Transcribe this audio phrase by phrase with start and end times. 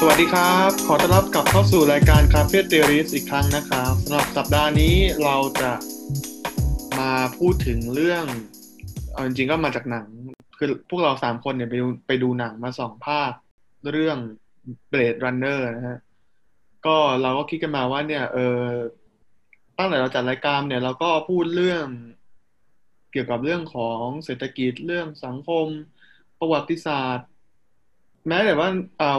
[0.00, 5.72] สวัสดีครับ ขอต้อนรับกลับเข้าสู่รายการ Cafe Theories อีกครั้งนะครับสำหรับสัปดาห์นี้เราจะ
[6.98, 8.24] มาพูดถึงเรื่อง
[9.12, 10.06] เอาจริงๆก็มาจากหนัง
[10.58, 13.32] คือพวกเราสามคนเนี่ยไปดูไปดูหนังมาสองภาค
[13.92, 14.18] เรื่อง
[14.90, 15.98] Blade Runner นะฮะ
[16.86, 18.66] ก็เราก็คิดกันมาว่าเนี่ย เออ
[19.78, 21.86] ตั้งแต่เราจัดรายการเนี่ย เราก็พูดเรื่อง
[23.12, 25.66] เกี่ยวกับเรื่องของเศรษฐกิจเรื่องสังคม
[26.38, 27.28] ประวัติศาสตร์
[28.28, 28.68] แม้แต่ว่า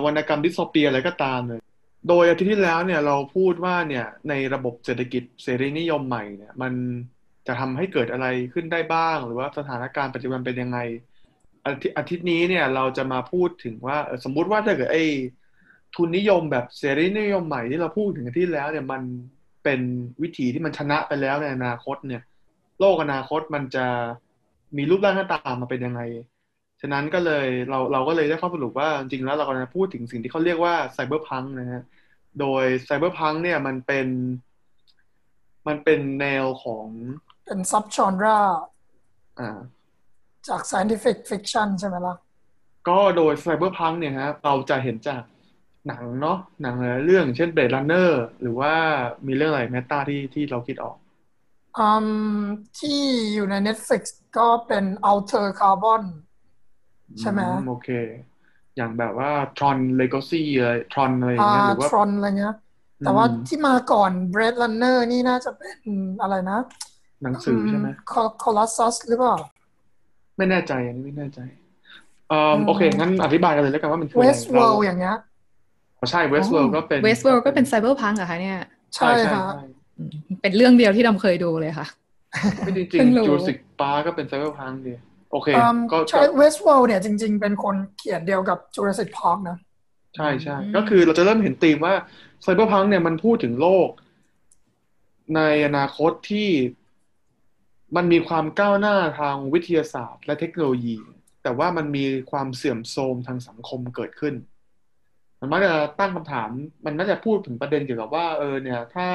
[0.06, 1.62] วรรณกรรมดิสโทเปียอะไรก็ตามเลย
[2.08, 6.74] โดยอาทิตย์ที่แล้วเนี่ยเราพูดว่าเนี่ยในระบบเศรษฐกิจเสรีนิยมใหม่เนี่ยมัน
[7.48, 10.80] จะทำให้เกิดอะไรขึ้นได้บ้าง หรือว่าสถานการณ์ปัจจุบันเป็นยังไง
[11.66, 15.06] อาทิตย์อาทิตย์นี้เนี่ยเราจะมาพูดถึงว่าสมมุติว่าถ้าเกิดไอ้
[15.96, 19.02] ทุนนิยมแบบเสรีนิยมใหม่ที่เราพูดถึงอาทิตย์ที่แล้วเนี่ยมัน
[19.64, 19.80] เป็น
[20.22, 22.22] วิธีที่มันชนะไปแล้วในอนาคตเนี่ย
[22.80, 23.86] โลกอนาคตมันจะ
[24.78, 26.02] มีรูปร่างหน้าตามาเป็นยังไง
[26.82, 31.84] ฉะนั้นก็เลยเราเราก็เลยได้ข้อสรุปว่าจริงๆแล้วเรากำลังจะพูดถึงสิ่งที่เขาเรียกว่า cyberpunk นะฮะ
[32.40, 34.08] โดย cyberpunk เนี่ยมันเป็น
[35.68, 36.88] มันเป็นแนวของ
[37.46, 38.40] เป็น sub-genre
[39.40, 39.60] อ่า
[40.48, 42.16] จาก scientific fiction ใช่ไหมล่ะ
[42.90, 45.24] ก็โดย cyberpunk เนี่ยฮะเราจะเห็นจาก
[45.88, 48.10] หนังเนาะหนังหลายเรื่องอย่างเช่น Blade Runner
[48.42, 48.74] หรือว่า
[49.28, 50.98] มีเรื่องอะไรแมตตาที่ที่เราคิดออก
[51.78, 52.08] อืม
[52.80, 53.00] ที่
[53.34, 54.02] อยู่ใน Netflix
[54.38, 56.04] ก็เป็น Outer Carbon
[57.20, 57.90] ใช่ไหมอืโอเค
[58.78, 62.56] อย่างแบบว่า Tron Legacy อะไร Tron อะไรอย่างอ่าเงี้ยหรือว่า Tron อะไรเงี้ย
[63.06, 65.78] แต่ว่าอืมที่มาก่อน Blade Runner นี่น่าจะเป็น
[66.22, 66.60] อะไรนะ
[67.24, 67.88] หนังสือใช่ไหม
[68.44, 69.36] คอลัสซัสหรือเปล่า
[70.38, 71.40] ไม่แน่ใจอันนี้ไม่แน่ใจ
[72.30, 75.16] เอ่ออืมโอเค งั้นอธิบายกันเลยแล้วกันว่ามันคืออะไร Westworld เราอย่างเงี้ย
[76.12, 78.60] ใช่ Westworld ก็เป็น West world ก็เป็น cyberpunk เหรอคะเนี่ย
[78.96, 79.64] ใช่ใช่ค่ะใช่
[79.98, 80.12] อืม
[80.42, 81.88] เป็นเรื่องเดียวที่ดอมเคยดูเลยค่ะ
[82.64, 84.94] ไม่จริงเพิ่งรู้ๆ Jurassic Park ก็เป็น Cyberpunk ดี
[85.32, 89.58] โอเคอืมก็ใช่ Westworld เนี่ยจริง ๆ เป็นคนเขียนเดียวกับ Jurassic Park นะ
[90.16, 91.94] ใช่ใช่อืมก็คือเราจะเริ่มเห็นธีมว่า
[92.46, 93.90] Cyberpunk เนี่ยมันพูดถึงโลก
[95.36, 96.50] ในอนาคตที่
[97.96, 100.98] มันมีความก้าวหน้าทางวิทยาศาสตร์ และเทคโนโลยี
[101.44, 104.36] แต่ว่ามันมีความเสื่อมโทรมทางสังคมเกิดขึ้น
[105.40, 106.50] มันมักจะตั้งคำถาม
[106.86, 109.08] มันน่าจะพูดถึงประเด็นเกี่ยวกับว่าเออเนี่ย ถ้า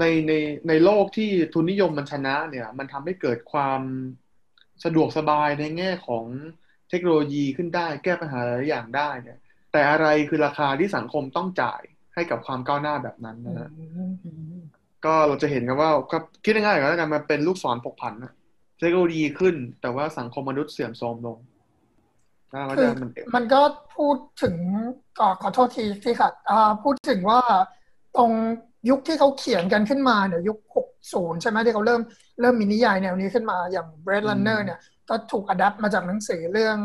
[0.00, 0.32] ในใน
[0.68, 3.80] ในโลกที่ทุนนิยมมันชนะเนี่ย มันทำให้เกิดความ
[4.84, 6.24] สะดวกสบายในแง่ของ
[6.90, 9.38] เทคโนโลยีขึ้นได้ แก้ปัญหาหลายอย่างได้เนี่ย
[9.72, 11.82] แต่อะไรคือราคาที่สังคมต้องจ่าย
[12.14, 13.70] ให้กับความก้าวหน้าแบบนั้นนะฮะ
[15.04, 18.32] ก็เราจะเห็นกันว่าก็คิดง่ายๆก็แล้วกันมันเป็นลูกศรผกผันนะ
[18.78, 21.38] เทคโนโลยีขึ้น แต่ว่าสังคมมนุษย์เสื่อมโทรมลง
[22.50, 23.60] แล้วก็คืจะอมันมันก็
[23.96, 24.54] พูดถึง
[25.18, 27.40] ขอขอโทษทีที่ขัดอ่าพูดถึงว่า
[28.16, 28.30] ตรง
[28.88, 30.58] ยุคที่เขาเขียนกันขึ้นมาเนี่ยยุค
[31.00, 32.00] 60 ใช่ไหมที่เขาเริ่ม
[32.40, 34.78] เริ่มมีนิยายแนวนี้ขึ้นมาอย่าง Blade Runner เนี่ย
[35.08, 36.76] ก็ถูกอัดแอปมาจากหนังสือเรื่อง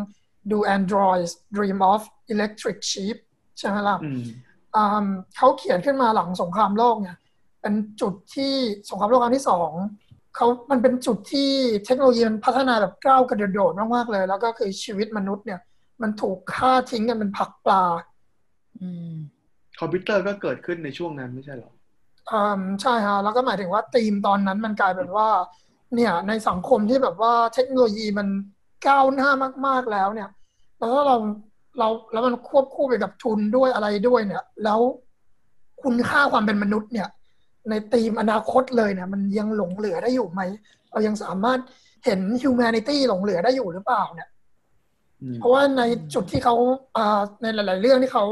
[0.51, 2.01] Do Androids Dream of
[2.33, 3.17] Electric Sheep
[3.59, 4.21] ใช่ไหมล่ะอืม
[4.75, 7.17] อืมเขาเขียนขึ้นมาหลังสงครามโลกเนี่ย
[7.61, 8.53] เป็นจุดที่
[8.89, 9.71] สงครามโลกครั้งที่สอง
[10.35, 11.51] เขามันเป็นจุดที่
[11.85, 15.59] เทคโนโลยีมันพัฒนาแบบก้าวกระโดดมากๆเลย แล้วก็คือชีวิตมนุษย์เนี่ย
[16.01, 17.83] มันถูกฆ่าทิ้งกันเป็นผักปลา
[18.81, 19.13] อืม
[19.79, 21.71] คอมพิวเตอร์ก็เกิดขึ้นในช่วงนั้นไม่ใช่เหรอ
[22.31, 25.29] อืมใช่ฮะแล้วก็หมายถึงว่าธีมตอนนั้นมันกลายเป็นว่า
[25.95, 28.27] เนี่ย ในสังคมที่แบบว่าเทคโนโลยีมัน
[28.87, 29.29] ก้าวหน้า
[29.67, 30.29] มาก ๆแล้วเนี่ย
[30.77, 31.17] แล้วถ้าเรา
[31.79, 34.79] เราแล้วมันควบคู่ไปกับทุนด้วยอะไรด้วยเนี่ย แล้ว
[35.83, 37.07] คุณค่าความเป็นมนุษย์เนี่ย
[37.69, 40.41] ในธีมอนาคตเลยเนี่ย มันยังหลงเหลือได้อยู่ไหม
[40.91, 41.59] เรายังสามารถ
[42.05, 44.29] เห็น humanity หลงเหลือได้อยู่หรือเปล่าเนี่ย
[45.21, 45.81] อืมเพราะว่าใน
[46.13, 46.55] จุดที่เขา
[46.97, 48.25] อ่าในหลาย ๆ เรื่องที่เขา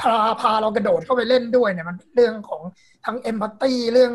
[0.00, 2.62] พาพาเรากระโดดเข้าไปเล่นด้วยเนี่ยมันเป็นเรื่องของ
[3.04, 4.12] ทั้งเอมพัตตีเรื่อง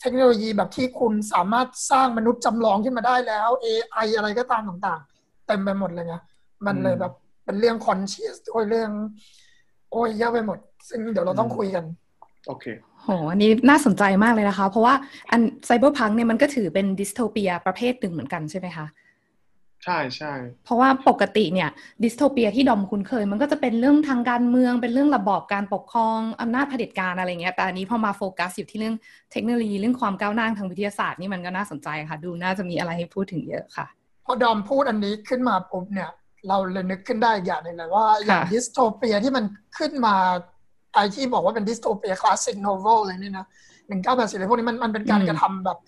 [0.00, 6.16] เทคโนโลยีแบบที่คุณสามารถสร้างมนุษย์จำลองขึ้นมาได้แล้ว AI อะไรก็ตามต่างๆ เต็มไปหมดเลยไง
[6.66, 7.12] มันเลยแบบ
[7.44, 8.90] เป็นเรื่อง conscious ด้วยเรื่อง
[9.90, 11.84] โอ้ยเยอะไปหมด ซึ่งเดี๋ยวเราต้องคุยกัน
[12.46, 12.64] โอเค
[13.02, 14.94] โหอันนี้น่าสนใจมากเลยนะคะ เพราะว่า
[15.30, 18.86] อัน cyberpunk เนี่ยมันก็ถือเป็น dystopia ประเภทหนึ่งเหมือนกันใช่ไหมคะ
[19.84, 20.32] ใช่ใช่
[20.64, 21.70] เพราะว่าปกติเนี่ย
[22.04, 28.96] dystopia ที่ดอมคุ้นเคย มันก็จะเป็นเรื่องทางการเมืองเป็นเรื่องระบอบการปกครองอำนาจเผด็จการอะไรเงี้ยแต่อันนี้พอมาโฟกัสอยู่ที่เรื่อง
[29.32, 33.86] เทคโนโลยีเรื่องความก้าวหน้าทางวิทยาศาสตร์นี่มันก็น่าสนใจค่ะ ดูน่าจะมีอะไรให้พูดถึงเยอะค่ะ
[34.24, 36.10] พอดอมพูดอันนี้ขึ้นมาปุ๊บเนี่ย
[36.48, 39.44] เราเลยนึกขึ้นได้อีกอย่างหนึ่งเลยว่าอย่างค่ะ dystopia ที่มัน
[39.78, 40.14] ขึ้นมา
[40.94, 43.46] ไอที่บอกว่าเป็น dystopia classic novel เลยเนี่ยนะ
[43.88, 45.78] หนึ่งเก้าแปดสี่อะไรพวกนี้มันมันเป็นการกระทำแบบ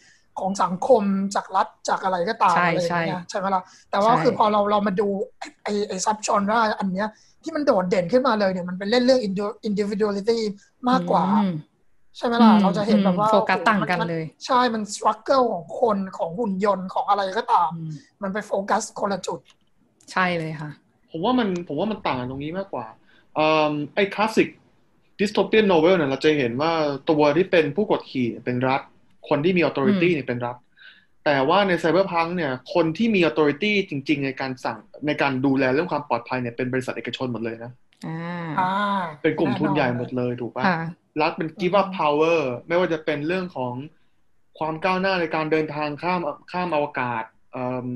[0.40, 1.02] ของสังคม
[1.34, 5.08] จากรัฐจากอะไรก็ตามใช่อะไรอย่างใช่เงี้ยใช่ไหมล่ะแต่ว่าใช่คือพอเราเรามาดู
[5.38, 7.08] ไอไอไอ sub-genre อันเนี้ย
[7.42, 9.20] ที่มันโดดเด่นขึ้นมาเลยเนี่ยมันเป็นเล่นเรื่อง
[9.68, 10.38] individuality
[10.88, 11.54] มากกว่าอืม
[12.16, 17.90] ใช่ไหมล่ะอืมเราจะเห็นแบบว่าโฟกัสต่างกันมัเลย ใช่มัน struggle ของคนของหุ่นยนต์ของอะไรก็ตามอืม
[18.22, 19.40] มันไปโฟกัสคนละจุด
[20.12, 20.70] ใช่เลยค่ะ
[21.08, 22.86] ผมว่ามันผมว่ามันต่างกันตรงนี้มากกว่า
[23.34, 24.48] เอ่อไอ้ classic
[25.18, 26.72] dystopian novel เนี่ยเราจะเห็นว่า
[27.10, 28.80] ตัวที่เป็นผู้กดขี่เป็นรัฐ
[29.28, 30.56] คนที่มีออ t h o r i t y เนี่ยเป็นรัฐ
[31.24, 37.72] แต่ว่าใน cyberpunk เนี่ย คนที่มี authority จริง ๆ ในการสั่งในการดูแลเรื่องความปลอดภัยเนี่ยเป็นบริษัทเอกชนหมดเลยนะ
[38.06, 40.78] อ่าอ่าเป็นกลุ่มทุนใหญ่แอหมดเลยถูกป่ะค่ะ
[41.20, 43.74] รัฐเป็น give up power ไม่ว่าจะเป็นเรื่องของ
[44.58, 46.20] ความก้าวหน้าในการเดินทางข้าม
[46.52, 47.88] ข้ามอวกาศเอิ่ม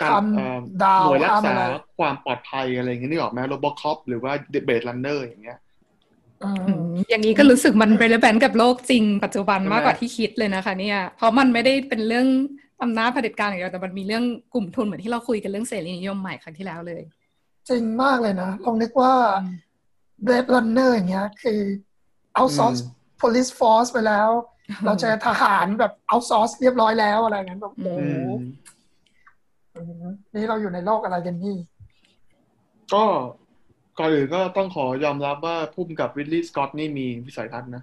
[0.00, 1.62] การข้ามเอิ่มดาวหน่วยรักษาข้ามอะไร
[1.98, 4.32] ความปลอดภัยอะไรอย่างเงี้ยนึกออกไหม RoboCop หรือว่า
[4.66, 5.58] Blade Runner อย่างเงี้ย
[6.44, 12.26] อือืมมอย่างนี้ก็รู้สึกมัน relevant กับโลกจริง ปัจจุบันใช่ไหมมากกว่าที่คิดเลยนะคะ เนี่ย เพราะมันไม่ได้เป็นเรื่อง
[12.82, 17.02] อำนาจเผด็จการอย่างเดียวแต่มันมีเรื่องกลุ่มทุนเหมือนที่เราคุยกันเรื่องเสรีนิยมใหม่ครั้งที่แล้วเลย
[17.68, 19.12] จริงมากเลยนะ ลองนึกว่า
[20.24, 21.60] Blade Runner อย่างเงี้ย คือ
[22.38, 22.80] outsource
[23.20, 24.28] police force ไปแล้ว
[24.84, 28.30] เราเจอทหารแบบ outsource เรียบร้อยแล้วอะไรอย่างนั้นแบบโอ้อืโหม
[29.74, 30.04] อืม
[30.34, 31.56] นี่เราอยู่ในโลกอะไรกันนี่
[32.94, 33.04] ก็
[34.00, 37.82] ก่อนอื่นก็ต้องขอยอมรับว่าพุ่มกับวิลลี่สกอตนี่มีวิสัยทัศน์นะ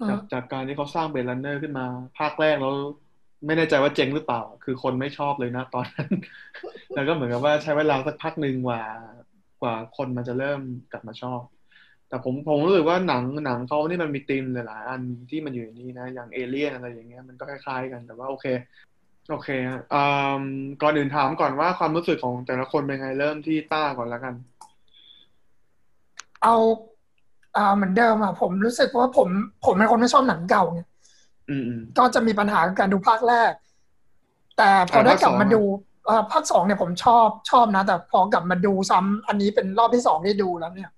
[0.00, 1.86] อืมจากจากการที่เขาสร้างเบดลันเนอร์ขึ้นมา
[2.18, 2.74] ภาคแรกแล้ว
[3.46, 6.08] ไม่แน่ใจว่าเจ๋งหรือเปล่า คือคนไม่ชอบเลยนะตอนนั้น
[6.94, 8.82] แล้วก็เหมือนกับว่าใช้เวลาสักพักหนึ่งกว่า
[9.62, 10.60] กว่าคนมันจะเริ่ม
[10.92, 11.40] กลับมาชอบ
[12.08, 15.00] แต่ผมผมรู้สึกว่าหนังหนังเขานี่มันมีธีมหลาย ๆ อัน
[15.30, 18.46] ที่มันอยู่ในนี้นะ อย่างเอเลี่ยนอะไรอย่างเงี้ยมันก็คล้าย ๆ กันแต่ว่าโอเค
[19.30, 20.02] โอเคฮะอื
[20.40, 20.42] ม
[20.82, 24.34] ก่อนอื่นถามก่อนว่าความรู้สึกของแต่ละคนเป็นไงเริ่มที่ต้าก่อนแล้วกัน
[26.46, 26.56] เอา
[27.56, 29.28] อ่าเหมือนเดิมอะผมรู้สึกว่าผม
[29.64, 30.80] ผมเป็นคนไม่ชอบหนังเก่าไง
[31.48, 33.52] อืมอืมก็จะมีปัญหากับการดูภาคแรก
[34.56, 35.62] แต่พออ่าได้ภาคกลับสองมาดู
[36.06, 40.90] เอ่อภาคสองเนี่ยผมชอบชอบนะ แต่พอกลับมาดูซ้ำอันนี้เป็นรอบที่สองที่ดูแล้วเนี่ย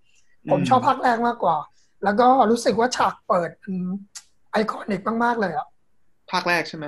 [0.51, 1.57] ผมชอบภาคแรกมากกว่า
[2.05, 3.51] แล้วก็รู้สึกว่าฉากเปิด
[4.53, 5.67] ไอคอนิกมากๆเลยอะ
[6.31, 6.87] ภาคแรกใช่ไหม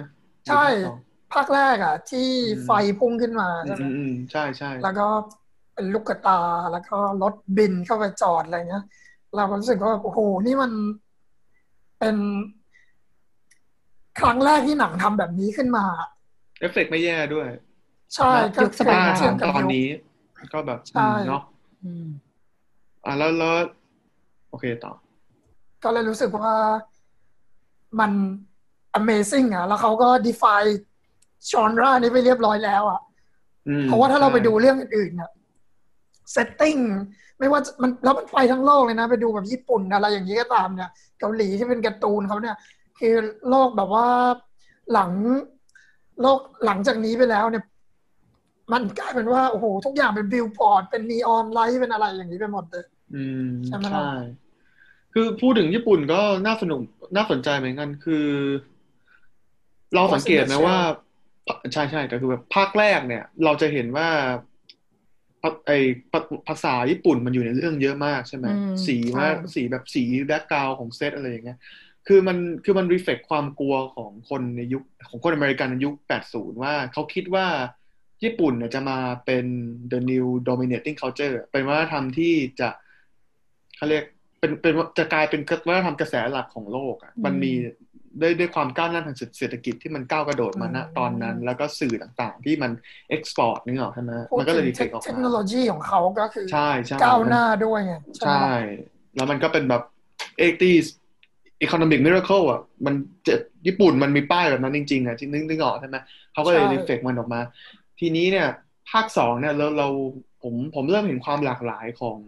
[0.48, 0.98] ใช่หรือภาคสอง
[1.34, 5.06] ภาคแรกอะ ที่อืมไฟพุ่งขึ้นมาอืใช่มไหมอืมอืมใช่ใช่แล้วก็
[5.80, 6.40] เป็นลูกกระตา
[6.72, 8.84] แล้วก็รถบินเข้าไปจอดอะไรเงี้ย
[9.36, 10.72] เราก็รู้สึกว่าโอ้โหนี่มัน
[11.98, 12.16] เป็น
[14.20, 15.84] ครั้งแรกที่หนังทำแบบนี้ขึ้นมา
[16.60, 17.48] เอฟเฟกต์ไม่แย่ด้วย
[18.14, 19.86] ใช่ก็ยุคสมัยถ้าเทียบกับทำตอนยุคนี้
[20.52, 21.42] ก็แบบใช่อืมเนาะ
[21.84, 22.06] อืม
[23.04, 23.54] อะแล้วแล้ว
[24.50, 24.92] โอเคต่อ
[25.82, 26.52] ก็เลยรู้สึกว่า
[28.00, 28.12] มัน
[29.00, 30.72] amazing อะ แล้วเขาก็ define
[31.50, 33.00] genre นี้ไปเรียบร้อยแล้วอะ
[33.68, 35.39] อืมเพราะว่าถ้าเราใช่ไปดูเรื่องอื่นๆ
[36.34, 36.80] เนี่ย setting
[37.38, 40.90] ไม่ว่าจะมันแล้วมันไปทั้งโลกเลยนะ ไปดูแบบญี่ปุ่นอะไรอย่างนี้ก็ตามเนี่ย
[41.20, 42.56] เกาหลีที่เป็นการ์ตูนเขาเนี่ย
[42.98, 43.14] คือ
[43.48, 44.06] โลกแบบว่า
[44.92, 45.10] หลัง
[46.22, 47.64] โลกหลังจากนี้ไปแล้วเนี่ย
[48.72, 52.84] มันกลายเป็นว่าโอ้โหทุกอย่างเป็นบิลบอร์ดเป็น neon light เป็นอะไรอย่างนี้ไปหมดเลย
[53.14, 54.12] อืมใช่ไหมล่ะใช่
[55.14, 56.80] คือพูดถึงญี่ปุ่นก็น่าสนุก
[57.16, 58.26] น่าสนใจเหมือนกันคือ
[59.94, 60.78] เราสังเกตไหมว่า
[61.72, 64.49] ใช่ใช่แต่คือแบบภาคแรกเนี่ย เราจะเห็นว่าภา
[65.66, 65.72] ไอ
[66.12, 71.58] ภาภาษาญี่ปุ่นมันอยู่ในเรื่องเยอะมากใช่ไหมอืมสีว่าใช่สีแบบสี background ของเซตอะไรอย่างเงี้ย
[72.06, 75.94] คือมันคือมัน reflect ความกลัวของคนในยุคของคนอเมริกันในยุค
[76.26, 77.46] 80 ว่าเขาคิดว่า
[78.24, 79.46] ญี่ปุ่นเนี่ยจะมาเป็น
[79.92, 82.68] the new dominating culture เป็นวัฒนธรรมที่จะ
[83.76, 84.04] เขาเรียก
[84.38, 87.52] เป็นเป็นจะกลายเป็นวัฒนธรรมกระแสหลักของโลกอะมันมี
[88.20, 92.70] ด้วยด้วยความก้าวหน้าทางเศรษฐกิจที่มันก้าวกระโดดมาณอืมตอนนั้น แล้วก็สื่อต่างๆ ที่มัน
[93.08, 98.52] เอ็กซ์พอร์ตนึกออกใช่ไหมพูดมันก็เลถึยงรีเฟกออกเทคมาโนโลยีของเขาก็คือใช่ใช่ก้าวหน้าด้วยไงใช่ไหมใช่ล่ะ
[99.16, 99.82] แล้วมันก็เป็นแบบ
[100.38, 100.86] 80s
[101.64, 102.94] economic miracle อะมัน
[103.26, 103.34] จะ
[103.66, 105.96] ญี่ปุ่นมันมีป้ายแบบนั้นจริงๆอะที่นึกนึกออกใช่ไหม
[106.32, 107.40] เขาก็เลยใช่รีเฟกมันออกมา
[108.00, 108.48] ทีนี้เนี่ย
[108.90, 109.88] ภาคสองเนี่ยเราเรา
[110.42, 112.18] ผมผมเริ่มเห็นความหลากหลายของ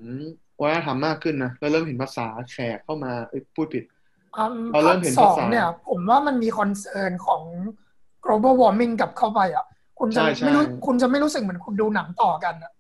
[0.61, 3.85] วัฒนธรรมมากขึ้นนะเราเริ่มเห็นภาษาแขกเข้ามาเอ้ยพูดผิด
[4.37, 7.43] อืมเราเริ่มเห็นสองภาษาภาคสองเนี่ยผมว่ามันมี concern ของ
[8.25, 9.65] global warming กับเข้าไปอะ
[9.99, 12.73] คุณจะใช่ใช่ไม่รู้คุณจะไม่รู้สึกเหมือนคุณดูหนังต่อกันอะ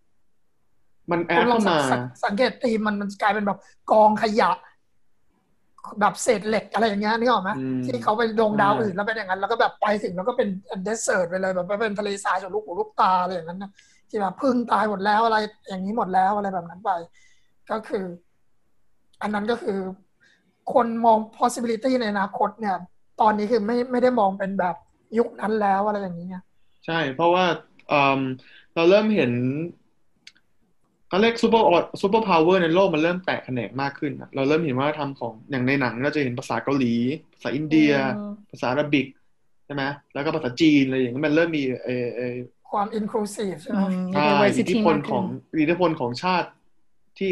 [1.11, 3.59] มันแอคุดณลองเข้าสังมาสังสังเกตตีมมันมันกลายเป็นแบบ
[3.91, 4.51] กองขยะ
[6.01, 10.49] แบบเศษเหล็กอะไรอย่างเงี้ยนึกออกไหมอืมที่เขาไปดวงดาวใช่อื่นแล้วเป็นอย่างนั้น แล้วก็แบบไปถึงแล้วก็เป็น
[10.85, 13.71] desert ไปเลยแบบเป็นทะเลทรายสุดลูกหูลูกตาอะไรอย่างนั้นนะ
[14.09, 15.37] ที่แบบผึ้งตายหมดแล้วอะไร
[15.69, 16.91] อย่างนี้หมดแล้วอะไรแบบนั้นไป
[17.71, 18.05] ก็คือ
[19.23, 19.79] อันนั้นก็คือ
[20.73, 22.76] คนมอง possibility ในอนาคตเนี่ย
[23.21, 24.76] ตอนนี้คือไม่ไม่ได้มองเป็นแบบ
[25.19, 26.37] ยุคนั้นแล้วอะไรอย่างนี้ไง
[26.87, 27.45] ใช่ เพราะว่า
[27.88, 28.21] เอิ่ม
[28.75, 29.33] เราเริ่มเห็น
[31.09, 36.95] เขาเรียก super superpower ในโลกมันเริ่มแตกแขนงมากขึ้นอะเราเริ่มเห็นว่าทำของอย่างในหนังเราจะเห็นภาษาเกาหลี
[37.35, 39.07] ภาษาอินเดียอืมภาษา Arabic
[39.64, 39.83] ใช่ไหม
[40.14, 42.35] แล้วก็ภาษาจีนอะไรอย่างเงี้ยมันเริ่มมีเออเออ
[42.71, 45.25] ความ inclusive ใช่ไหมอืมใช่ diversity อิทธิพลมากขึ้นของ
[45.61, 46.49] อิทธิพลของชาติ
[47.19, 47.31] ที่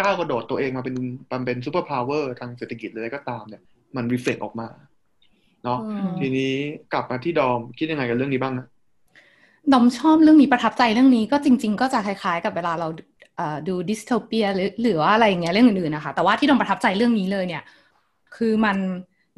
[0.00, 0.94] ก้าวกระโดดตัวเองมาเป็น
[1.30, 3.62] มาเป็น superpower ทางเศรษฐกิจเลยก็ตามเนี่ย
[3.96, 4.68] มัน reflect ออกมา
[5.64, 6.52] เนาะอืมทีนี้
[6.92, 8.66] กลับมาที่ดอมคิดยังไงกับเรื่องนี้บ้างนะ
[9.72, 12.88] ดอมชอบเรื่องนี้ประทับใจเรื่องนี้ก็จริง ๆ ก็จะคล้ายๆ กับเวลาเรา
[13.68, 17.62] ดู dystopia หรือหรือว่าอะไรอย่างเงี้ยเรื่องอื่นๆนะคะแต่ว่าที่ดอมประทับใจเรื่องนี้เลยเนี่ย
[18.36, 18.76] คือมัน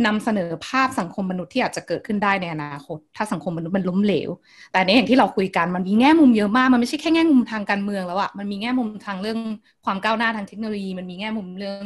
[0.04, 4.30] นำเสนอภาพสังคมมนุษย์ที่อาจจะเกิดขึ้นได้ในอนาคต ถ้าสังคมมนุษย์มันล้มเหลว
[4.72, 9.38] แต่ในอย่างที่เราคุยกันมันมีแง่มุมเยอะมากมันไม่ใช่แค่แง่มุมทางการเมืองแล้วอะมันมีแง่มุมทางเรื่อง
[9.84, 11.82] ความก้าวหน้าทางเทคโนโลยี มันมีแง่มุมเรื่อง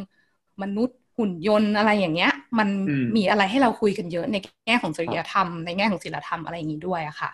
[0.63, 2.69] มนุษย์หุ่นยนต์อะไรอย่างเงี้ย มัน
[3.17, 4.37] มีอะไรให้เราคุยกันเยอะใน
[4.67, 7.31] แง่ของจริยธรรมในแง่ของศิลธรรมอะไรอย่างนี้ด้วยอะค่ะ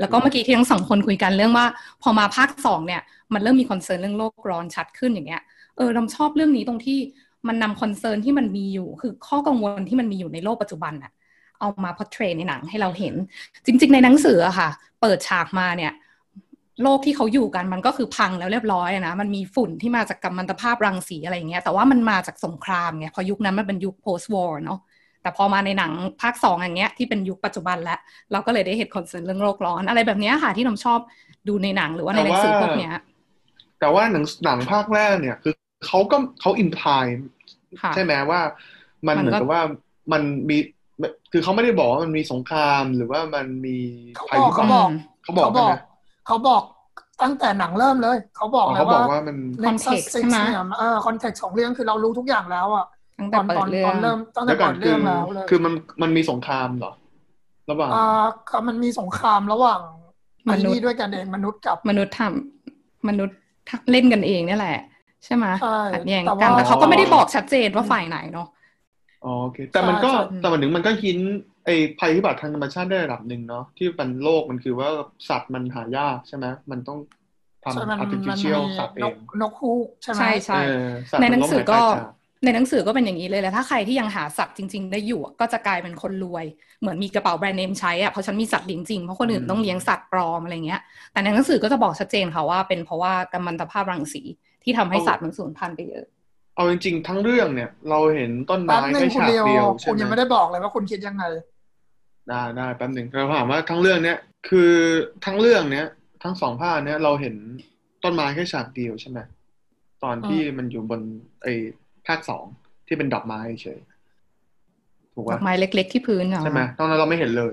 [0.00, 1.66] แล้วก็เมื่อกี้ที่ทั้งสองคนคุยกันเรื่องว่า
[2.02, 3.02] พอมาภาคสองเนี่ย
[3.34, 5.42] มันเริ่มมีคอนเซิร์นเรื่องโลกร้อนชัดขึ้นอย่างเงี้ย
[5.76, 6.98] เออเราชอบเรื่องนี้ตรงที่
[7.48, 11.12] มันนำ concern ที่มันมีอยู่ คือข้อกังวลที่มันมีอยู่ในโลกปัจจุบันอะ
[11.60, 13.14] เอามา portray ในหนังให้เราเห็น
[13.66, 14.68] จริง ๆ ในหนังสืออะค่ะ
[15.00, 15.92] เปิดฉากมาเนี่ย
[16.82, 24.78] โลกที่เขาอยู่กันมันก็คือพังแล้วเรียบร้อยนะ มันมีฝุ่นที่มาจากกัมมันตภาพรังสีอะไรอย่างเงี้ยแต่ว่ามันมาจากสงครามไงพอยุคนั้นมันเป็นยุค post war เนาะ
[25.22, 27.98] แต่พอมาในหนังภาคสองอย่างเงี้ยที่เป็นยุคปัจจุบันแล้ว
[28.32, 31.00] เราก็เลยได้เห็น concern เรื่องโลกร้อน อะไรแบบนี้ค่ะที่น้องชอบ
[31.48, 32.94] ดูในหนังหรือว่าในหนังสือพวกเนี้ย
[33.80, 35.54] แต่ว่าหนังหนังภาคแรกเนี่ยคือ
[35.86, 37.06] เขาก็เขาอินพาย
[37.94, 38.40] ใช่ไหมว่า
[39.06, 39.62] มันเหมือนกับว่า
[40.12, 40.56] มันมี
[41.32, 43.76] คือเขาไม่ได้บอกว่ามันมีสงครามหรือว่ามันมี
[44.28, 44.88] ภัยพิบัติเขาบอก
[45.24, 45.76] เขาบอก
[46.26, 46.62] เขาบอก
[47.22, 50.38] ตั้งแต่หนังเริ่มเลย เขาบอกเลยว่ามัน context ใช่ไหม
[50.78, 52.86] เออ context ของเรื่องคือเรารู้ทุกอย่างแล้วอะ
[53.34, 56.92] ตอนตอนตอนเริ่มตั้งแต่ก่อนเรื่องแล้วเลยคือมันมันมีสงครามเหรอ
[57.70, 59.80] ระหว่างอ่ามันมีสงครามระหว่าง
[60.52, 63.36] มนุษย์ด้วยกันเองมนุษย์กับมนุษย์ทำมนุษย์
[63.90, 64.78] เล่นกันเองนี่แหละ
[65.24, 65.46] ใช่ไหม
[65.94, 68.48] ขัดแย้งกันแต่เขาก็ไม่ได้บอกชัดเจนว่าฝ่ายไหนเนาะ
[69.24, 71.18] อ๋อโอเค แต่มันก็แต่มันถึงมันก็หิน
[71.64, 74.88] ไอภัยพิบัติทางธรรมชาติได้ระดับหนึ่งเนาะที่เป็นโลกมันคือว่า
[75.28, 76.98] สัตว์มันหายากใช่ไหมมันต้อง
[77.64, 80.60] ทำ artificial สัตว์เองนกฮูกใช่ไหมใช่ใช่
[81.20, 81.80] ในหนังสือก็
[82.44, 86.44] ในหนังสือก็เป็นอย่างนี้เลยแหละถ้าใครที่ยังหาสัตว์จริง ๆ ได้อยู่ก็จะกลายเป็นคนรวย
[86.80, 90.80] เหมือนมีกระเป๋าแบรนด์เนมใช้อะเพราะฉันมีสัตว์จริงๆเพราะคนอื่นต้องเลี้ยงสัตว์ปลอมอะไรเงี้ย
[91.12, 94.22] แต่ในหนังสือก็จะบอกชัดเจนค่ะว่าเป็นเพราะว่ากัมมันตภาพรังสี
[94.64, 96.06] ที่ทำให้สัตว์มันสูญพันธุ์ไปเยอะ
[96.54, 101.24] เอาจริงๆ ทั้งเรื่องเนี่ย เราเห็นต้นไม้แค่ฉากเดียวใช่ไหมคุณยังไม่ได้บอกเลยว่าคุณคิดยังไง
[102.28, 104.18] ได้ได้แป๊บหนึ่งเราถามว่าทั้งเรื่องเนี้ย
[104.48, 104.72] คือ
[105.24, 105.86] ทั้งเรื่องเนี้ย
[106.22, 107.34] ทั้งสองภาคเนี้ยเราเห็น
[108.04, 109.18] ต้นไม้แค่ฉากเดียวใช่ไหม
[110.04, 111.00] ตอนที่มันอยู่บน
[111.42, 111.52] ไอ้
[112.06, 112.44] ภาคสอง
[112.86, 113.78] ที่เป็นดอกไม้เฉย
[115.14, 117.44] ถูกป่ะดอกไม้เล็ก ๆ ที่พื้นใช่ไหมตอนนั้นเราไม่เห็นเล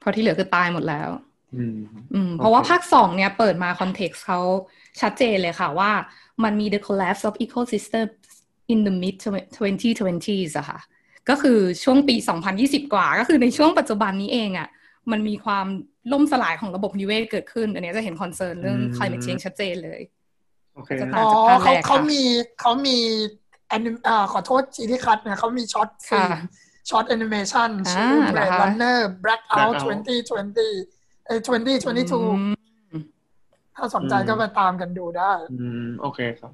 [0.00, 1.08] เพราะที่เหลือคือตายหมดแล้ว
[1.56, 1.78] อืม
[2.14, 4.40] อืม เพราะว่าภาคสองเนี่ยเปิดมา context เขา
[5.00, 5.90] ชัดเจนเลยค่ะว่า
[6.44, 8.06] มันมี the collapse of ecosystem
[8.72, 9.14] in the mid
[9.56, 10.78] 2020s อะค่ะ
[11.28, 12.16] ก็คือช่วงปี
[12.54, 14.68] 2020 กว่า ก็คือในช่วงปัจจุบันนี้เองอะ
[15.10, 15.66] มันมีความ
[16.12, 20.00] ล่มสลายของระบบนิเวศเกิดขึ้น อันนี้จะเห็น concern เรื่อง climate change ชัดเจนเลย
[21.00, 22.22] จะต่างจากภาคแรกเขามี
[22.60, 22.98] เขามี
[23.68, 26.38] ani อ่าขอโทษทีที่ขัดเนี่ยเขามี short film
[26.90, 29.74] short animation ชื่อ Blade Runner Blackout
[30.50, 32.57] 2020เอ้2022
[33.78, 36.52] ถ้าสนใจก็ไปตามกันดูได้ อืม โอเคครับ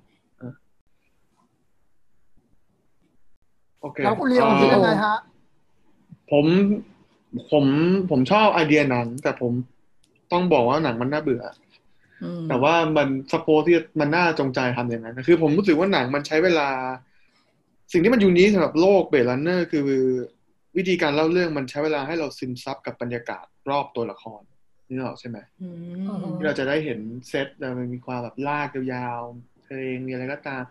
[3.81, 5.16] โอเคแล้วคุณเลียวคิดยังไงฮะ
[6.31, 6.47] ผม
[7.50, 7.64] ผม
[8.11, 9.52] ผมชอบไอเดียหนัง แต่ผม
[10.33, 11.45] ต้องบอกว่าหนังมันน่าเบื่อ
[12.49, 16.69] แต่ว่ามันสปอร์ที่มันน่าจงใจทำอย่างนั้นคือผมรู้สึกว่าหนังมันใช้เวลา
[17.93, 19.83] สิ่งที่มัน unique สำหรับโลก Blade Runner คือ
[20.76, 24.43] วิธีการเล่าเรื่องมันใช้เวลาให้เราซึมซับกับบรรยากาศรอบตัวละคร
[24.88, 25.38] นี่หรอใช่ไหม
[26.34, 27.48] ที่เราจะได้เห็นเซต
[27.78, 30.62] มันมีความแบบลากยาวๆเพลงมีอะไรก็ตาม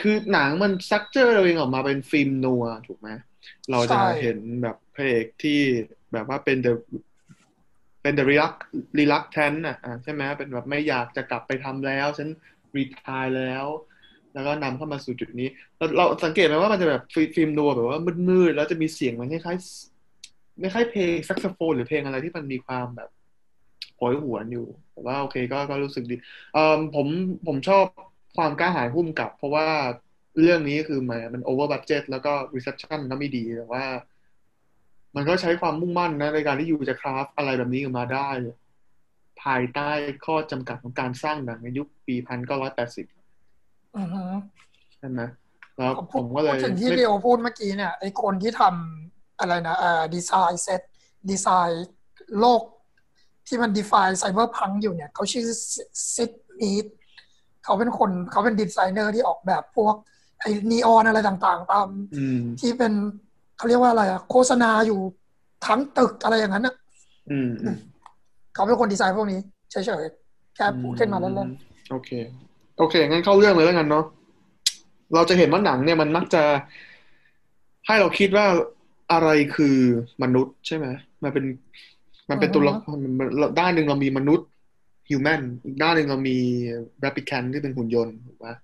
[0.00, 3.08] คือหนังมัน suggest ตัวเองออกมาเป็น film noir ถูกไหม
[3.70, 5.60] เราจะเห็นแบบพระเอกที่
[6.12, 6.78] แบบว่าเป็น the
[8.02, 12.28] เป็น the reluc reluctant อะใช่ไหมเป็นแบบไม่อยากจะกลับไปทำแล้ว ฉัน
[12.76, 13.66] retire แล้ว
[14.34, 17.02] แล้วก็นำเข้ามาสู่จุดนี้ เราเราสังเกตไหมว่ามันจะแบบ
[17.34, 17.98] film noir แบบว่า
[18.28, 19.93] มืดๆแล้วจะมีเสียงมันคล้ายๆ
[20.60, 23.10] ไม่คล้ายเพลงแซกโซโฟนหรือเพลงอะไรที่มันมีความแบบ
[23.96, 26.16] โหยหวนอยู่แต่ว่าโอเคก็ก็รู้สึกดี
[26.54, 27.06] เอ่อผม
[27.46, 27.84] ผมชอบ
[28.36, 29.66] ความกล้าหาญพุ่มกับ เพราะว่า
[30.40, 33.84] เรื่องนี้คือมันมัน over budget แล้วก็ reception ก็ไม่ดีแต่ว่า
[35.16, 38.28] มันก็ใช้ความมุ่งมั่นนะในการที่อยู่จะ craft อะไรแบบนี้ออกมาได้
[39.42, 39.90] ภายใต้
[40.26, 43.06] ข้อจำกัดของการสร้างหนังในยุคปีพันเก้าร้อยแปดสิบ
[44.98, 45.20] ใช่ไหม
[45.76, 49.13] แล้วผมก็เลยถึงที่เลียวพูดเมื่อกี้เนี่ยไอคนที่ทำ
[49.44, 50.80] อะไรนะเอ่อ design set
[51.30, 51.86] design
[52.40, 52.62] โลก
[53.46, 55.46] ที่มัน define cyberpunk อยู่เนี่ยเขาชื่อ
[56.14, 56.86] ซิดมีด
[57.64, 59.94] เขาเป็นคนเขาเป็นดีไซเนอร์ที่ออกแบบพวก
[60.40, 61.88] ไอ้นีออนอะไรต่างๆ ตาม
[62.60, 62.92] ที่เป็น
[63.56, 65.00] เขาเรียกว่าอะไรอะโฆษณาอยู่
[65.66, 66.74] ทั้งตึกอะไรอย่างนั้นอะ
[68.54, 72.10] เขาเป็นคนดีไซน์พวกนี้เฉยๆแค่พูดขึ้นมาเล่นๆโอเค
[72.78, 74.04] โอเค งั้นเข้าเรื่องเลยแล้วกันเนาะ
[75.14, 76.42] เราจะเห็นว่าหนังเนี่ยมันมักจะ
[77.86, 78.46] ให้เราคิดว่า
[79.14, 79.76] อะไรคือ
[80.22, 80.86] มนุษย์ใช่ไหม
[81.22, 81.44] มันเป็น
[82.30, 83.28] มันเป็นตัวละครมัน
[83.60, 84.48] ด้านหนึ่งเรามีมนุษย์
[85.08, 86.38] human อีกด้านหนึ่งเรามี
[87.04, 88.54] replicant ที่เป็นหุ่นยนต์ถูกปะ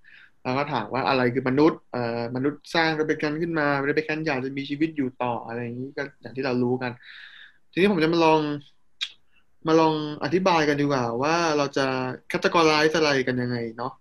[0.43, 6.91] แล้วก็ถามว่าอะไรคือมนุษย์เอ่อมนุษย์สร้าง replicant ขึ้นมา replicant อยากจะมีชีวิตอยู่ต่ออะไรอย่างนี้ก็อย่างที่เรารู้กัน
[7.71, 8.41] ทีนี้ผมจะมาลอง
[9.67, 9.93] มาลอง
[10.23, 11.85] อธิบายกันดีกว่า ว่าเราจะ
[12.31, 13.93] categorize อะไรกันยังไงเนาะ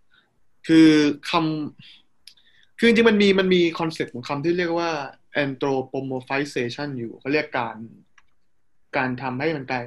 [0.66, 0.88] คือ
[1.30, 4.90] คำคือจริงๆมันมีมันมี concept ของคำที่เรียกว่า
[5.44, 7.76] anthropomorphization อยู่เขาเรียกการ
[8.96, 9.84] การทำให้มันกลาย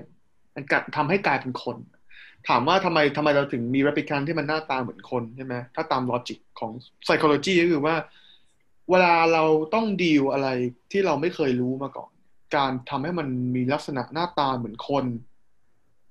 [0.55, 0.63] มัน
[0.97, 1.77] ทำให้กลายเป็นคน
[2.47, 6.71] ถามว่าทำไมทำไมเราถึงมี replicant ที่มันหน้าตาเหมือนคนใช่ไหมถ้าตามลอจิกของ
[7.05, 7.95] psychology ก็คือว่า
[8.89, 10.49] เวลาเราต้องดีลอะไร
[10.91, 12.11] ที่เราไม่เคยรู้มาก่อน
[12.55, 15.05] การทำให้มันมีลักษณะหน้าตาเหมือนคน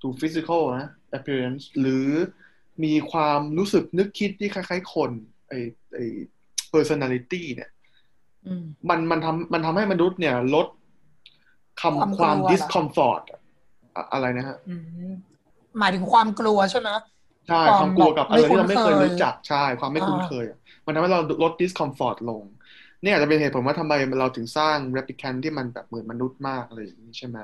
[0.01, 2.07] ดู physical นะ appearance หรือ
[2.83, 5.11] มีความรู้สึกนึกคิดที่คล้ายๆคน
[5.49, 5.53] ไอ
[5.93, 5.99] ไอ
[6.73, 7.69] personality เนี่ย
[8.61, 10.67] มมันมันทำมันทำให้มนุษย์เนี่ยลด
[11.81, 13.39] คำความ discomfort อะ
[14.13, 14.75] อะไรนะฮะอื
[15.09, 15.11] ม
[15.79, 16.89] หมายถึงความกลัวใช่ไหม
[17.47, 22.43] ใช่ ความความกลัวกับอะไรที่เราไม่เคยไม่คุ้นเคยรู้จัก ใช่ ความไม่คุ้นอ่าเคยอะมันทำให้เราลด discomfort ลง
[23.03, 27.37] เนี่ยอาจจะเป็นเหตุผลว่าทำไมเราถึงสร้าง replicant ที่มันแบบเหมือนมนุษย์มากอะไรอย่างนี้ใช่ไหม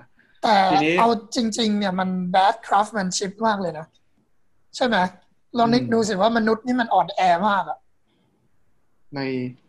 [0.44, 3.86] แต่ทีนี้เอาจริง ๆ เนี่ยมัน bad craftsmanship มากเลยนะ
[4.76, 4.98] ใช่ไหม
[5.58, 7.78] ลองนึกอืมดูสิว่ามนุษย์นี่มันอ่อนแอมากอะ
[9.16, 9.69] ในเชิ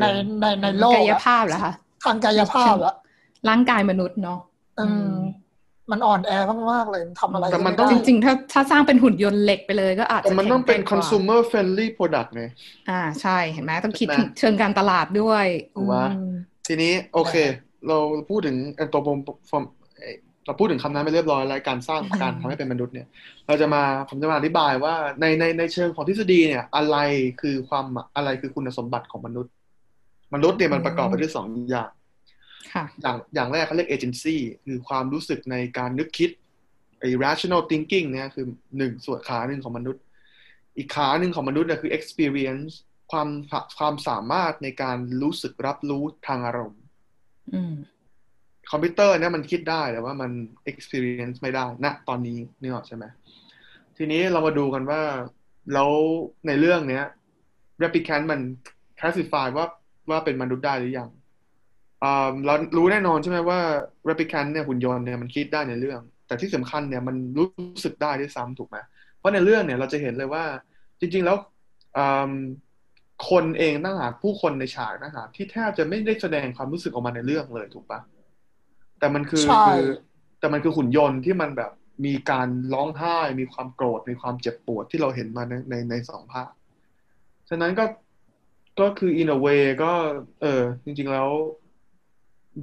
[0.00, 0.04] ใน
[0.40, 1.72] ในในโลกกายอะภาพเหรอคะ
[2.04, 2.94] ทางกายภาพอะ
[3.48, 4.38] ร่างกายมนุษย์เนาะ
[4.78, 5.14] อืม
[5.90, 6.32] มันอ่อนแอ
[6.70, 12.44] มากๆเลยมันทำอะไรแต่มันไได้ต้องจริงๆ ถ้าถ้าสร้างเป็นหุ่นยนต์เหล็กไปเลยก็อาจแต่จะมันต้องเป็นแข็งแกร่กว่า consumer friendly product ไง
[12.90, 16.32] อ่าใช่เห็นไหมต้องคิดใช่ไหมถึงเชิงการตลาดด้วยถูกปะอืม
[16.66, 17.34] ทีนี้โอเค
[17.88, 17.98] เรา
[18.30, 19.66] พูดถึง anthropomorph
[20.46, 23.06] เราพูดถึงคำนั้นไปเรียบร้อยแล้วการสร้างอืมการทำให้เป็นมนุษย์เนี่ย
[23.46, 26.96] เราจะมาผมจะมาอธิบายว่าในในในเชิงของทฤษฎีเนี่ย อะไร
[27.40, 27.86] คือความ
[28.16, 29.52] อะไรคือคุณสมบัติของมนุษย์
[30.34, 31.90] มนุษย์เนี่ยมันประกอบไปด้วยสองอย่าง
[32.74, 36.30] ค่ะอย่างอย่างแรกเขาเรียก agency คือความรู้สึกในการนึกคิด
[37.00, 38.46] ไอ้ rational thinking เนี่ยคือ
[38.78, 40.02] หนึ่งส่วนขาหนึ่งของมนุษย์
[40.76, 42.72] อีกขาหนึ่งของมนุษย์เนี่ยคือ experience
[43.10, 43.28] ความ
[43.78, 46.80] ความสามารถในการรู้สึกรับรู้ทางอารมณ์
[47.54, 47.74] อืม
[48.70, 50.30] คอมพิวเตอร์เนี่ยมันคิดได้แต่ว่ามัน
[50.70, 53.04] experience ไม่ได้ณตอนนี้นี่หรอกใช่ไหม
[53.96, 55.00] ทีนี้เรามาดูกันว่า
[55.74, 55.90] แล้ว
[56.46, 57.04] ในเรื่องเนี้ย
[57.82, 58.40] replicant มัน
[58.98, 59.66] classify ว่า
[60.10, 61.08] ว่าเป็นมนุษย์ได้หรือยัง
[62.02, 63.60] อ่าเรารู้แน่นอนใช่ไหมว่า
[64.08, 67.48] replicant เนี่ยหุ่นยนต์เนี่ยมันคิดได้ในเรื่อง แต่ที่สำคัญเนี่ยมันรู้
[67.84, 68.76] สึกได้ด้วยซ้ำถูกไหม
[69.18, 70.44] เพราะในเรื่องเนี่ยเราจะเห็นเลยว่า
[71.00, 71.36] จริง ๆแล้ว
[71.96, 72.32] อืม
[73.30, 78.00] คนเองต่างหากผู้คนในฉากต่างหากที่แทบจะไม่ได้แสดงความรู้สึกออกมาในเรื่องเลยถูกปะ
[78.98, 79.84] แต่มันคือใช่คือ
[80.40, 81.72] แต่มันคือหุ่นยนต์ที่มันแบบ
[82.06, 86.50] มีการร้องไห้ มีความโกรธมีความเจ็บปวดที่เราเห็นมาในในในสองภาค
[87.48, 87.84] ฉะนั้นก็
[88.80, 89.92] ก็คือ in a way ก็
[90.40, 91.28] เออ จริง ๆ แล้ว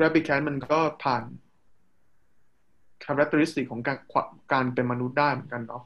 [0.01, 1.23] replicant มันก็ผ่าน
[3.03, 3.97] characteristic ของการ
[4.51, 5.83] การเป็นมนุษย์ได้เหมือนกันเนาะ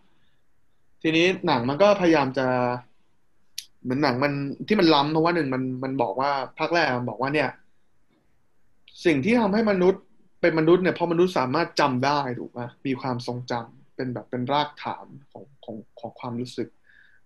[1.01, 2.47] ทีนี้หนังมันก็พยายามจะ
[3.83, 4.33] เหมือนหนังมัน
[4.67, 7.49] ที่มันล้ำเพราะว่าหนึ่งมันมันบอกว่าภาคแรกมันบอกว่าเนี่ย
[9.05, 10.01] สิ่งที่ทำให้มนุษย์
[10.41, 16.67] เป็นมนุษย์เนี่ยเพราะมนุษย์สามารถจำได้ถูกไหมมีความทรงจำเป็นแบบเป็นรากฐานของของของความรู้สึก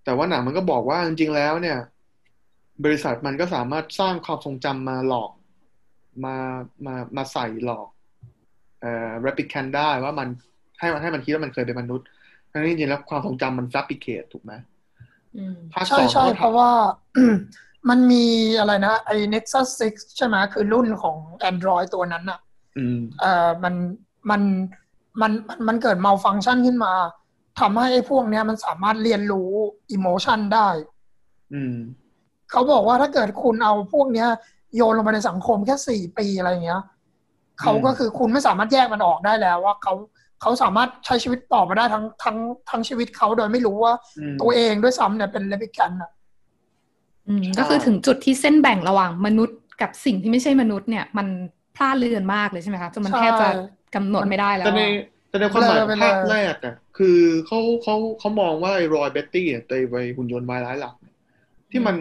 [0.03, 1.77] แต่ว่าหนังมันก็บอกว่าจริงๆแล้วเนี่ย
[2.83, 5.31] บริษัทมันก็สามารถสร้างความทรงจำมาหลอก
[6.25, 6.35] มา
[6.85, 7.87] มามาใส่หลอก
[8.81, 10.27] เอ่อ replicant ได้ว่ามัน
[10.79, 12.07] ให้มันให้มันคิดว่ามันเคยเป็นมนุษย์
[12.51, 14.53] ทั้งนี้จริงๆแล้วความทรงจำมัน fabricate ถูกไหม
[15.35, 16.71] อืมภาคสใช่องใช่ก็เพราะว่า
[17.89, 18.25] มันมี
[18.59, 21.17] อะไรนะไอ้ Nexus 6 ใช่ไหมคือรุ่นของ
[21.51, 22.39] Android ตัวนั้นอะ
[22.77, 23.73] อืมเอ่อมัน
[24.29, 24.41] มัน
[25.21, 26.93] มันมันมันเกิด malfunction ขึ้นมา
[27.59, 29.51] ทำให้ไอ้พวกเนี้ยมันสามารถเรียนรู้
[29.95, 30.69] emotion ได้
[31.53, 31.75] อืม
[32.51, 34.27] เขาบอกว่าถ้าเกิดคุณเอาพวกเนี้ย
[34.75, 36.81] โยนลงไปในสังคมแค่สี่ปีอะไรอย่างเงี้ย
[37.61, 39.93] เขาก็คือคุณไม่สามารถแยกมันออกได้แล้วว่าเขา
[40.41, 42.37] เขาสามารถใช้ชีวิตต่อมาได้ทั้งทั้ง
[42.69, 46.11] ทั้งชีวิตเขาโดยไม่รู้ว่าอืมตัวเองด้วยซ้ำเนี่ยเป็น replicant อะ
[47.27, 51.27] อืมใช่ก็คือถึงจุดที่เส้นแบ่งระหว่างมนุษย์กับสิ่งที่ไม่ใช่มนุษย์เนี่ย มัน
[51.75, 53.49] พร่าเลือนมากเลยใช่ไหมคะจนมันแทบจะ
[53.95, 61.15] กำหนดไม่ได้แล้วแต่ในอะแต่ในความหมายภาคแรกอะคือเขาเขาเขามองว่าไอ้ Roy Batty เนี่ยตัวไอ้หุ่นยนต์วายร้ายหลักเนี่ย
[61.71, 61.95] ที่มัน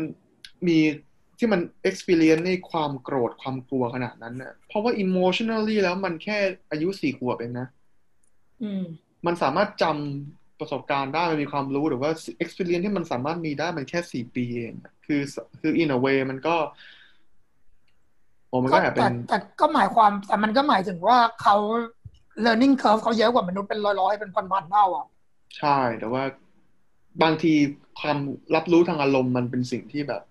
[0.67, 0.79] มี
[1.39, 6.39] ที่มัน experience ในความโกรธความกลัวขนาดนั้นน่ะเพราะว่า emotionally แล้วมันแค่
[6.71, 7.69] อายุสี่ขวบเองนะ
[8.63, 8.85] อืม
[9.27, 12.11] มันสามารถจำประสบการณ์ได้มันมีความรู้หรือว่า
[12.43, 15.21] experience ที่มันสามารถมีได้มันแค่สี่ปีเองอะคือ
[15.61, 16.57] คือ in a way มันก็
[18.49, 21.57] โอ้มันก็แอบเป็แต่นแต่ก็หมายความแต่มันก็หมายถึงว่าเขา
[22.45, 25.07] learning curve เขาเยอะกว่ามนุษย์เป็นร้อยๆ เป็นพันๆเท่าอะ
[25.59, 26.23] ใช่ แต่ว่า
[27.23, 27.53] บางที
[28.01, 28.19] ความ
[28.55, 30.23] รับรู้ทางอารมณ์มันเป็นสิ่งที่แบบ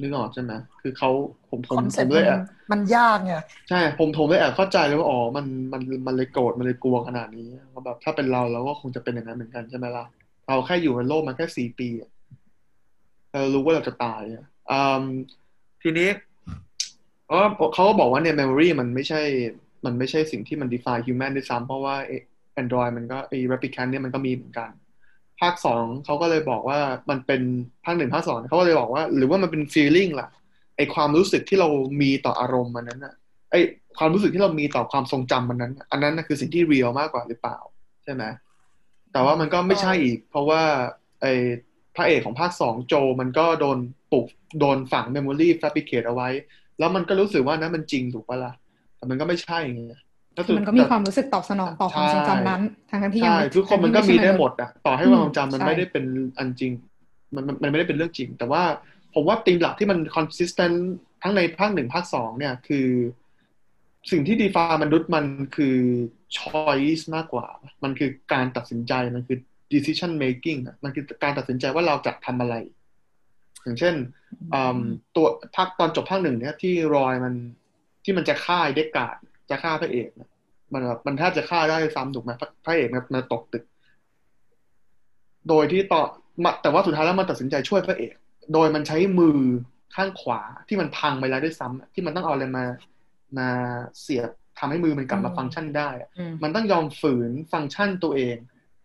[0.00, 1.10] นึกออกใช่ไหมคือเขา
[1.50, 2.40] ผมผมคอนผเซ็ปมต์เลยมัแอนบ
[2.72, 3.34] มันยากไง
[3.68, 10.04] ใช่ผมผมเลยแอบเข้าใจเลยว่าอ๋อมันมันมันเลยโกรธมันเลยกลัวขนาดนี้ว่าแบบถ้าเป็นเราเราก็คงจะเป็นอย่างนั้นเหมือนกันใช่ไหมล่ะ
[10.48, 12.10] เราแค่อยู่ในโลกมาแค่สี่ปีอะ
[13.30, 15.02] เรารู้ว่าเราจะตายอะอืม
[15.82, 16.08] ทีนี้
[17.28, 19.22] เออเขาก็บอกว่าเนี่ย memory มันไม่ใช่
[19.86, 21.96] มันไม่ใช่สิ่งที่มัน define human ด้วยซ้ำเพราะว่า
[22.62, 24.70] Android มันก็ไอ้ replicant เนี่ยมันก็มีเหมือนกัน
[25.40, 26.78] ภาคสองเขาก็เลยบอกว่า
[27.10, 27.42] มันเป็น
[27.84, 30.28] ภาคหนึ่งภาคสองเขาก็เลยบอกว่า หรือว่ามันเป็น feeling ล่ะ
[30.76, 31.68] ไอความรู้สึกที่เรา
[32.02, 33.14] มีต่ออารมณ์มันนั้นอะ
[33.50, 33.54] ไอ
[33.98, 37.58] ความรู้สึกที่เรามีต่อความทรงจำมันนั้น อันนั้นนะคือสิ่งที่ real มากกว่าหรือเปล่า
[38.04, 38.24] ใช่ไหม
[39.12, 40.62] แต่ว่ามันก็ไม่ใช่อีก เพราะว่า
[41.20, 41.26] ไอ
[41.96, 43.78] พระเอกของภาคสองโจมันก็โดน
[44.12, 44.26] ปลูก
[44.60, 46.28] โดนฝัง memory fabricate เอาไว้
[46.78, 48.52] แล้วมันก็รู้สึกว่านั้นมันจริงถูกปะล่ะ
[48.96, 49.98] แต่มันก็ไม่ใช่ไงแล้
[50.42, 56.04] วสุดมันก็มีความรู้สึกตอบสนองต่อความทรงจำนั้นทั้งๆที่ยังใช่ไม่ทุกคนมันก็มีได้หมดอะต่อให้อืมความจำมันใช่ไม่ได้เป็น
[56.38, 56.72] อันจริง
[57.34, 58.62] มันมันมันไม่ได้เป็นเรื่องจริง แต่ว่า
[59.14, 60.76] ผมว่าธีมหลักที่มัน consistent
[61.22, 62.88] ทั้งในภาคหนึ่งภาคสองเนี่ยคือ
[64.10, 65.76] สิ่งที่ define มนุษย์มันคือ
[66.36, 67.46] choice มากกว่า
[67.82, 69.38] มันคือการตัดสินใจมันคือ
[69.72, 72.54] decision making อะมันคือการตัดสินใจว่าเราจะทำอะไร
[73.62, 73.94] อย่างเช่น
[74.54, 74.80] อืม
[75.16, 77.34] ตัวภาคตอนจบภาคหนึ่งเนี่ยที่รอยมัน
[78.04, 79.16] ที่มันจะฆ่าไอ้เด็กกาด
[79.50, 80.30] จะฆ่าพระเอกเนี่ย
[80.72, 83.64] มันแบบมันแทบจะฆ่าได้ซ้ำถูกไหมพระพระเอกมันมันตกตึก
[85.48, 86.02] โดยที่ต่อ
[86.44, 88.14] มาแต่ว่าสุดท้ายแล้วมันตัดสินใจช่วยพระเอก
[88.52, 89.38] โดยมันใช้มือ
[89.94, 92.64] ข้างขวาที่มันพังไปแล้วด้วยซ้ำอะที่มันต้องเอาอะไรมา
[93.38, 93.48] มา
[94.00, 98.36] เสียบทำให้มือมันกลับมาอืมฟังก์ชันได้อะอืมมันต้องยอมฝืนฟังก์ชันตัวเอง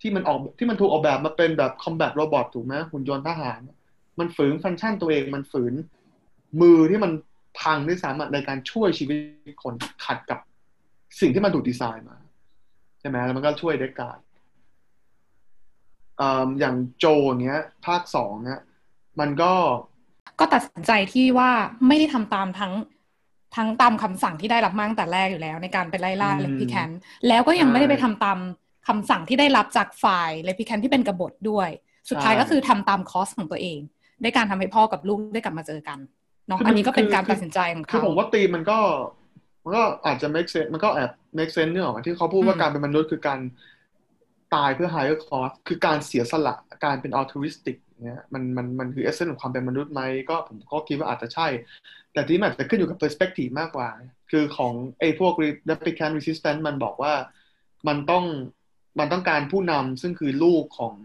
[0.01, 3.59] ที่มันออกที่มันถูกออกแบบมาเป็นแบบคอมแบทโรบอทถูกไหมหุ่นยนต์ทหาร
[4.19, 5.73] มันฝืนฟังก์ชันตัวเอง มันฝืน
[6.61, 7.11] มือที่มัน
[7.59, 9.73] พังด้วยซ้ำอะในการช่วยชีวิตคน
[10.05, 10.39] ขัดกับ
[11.19, 12.17] สิ่งที่มันถูกดีไซน์มา
[12.99, 14.19] ใช่ไหมแล้วมันก็ช่วยเด็กการ์ด
[16.21, 17.05] อืมอย่างโจ
[17.41, 18.61] เนี้ย ภาคสองเนี้ย
[19.19, 19.53] มันก็
[20.39, 21.49] ก็ตัดสินใจที่ว่า
[21.87, 22.73] ไม่ได้ทำตามทั้ง
[23.55, 26.89] ทั้งตามคำสั่งที่ได้รับมาตั้งแต่แรกอยู่แล้ว ในการไปไล่ล่าอืมเลพิแคน
[27.27, 28.39] แล้วก็ยังไม่ได้ไปใช่ทำตาม
[28.87, 31.69] คำสั่งที่ได้รับจากฝ่ายเลพิแคนที่เป็นกบฏด้วย
[32.09, 33.79] สุดท้ายใช่ก็คือทำตามคอสของตัวเอง
[34.23, 35.99] ด้วยการทำให้พ่อกับลูกได้กลับมาเจอกัน
[36.47, 38.77] เนาะคือมันอันนี้ก็เป็นคือการคือตัดสินใจของคือเขาผมว่าตีมมันก็
[39.63, 43.39] มันก็อาจจะ make sense มันก็แอบ make sense เนี่ยหรอกที่เขาพูดว่าอืมการเป็นมนุษย์คือการ
[44.55, 51.47] ตายเพื่อ higher cause คือการเสียสละการเป็น altruistic เนี่ยมันมันมันคือ essence ของความเป็นมนุษย์ไหมก็ผมก็คิดว่าอาจจะใช่
[52.13, 53.89] แต่ที่มันอาจจะขึ้นอยู่กับ perspective มากกว่า
[54.31, 55.33] คือของไอ้พวก
[55.69, 57.13] replicant resistance มันบอกว่า
[57.87, 58.25] มันต้อง
[58.99, 60.95] มันต้องการผู้นำซึ่งคือลูกของ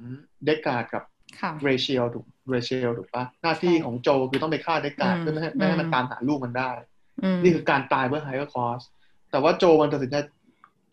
[0.45, 1.03] เดกาดกับ
[1.41, 6.96] ค่ะเรเชียลถูกเรเชียลถูกปะหน้าที่ของโจคือต้องไปฆ่าเดกาดอืมเพื่อไม่ให้ไม่ให้มันอืมตามหาลูกมันได้อืม
[7.43, 8.85] นี่คือการตายเพื่อ higher cause
[9.31, 10.17] แต่ว่าโจมันตัดสินใจ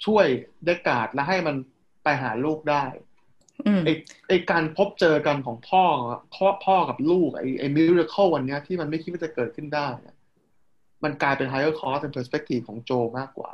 [0.05, 0.25] ช่วย
[0.65, 1.55] เดกาดและให้มัน
[2.03, 2.83] ไปหาลูกได้
[3.67, 3.89] อืมไอ
[4.27, 5.83] ไอการพบเจอกันของพ่อ
[6.35, 10.15] พ่อพ่อกับลูกไอไอ miracle วันเนี้ยที่มันไม่คิดว่าจะเกิดขึ้นได้เนี่ย
[11.03, 13.51] มันกลายเป็น higher cause เป็น perspective ของโจมากกว่า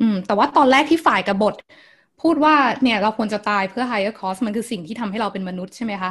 [0.00, 1.54] อืม แต่ว่าตอนแรกที่ฝ่ายกบฏ
[2.22, 6.10] พูดว่าเนี่ยเราควรจะตายเพื่อ higher cost มันคือสิ่งที่ทำให้เราเป็นมนุษย์ใช่ไหมคะ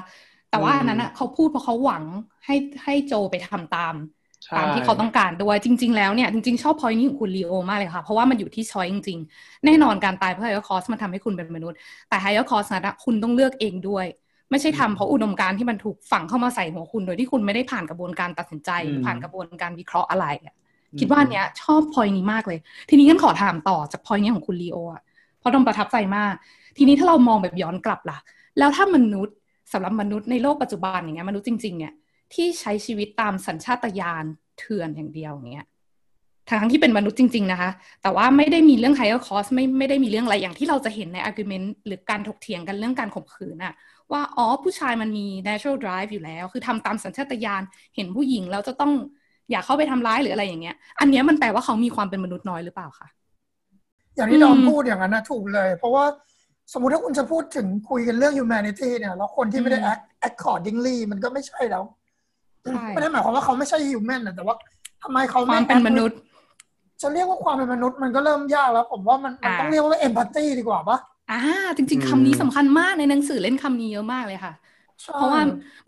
[0.50, 2.04] แต่ว่าอืมอันนั้นอะเขาพูดเพราะเขาหวัง
[2.46, 4.17] ให้ให้โจไปทำตามใช่
[4.58, 11.78] ตามที่เขาต้องการด้วยจริง ๆ แล้วเนี่ยจริง ๆ ชอบพอยนี้ของคุณลีโอมากเลยค่ะ เพราะว่ามันอยู่ที่ช้อยจริง ๆ แน่นอนการตายเพื่อ higher cost มันทำให้คุณเป็นมนุษย์
[12.10, 14.06] แต่ higher cost นั้นอะคุณต้องเลือกเองด้วย
[14.52, 20.56] ไม่ใช่ทำเพราะอุดมการณ์ที่มันถูกฝังเข้ามาใส่หัวคุณ โดยที่คุณไม่ได้ผ่านกระบวนการตัดสินใจหรือผ่านกระบวนการวิเคราะห์อะไรอะ
[21.00, 25.02] คิดว่าอันเนี้ยชอบพอยนี้มากเลย ทีนี้งั้นขอถามต่อจากพอยนี้ของคุณลีโออะ
[25.40, 26.34] เพราะดมประทับใจมาก
[26.78, 28.18] ทีนี้ถ้าเรามองแบบย้อนกลับล่ะ
[28.60, 29.36] แล้วถ้ามนุษย์
[29.74, 31.94] สำหรับมนุษย์ในโลกปัจจุบันอย่างเงี้ยมนุษย์จริงๆเนี่ย
[32.34, 34.26] ที่ใช้ชีวิตตามสัญชาตญาณ
[34.60, 35.68] เถื่อนอย่างเดียวอย่างเงี้ย
[36.50, 37.70] ทั้งที่เป็นมนุษย์จริง ๆ นะคะ
[38.02, 43.74] แต่ว่าไม่ได้มีเรื่อง higher cost ไม่ไม่ได้มีเรื่องอะไรอย่างที่เราจะเห็นใน argument หรือการถกเถียงกันเรื่องการข่มขืนอะ
[44.12, 47.64] ว่า อ๋อ ผู้ชายมันมี natural drive อยู่แล้ว คือทำตามสัญชาตญาณ
[47.96, 48.92] เห็นผู้หญิงแล้วจะต้อง
[49.52, 53.08] อยากเข้าไปทำร้ายหรืออะไรอย่างเงี้ย อันเนี้ยมันแปลว่าเขามีความเป็นมนุษย์น้อยหรือเปล่าคะ
[54.16, 56.06] อย่างที่ดอมอืมพูดอย่างนั้นนะถูกเลย เพราะว่า
[56.74, 62.07] สมมุติถ้าคุณจะพูดถึงคุยกันเรื่อง humanity เนี่ยแล้วคนที่ไม่ได้ act accordingly มันก็ไม่ใช่แล้วใช่
[62.94, 64.56] ไม่ได้หมายความว่าเขาไม่ใช่ human นะแต่ว่า
[65.04, 66.18] ทำไมเขาคไม่วามเป็น act มนุษย์
[67.02, 70.98] จะเรียกว่าความเป็นมนุษย์มันก็เริ่มยากแล้ว ผมว่ามันมันอ่าต้องเรียกว่า empathy ดีกว่าปะ
[71.32, 71.42] อ่า
[71.76, 74.54] จริง ๆคำนี้สำคัญมากในหนังสือเล่นคำนี้เยอะมากเลยค่ะ
[75.02, 75.42] ใช่เพราะว่า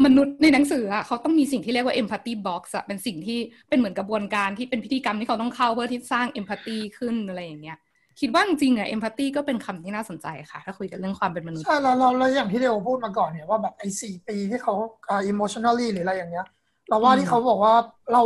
[0.06, 7.78] มนุษย์ในหนังสืออะเขาต้องมีสิ่งที่เรียกว่า empathy box อะเป็นสิ่งที่เป็นเหมือนกระบวนการที่เป็นพิธีกรรมที่เขาต้องเข้าเพื่อที่สร้าง empathy ขึ้นอะไรอย่างเงี้ย
[8.20, 14.74] คิดว่าจริงๆอะ empathy ก็เป็นคำที่น่าสนใจค่ะ ถ้าคุยกันเรื่องความเป็นมนุษย์ใช่แล้วเราเราอย่างที่เดวพูดมาก่อนเนี่ยว่าแบบไอ้สี่ปีที่เขา
[15.10, 16.46] อ่า emotionally หรืออะไรอย่างเงี้ย
[16.90, 17.74] เราว่าอืมที่เขาบอกว่า
[18.14, 18.22] เรา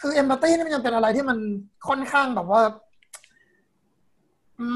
[0.00, 1.38] คือ empathy นี่มันยังเป็นอะไรที่มัน
[1.88, 2.60] ค่อนข้างแบบว่า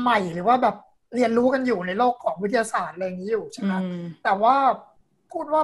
[0.01, 0.77] ใหม่หรือว่าแบบ
[1.14, 4.55] เรียนรู้กันอยู่ในโลกของวิทยาศาสตร์อะไรอย่างนี้อยู่ใช่ไหมอืมแต่ว่า
[5.33, 5.62] พูดว่า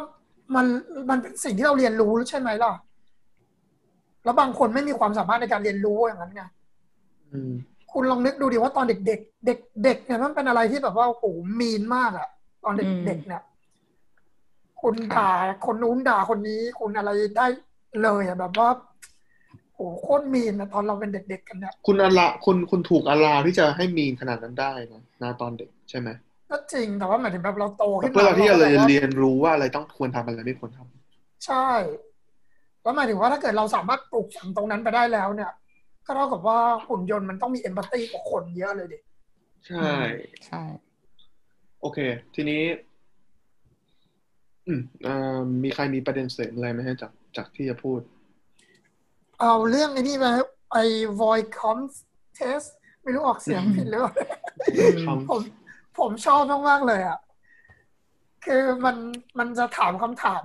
[0.55, 0.67] มัน
[1.11, 2.73] มันเป็นสิ่งที่เราเรียนรู้ใช่ไหมล่ะ
[4.25, 6.43] แล้วบางคนไม่มีความสามารถในการเรียนรู้อย่างนั้นไง
[7.33, 7.53] อืม
[7.93, 11.25] คุณลองนึกดูดิว่าตอนเด็ก ๆ เด็กเด็กเนี่ยมันเป็นอะไรที่แบบว่าโอ้โห
[11.61, 12.29] มีนมากอะ
[12.65, 12.75] ตอน
[13.07, 13.43] เด็กๆเนี่ย
[14.85, 15.31] คุณด่า
[15.67, 17.47] คนนู้นด่าคนนี้ คุณอะไรได้
[18.03, 18.69] เลยอะแบบว่า
[19.77, 26.09] โอ้โหโคตรมีนนะตอนเราเป็นเด็กๆกันเนี่ยคุณอลาคุณคุณถูกอลาที่จะให้มีนขนาดนั้นได้นะนะตอนเด็กใช่ไหม
[26.51, 31.69] ก็จริงแต่ว่าหมายถึงแบบเราโตขึ้นมาเพื่อเราที่จะเลยก็แบบว่าเรียนรู้ว่าอะไรต้องควรทำอะไรไม่ควรทำใช่
[32.83, 35.53] แล้วหมายถึงว่าถ้าเกิดเราสามารถปลูกฝังตรงนั้นไปได้แล้วเนี่ย
[36.07, 38.99] ก็เท่ากับว่าหุ่นยนต์มันต้องมีเอมพัตตีกับคนเยอะเลยดิ
[39.67, 39.91] ใช่
[40.47, 40.63] ใช่
[41.81, 41.99] โอเค
[42.35, 42.63] ทีนี้
[44.67, 48.01] อืมเอ่อมีใครมีประเด็นเสริมอะไรไหมฮะจากจากที่จะพูด
[49.41, 50.33] เอาเรื่องไอ้นี่มา
[50.73, 50.85] ไอ้
[51.21, 51.83] voice comp
[52.39, 52.69] test
[53.03, 54.13] ไม่รู้ออกเสียงผิดหรือเปล่า
[55.07, 55.43] คำผม
[55.99, 57.19] ผมชอบมากๆเลยอะ
[58.45, 58.97] คือมัน
[59.39, 60.45] มันจะถามคำถาม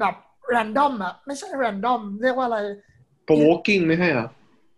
[0.00, 0.14] แบบ
[0.54, 2.58] random อะ ไม่ใช่ random เรียกว่าอะไร
[3.28, 4.28] provoking ไม่ใช่เหรอ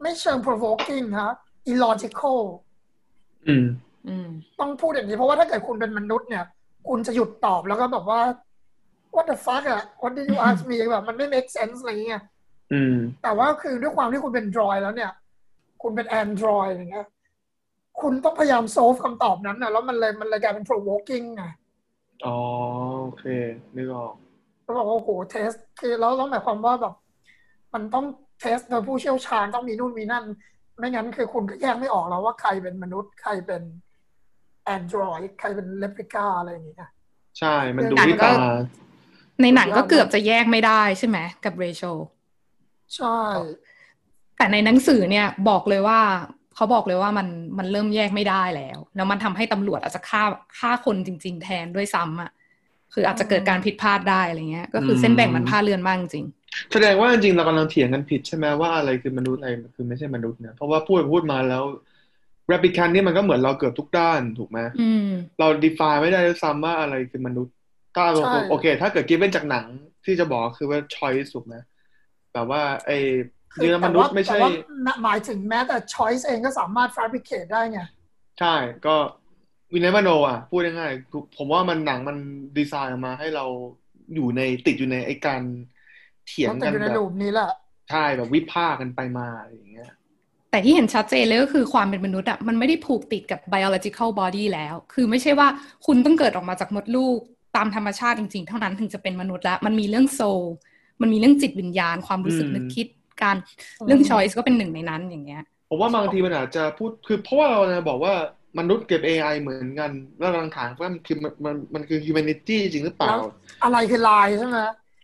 [0.02, 1.32] ไม่เชิง provoking ฮะ
[1.72, 2.40] illogical
[3.48, 3.66] อืม
[4.08, 4.28] อืม
[4.60, 6.44] ต้องพูดอย่างนี้เพราะว่าถ้าเกิดคุณเป็นมนุษย์เนี่ย
[6.88, 8.20] คุณจะหยุดตอบแล้วก็แบบว่า
[9.14, 12.22] what the fuck อะ what did you ask me แบบมันไม่ make sense อะไรเงี้ย
[12.72, 15.12] อืมแต่ว่าคือด้วยความที่คุณเป็น Droid แล้วเนี่ย
[15.82, 17.06] คุณเป็น Android อย่างเงี้ย
[18.00, 21.44] คุณต้องพยายาม solve คำตอบนั้นนะแล้วมันเลยมันเลยกลายเป็น provoking ไง
[22.24, 22.38] อ๋อ
[23.02, 23.24] โอเค
[23.76, 24.14] นึกออก
[24.62, 26.94] แล้วบอกว่าโอ้โหเทสคือแล้วแล้วหมายความว่าแบบ
[27.74, 28.06] มันต้อง
[28.40, 30.24] เทสโดยผู้เชี่ยวชาญต้องมีนู่นมีนั่น
[30.78, 33.62] ไม่งั้นคือคุณก็แยกไม่ออกแล้วว่าใครเป็นมนุษย์ใครเป็น
[34.76, 36.78] Android ใครเป็นเลปริก้าอะไรอย่างเงี้ย
[37.38, 38.54] ใช่ มันดูหนังที่ก็ตา
[39.42, 41.82] ในหนังก็เกือบจะแยกไม่ได้ใช่ไหมกับเรโช
[42.96, 43.20] ใช่
[44.36, 46.00] แต่ในหนังสือเนี่ยบอกเลยว่า
[46.54, 50.22] เขาบอกเลยว่ามันมันเริ่มแยกไม่ได้แล้ว แล้วมันทำให้ตำรวจอาจจะฆ่า
[50.58, 52.30] ฆ่าคนจริง ๆ แทนด้วยซ้ำอะ
[52.94, 56.26] คืออาจจะเกิดการผิดพลาดได้อะไรเงี้ย ก็คือเส้นแบ่งมันพลาดเลือนมากจริง
[56.72, 61.62] แสดงว่าจริงๆเรากำลังเถียงกันผิดใช่ไหมว่าอะไรคือมนุษย์อะไรคือไม่ใช่มนุษย์เนี่ยเพราะว่าพูดไปพูดมาแล้ว
[62.52, 67.54] replicant นี่มันก็เหมือนเราเกือบทุกด้านถูกไหมอืมเรา define ไม่ได้ด้วยซ้ำว่าอะไรคือมนุษย์
[67.94, 69.66] ถ้าเราใช่โอเค ถ้าเกิดกิฟเป็นจากหนัง
[70.04, 71.54] ที่จะบอกคือว่า choice ถูกไหม
[72.32, 72.98] แบบว่าไอ้
[73.60, 74.50] จริงๆแล้วมนุษย์ไม่ใช่แต่ว่า
[75.04, 77.80] หมายถึงแม้แต่ choice เองก็สามารถ fabricate ได้ไง
[78.40, 78.54] ใช่
[78.86, 78.94] ก็
[79.74, 82.16] วินเน v โนอะ พูดง่ายๆผมว่ามันหนังมัน
[82.58, 83.44] ดีไซน์ออกมาให้เรา
[84.14, 85.42] อยู่ในติดอยู่ในไอ้การ
[86.26, 87.50] เถียงมันแต่กันอยู่ในแบบลูปนี้แหละ
[87.90, 89.90] ใช่แบบวิพากษ์กันไปมาอะไรอย่างเงี้ย
[90.50, 95.48] แต่ที่เห็นชัดเจนเลยก็คือความเป็นมนุษย์อะมันไม่ได้ผูกติดกับ biological body แล้ว คือไม่ใช่ว่า
[95.86, 97.18] คุณต้องเกิดออกมาจากมดลูก
[97.56, 100.42] ตามธรรมชาติจริงๆ เท่านั้นถึงจะเป็นมนุษย์แล้วมันมีเรื่องโซล
[101.00, 102.86] มันมีเรื่องจิตวิญญาณ ความรู้สึกอืมนึกคิด
[103.22, 103.36] การ
[103.86, 108.14] เรื่อง choice ก็เป็นหนึ่งในนั้นอย่างเงี้ยผมว่าบางทีมันอาจจะพูดคือเพราะว่าเราเนี่ยบอกว่า
[108.58, 113.22] มนุษย์กับ AI เหมือนกัน แล้วเราถามว่ามันคือมันมันมันคือ humanity จริงหรือเปล่าแล้ว
[113.64, 114.58] อะไรคือลายใช่ไหม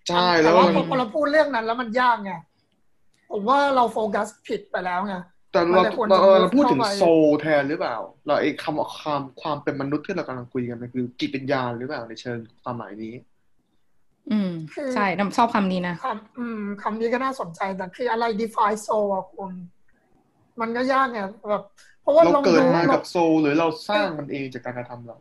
[0.09, 2.33] ใช่แล้แต่วว่ามันพอเราพูดเรื่องนั้นแล้วมันยากไง
[3.31, 5.15] ผมว่าเราโฟกัสผิดไปแล้วไง
[5.53, 13.15] แต่เรามันเลยควรเราจะเราพูดถึงเข้าไป โซลแทนหรือเปล่า เราไอ้คำความความเป็นมนุษย์ที่เรากำลังคุยกันมันคือจิตวิญญาณหรือเปล่าในเชิงความหมายนี้
[14.31, 19.53] อืม คือใช่น้ำชอบคำนี้นะ คำอืมคำนี้ก็น่าสนใจแต่คืออะไร define soul อะคุณ
[20.61, 21.65] มันก็ยากไงแบบ
[22.03, 25.17] เพราะว่าเราลองเกิดดูมาเรากับโซลหรือเราสร้างมันเองจากการกระทำเรา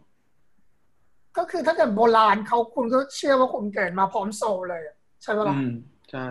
[1.38, 5.72] ก็คือถ้าเกิดโบราณเขาคุณก็เชื่อว่าคุณเกิดมาพร้อม soul เลยอะใช่ปะล่ะ อืม
[6.12, 6.28] ใช่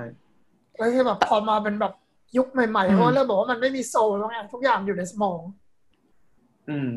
[0.76, 1.92] แล้วคือแบบพอมาเป็นแบบ
[2.36, 5.40] ยุคใหม่ๆอืมเขาก็เริ่มบอกว่ามันไม่มี soul แล้วไงทุกอย่างอยู่ในสมอง
[6.70, 6.90] อืม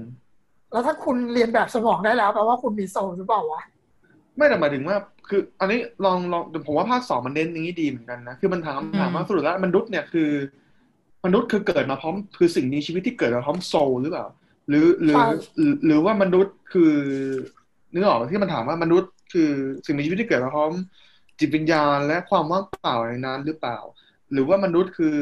[0.71, 3.61] แล้วถ้าคุณเลียนแบบสมองได้แล้วแปลว่าคุณมี soul หรือเปล่าวะ
[4.35, 4.97] ไม่แต่หมายถึงว่า
[5.29, 10.29] คือ อันนี้ลองลองผมว่าภาคสองมันเน้นอย่างนี้ดีเหมือนกันนะคือมันถามคำถามว่าสรุปแล้วมนุษย์เนี่ยคือ
[11.25, 14.27] มนุษย์คือเกิดมาพร้อม คือสิ่งมีชีวิตที่เกิดมาพร้อม soul หรือเปล่า
[14.69, 15.27] หรือหรือใช่
[15.59, 16.93] หรือหรือว่ามนุษย์คือ
[17.91, 19.51] นึกออกไหมที่มันถามว่ามนุษย์ คือ
[19.85, 20.71] สิ่งมีชีวิตที่เกิดมาพร้อม
[21.39, 23.77] จิตวิญญาณและความว่างเปล่าในนั้นหรือเปล่า
[24.33, 25.17] หรือว่ามนุษย์คือ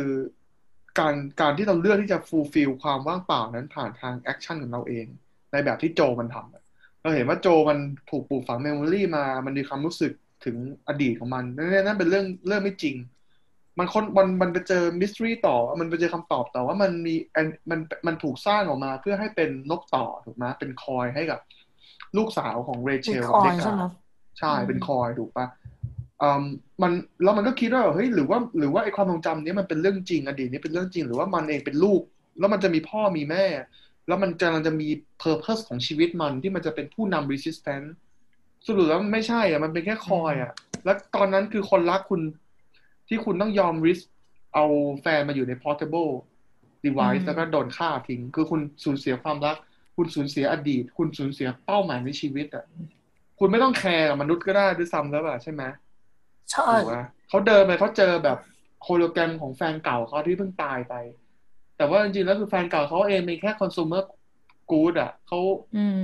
[1.00, 5.06] การการที่เราเลือกที่จะ fulfill ความว่างเปล่านั้นผ่านทาง action ของเราเอง
[5.52, 6.64] ในแบบที่โจมันทำอะ
[7.02, 10.12] เราเห็นว่าโจมันถูกปลูกฝัง memory มา มันมีความรู้สึก
[10.46, 12.96] ถึงอดีตของมันนั่นนั่นเป็นเรื่องเรื่องไม่จริง
[13.78, 21.40] มันคนมันมันไปเจอ mystery ต่อ มันไปเจอคำตอบต่อว่ามันมีอันมันมันถูกสร้างออกมาเพื่อให้เป็นนกต่อถูกไหมเป็นคอยให้กับ
[22.18, 23.84] ลูกสาวของเรเชมีลคอยเดใช่กาไหม
[24.40, 25.71] ใช่อืมเป็นคอยถูกปะอื
[26.40, 26.42] ม
[26.82, 26.92] มัน
[27.24, 32.02] แล้วมันก็คิดว่าเฮ้ยหรือว่าหรือว่าไอ้ความทรงจำนี้มันเป็นเรื่องจริงอดีตนี้เป็นเรื่องจริง หรือว่ามันเองเป็นลูก
[32.40, 33.46] แล้วมันจะมีพ่อมีแม่
[34.08, 34.90] แล้วมันกำลังจะมี
[35.24, 37.90] purpose ของชีวิตมันที่มันจะเป็นผู้นำ resistance
[38.66, 40.52] สรุปแล้วมันไม่ใช่อะมันเป็นแค่คอยอะ
[40.84, 42.22] แล้วตอนนั้นคือคนรักคุณ
[43.08, 44.04] ที่คุณต้องยอม risk
[44.54, 44.66] เอา
[45.02, 46.12] แฟนมาอยู่ใน portable
[46.86, 49.58] device อืมแล้วก็โดนฆ่าทิ้ง คือคุณสูญเสียความรัก
[49.98, 52.66] คุณสูญเสียอดีต คุณสูญเสียเป้าหมายในชีวิตอะ
[53.40, 55.64] คุณไม่ต้องแคร์กับมนุษย์ก็ได้ด้วยซ้ำแล้วอะใช่ไหม
[56.52, 58.38] ใช่ถูกปะเขาเดินไปเขาเจอแบบ
[58.84, 60.96] โฮโลแกรมของแฟนเก่าเขาที่เพิ่งตายไป
[61.78, 64.04] แต่ว่าจริงๆแล้วคือแฟนเก่าเขาเองเป็นแค่ consumer
[64.72, 65.40] good อะเขา
[65.78, 66.04] อืม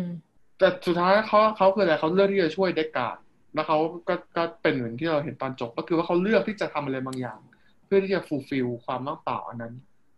[0.60, 3.18] แต่สุดท้ายเขาเขาคืออะไรเขาเลือกที่จะช่วยเด็กการ์ด
[3.54, 7.40] แล้วเขาก็ก็เป็นเหมือนที่เราเห็นตอนจบ ก็คือว่าเขาเลือกที่จะทำอะไรบางอย่าง
[7.86, 9.74] เพื่อที่จะ fulfill ความว่างเปล่าอันนั้น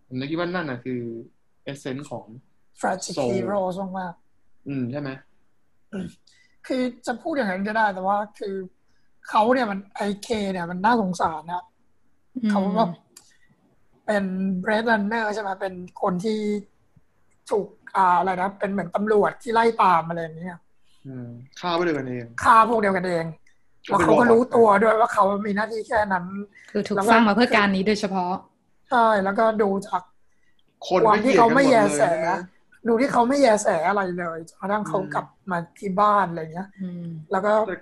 [0.07, 1.01] ผมเลยคิดว่านั่นน่ะคือ
[1.71, 2.25] essence ของ
[2.79, 3.61] tragic Soul hero
[3.99, 4.13] มาก
[4.67, 8.55] อืมใช่ไหมๆคือจะพูดอย่างนั้นก็ได้แต่ว่าคือ
[9.29, 11.63] เขาเนี่ยมันไอเคเนี่ยมันน่าสงสารนะ
[12.51, 12.83] เขาก็
[14.05, 14.23] เป็น
[14.61, 16.39] เบรดรันเนอร์ใช่ไหมเป็นคนที่
[17.49, 20.59] ถูกอ่าอะไรนะเป็นเหมือนตำรวจที่ไล่ตามอะไรอย่างเงี้ย
[21.07, 21.27] อืม
[21.59, 23.25] ฆ่าไปเลยกันเองฆ่าพวกเดียวกันเอง
[23.87, 26.25] แล้วเขาก็รู้ตัวด้วยว่าเขามีหน้าที่แค่นั้น
[26.71, 28.33] คือถูกแล้วก็สร้างมาเพื่อการนี้โดยเฉพาะ
[28.89, 30.01] ใช่แล้วก็ดูจาก
[30.87, 32.31] คนความไม่ที่เกี่ยเขากันหมไม่ดแยเลยแสใช่ไหม
[32.87, 37.75] ดูที่เขาไม่แยแสอะไรเลยจนกระทั่งเขาอืมกลับมาที่บ้านอะไรเงี้ยอืมแล้วก็แต่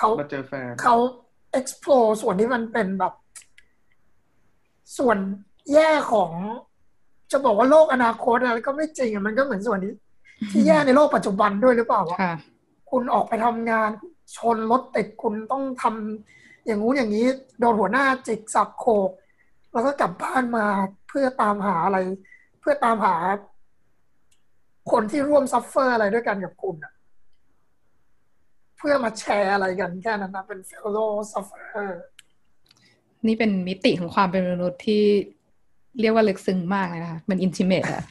[0.00, 0.96] เขามาเจอแฟนเขา
[1.58, 3.14] explore ส่วนที่มันเป็นแบบ
[4.98, 5.18] ส่วน
[5.72, 6.32] แย่ของ
[7.32, 9.92] จะบอกว่าโลกอนาคตอะไรก็ไม่จริงอะมันก็เหมือนส่วนที่
[10.50, 12.34] ที่แย่ในโลกปัจจุบันด้วยหรือเปล่าวะค่ะ
[12.90, 13.90] คุณออกไปทำงาน
[14.36, 17.26] ผจญรถติดคุณต้องทำอย่างงู้นอย่างนี้
[17.60, 19.10] โดนหัวหน้าจิกสับโขก
[19.72, 20.66] แล้วก็กลับบ้านมา
[21.08, 21.98] เพื่อตามหาอะไร
[22.60, 23.14] เพื่อตามหา
[24.92, 26.89] คนที่ร่วม suffer อะไรด้วยกันกับคุณอะ
[28.80, 31.92] เพื่อมาแชร์อะไรกันแค่นั้นนะเป็น fellow sufferer
[33.26, 35.02] นี่เป็นมิติของความเป็นมนุษย์ที่
[36.00, 38.04] เรียกว่าลึกซึ้งมากเลยนะคะมัน intimate อะ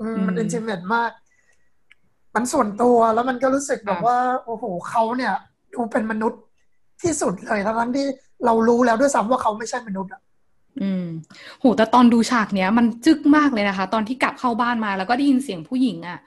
[0.00, 1.10] อืมมันอืม intimate มาก
[2.34, 5.34] มันส่วนตัวแล้วมันก็รู้สึกแบบค่ะว่า โอ้โหเขาเนี่ย
[5.74, 6.42] ดูเป็นมนุษย์
[7.02, 8.06] ที่สุดเลยทั้งๆที่
[8.44, 10.20] เรารู้แล้วด้วยซ้ำว่าเขาไม่ใช่มนุษย์อะ
[10.80, 11.06] อืม
[11.60, 16.18] โหแต่ตอนดูฉากเนี้ย มันจึกมากเลยนะคะ ตอนที่กลับเข้าบ้านมาแล้วก็ได้ยินเสียงผู้หญิงอะ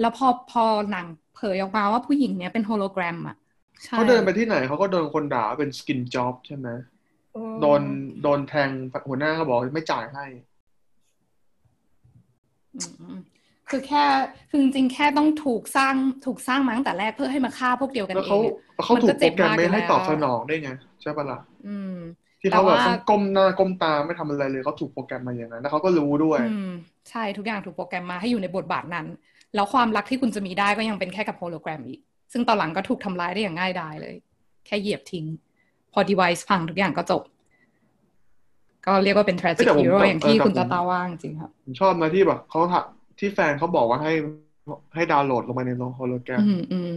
[0.00, 1.06] แล้วพอพอหนัง
[1.38, 3.36] เผยออกมาว่าผู้หญิงเนี้ยเป็นโฮโลแกรมอะ
[3.84, 6.68] ใช่เขาเดินไปที่ไหนเขาก็โดนคนด่าว่าเป็น skin job ใช่ไหม
[7.36, 7.80] อืมโดน
[8.22, 8.70] โดนแทง
[9.08, 10.24] หัวหน้าก็บอกไม่จ่ายให้
[12.74, 13.16] อืม
[13.70, 14.04] คือแค่
[14.50, 15.94] คือจริงๆแค่ต้องถูกสร้าง
[16.26, 20.70] ถูกสร้างมาตั้งแต่แรกเพื่อให้มาฆ่าพวกเดียวกันแล้วเอเขางเนี่ยเขามันถูก็กเจ็โปรบแกรมมากไม่ให้อยู่ตอบแล้วสนองได้ไง
[21.02, 21.94] ใช่ปะล่ะอืม
[22.40, 26.68] ที่เขาแบบแต่ว่าต้องก้มหน้าก้มตาไม่ทำอะไรเลยเขาถูกโปรแกรมมาอย่างนั้นแล้วเขาก็รู้ด้วยอืม
[27.10, 29.06] ใช่ทุกอย่างถูกโปรแกรมมาให้อยู่ในบทบาทนั้น
[29.54, 32.00] แล้วความรักที่คุณจะมีได้ก็ยังเป็นแค่กับโฮโลแกรมอีก
[32.32, 34.14] ซึ่งตอนหลังก็ถูกทำร้ายได้อย่างง่ายดายเลย
[34.66, 35.26] แค่เหยียบทิ้ง
[35.92, 37.22] พอ device พังทุกอย่างก็จบ
[38.86, 42.84] ก็เรียกว่าเป็นเฮ้ย tragic แต่ผม hero แต่อย่างที่แต่คุณผมตาตาว่าจริงๆครับผมชอบนะที่แบบเขาถัก
[43.18, 44.12] ที่แฟนเขาบอกว่าให้
[44.94, 46.92] ให้ดาวน์โหลดลงไปในโฮโลแกรมอืมอืม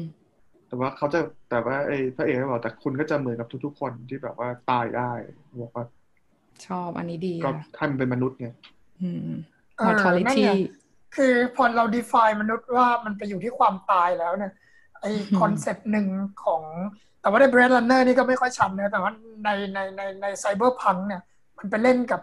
[0.68, 5.12] แต่ว่าเขาจะแต่ว่าไอ้พระเอกก็บอกแต่คุณก็จะเหมือนกับทุกๆคนที่แบบว่าตายได้
[5.62, 5.86] บอกว่า
[6.68, 8.50] ชอบอันนี้ดีก็ค่ะให้มันเป็นมนุษย์ไง
[9.02, 9.32] อืม
[9.78, 10.52] เออนั่น mortality ไง
[11.16, 14.52] คือพอเรา define มนุษย์ว่ามันไปอยู่ที่ความตายแล้วเนี่ย
[15.02, 16.08] ไออืมคอนเซปต์หนึ่ง
[16.44, 16.62] ของ
[17.22, 19.12] แต่ว่าใน Blade Runner นี่ก็ไม่ค่อยชัดนะแต่ว่า
[19.44, 21.22] ในในในในไซเบอร์พังเนี่ย
[21.58, 22.22] มันไปเล่นกับ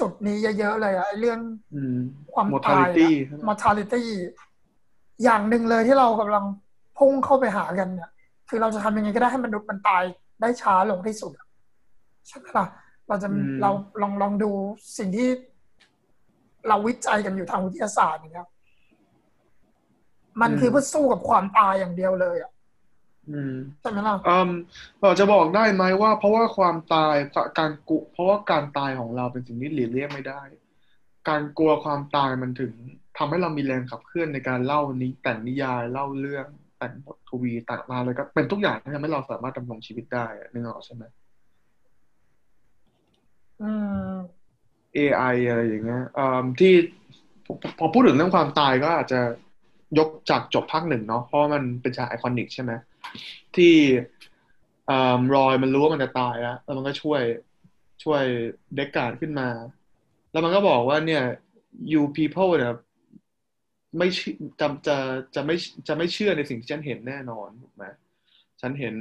[0.00, 1.38] จุดนี้เยอะๆเลยอะไอเรื่อง
[1.74, 1.96] อืม
[2.34, 4.02] ความตาย mortality อะ mortality
[5.24, 6.44] อย่างหนึ่งเลยที่เรากำลัง
[6.98, 8.10] พุ่งเข้าไปหากันเนี่ย
[8.48, 10.02] คือเราจะทำยังไงก็ได้ให้มนุษย์มันตาย
[10.40, 11.46] ได้ช้าลงที่สุดอะ
[12.28, 12.66] ใช่ไหมล่ะ
[13.08, 13.70] เราจะอืมเรา
[14.02, 14.50] ลองลองดู
[14.98, 15.28] สิ่งที่
[16.68, 18.48] เราวิจัยกันอยู่ทางวิทยาศาสตร์นะครับ
[20.40, 22.52] มันคือเพื่อสู้กับความตายอย่างเดียวเลยอะ
[23.30, 24.50] อืมใช่ไหมล่ะอืม
[25.02, 27.14] เราจะบอกได้ไหมว่า เพราะว่าความตาย
[27.58, 30.42] การกุ เพราะว่าการตายของเราเป็นสิ่งที่หลีกเลี่ยงไม่ได้
[31.28, 32.72] การกลัวความตายมันถึง
[33.18, 36.46] ทำให้เรามีแรงขับเคลื่อนในการเล่านี้แต่งนิยายเล่าเรื่อง
[36.78, 41.04] แต่งบททวีแต่งมาเลยก็เป็นทุกอย่างที่ทำให้เราสามารถดำรงชีวิตได้อะนึกออกใช่ไหม
[43.62, 43.70] อื
[44.10, 44.37] ม
[44.98, 46.72] AI อะไรอย่างเงี้ยอืมที่
[47.78, 49.20] พอพูดถึงเรื่องความตายก็อาจจะ
[49.98, 52.72] ยกจากจบภาคหนึ่งเนาะเพราะมันเป็นฉาก iconic ใช่ไหม
[53.56, 53.74] ที่
[54.90, 57.22] อืมรอยมันรู้ว่ามันจะตายแล้วแล้วมันก็ช่วย
[58.04, 58.22] ช่วย
[58.74, 59.48] เด็กการ์ดขึ้นมา
[60.32, 61.22] แล้วมันก็บอกว่าเนี่ย
[61.92, 62.74] you people เนี่ย
[63.98, 64.96] ไม่เชื่อจะจะ
[65.34, 65.56] จะไม่
[65.88, 67.84] จะไม่เชื่อในสิ่งที่ฉันเห็นแน่นอนถูกไหม
[68.60, 68.94] ฉันเห็น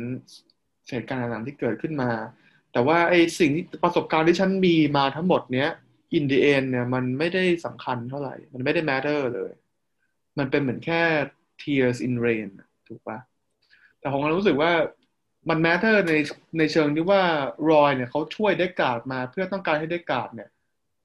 [0.89, 2.11] เหตุการณ์ต่างๆที่เกิดขึ้นมา
[2.73, 5.69] แต่ว่าไอ้สิ่งที่ประสบการณ์ที่ฉันมีมาทั้งหมดเนี้ย
[6.15, 9.51] in the end เนี่ยมันไม่ได้สำคัญเท่าไหร่ มันไม่ได้ matter เลย
[10.37, 11.01] มันเป็นเหมือนแค่
[11.61, 12.49] tears in rain
[12.87, 13.17] ถูกปะ
[13.99, 14.71] แต่ผมก็รู้สึกว่า
[15.49, 16.13] มัน matter ใน
[16.57, 17.23] ในเชิงที่ว่า
[17.71, 20.49] รอยเนี่ยเขาช่วยเดกกาดมาเพื่อต้องการให้เดกกาดเนี่ย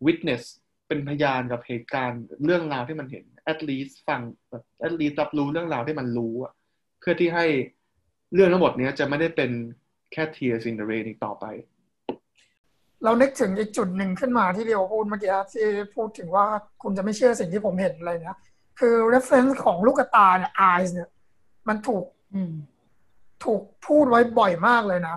[0.07, 0.43] witness
[0.89, 6.53] เป็นพยานกับเหตุการณ์เรื่องราวที่มันเห็น at least ฟังแบบ at least รับรู้เรื่องราวที่มันรู้อะ
[7.01, 7.47] เพื่อที่ให้
[8.35, 9.51] เรื่องทั้งหมดเนี้ยจะไม่ได้เป็น
[10.13, 11.45] แค่ tears in the rain อีกต่อไป
[13.05, 16.47] เรานึกถึงอีกจุดหนึ่งขึ้นมาที่เดียวพูดเมื่อกี้ที่พูดถึงว่า
[16.83, 18.39] คุณจะไม่เชื่อสิ่งที่ผมเห็นอะไรเนี้ย
[18.79, 21.09] คือ reference ของลูกตาเนี่ย eyes เนี่ย
[21.69, 22.53] มันถูกอืม
[23.45, 25.17] ถูกพูดไว้บ่อยมากเลยนะ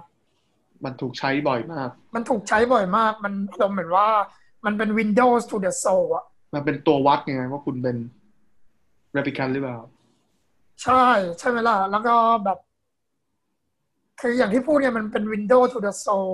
[0.85, 4.07] มันถูกใช้บ่อยมาก มันถูกใช้บ่อยมาก มันอารมณ์เหมือนว่า
[4.65, 7.97] มันเป็น Windows to the soul อะมันเป็นตัววัดไงว่าคุณเป็น
[9.15, 9.77] replicant หรือเปล่า
[10.83, 11.05] ใช่
[11.39, 12.15] ใช่ไหมล่ะ แล้วก็
[12.45, 12.57] แบบ
[14.21, 16.33] คืออย่างที่พูดเนี่ยมันเป็น Windows to the soul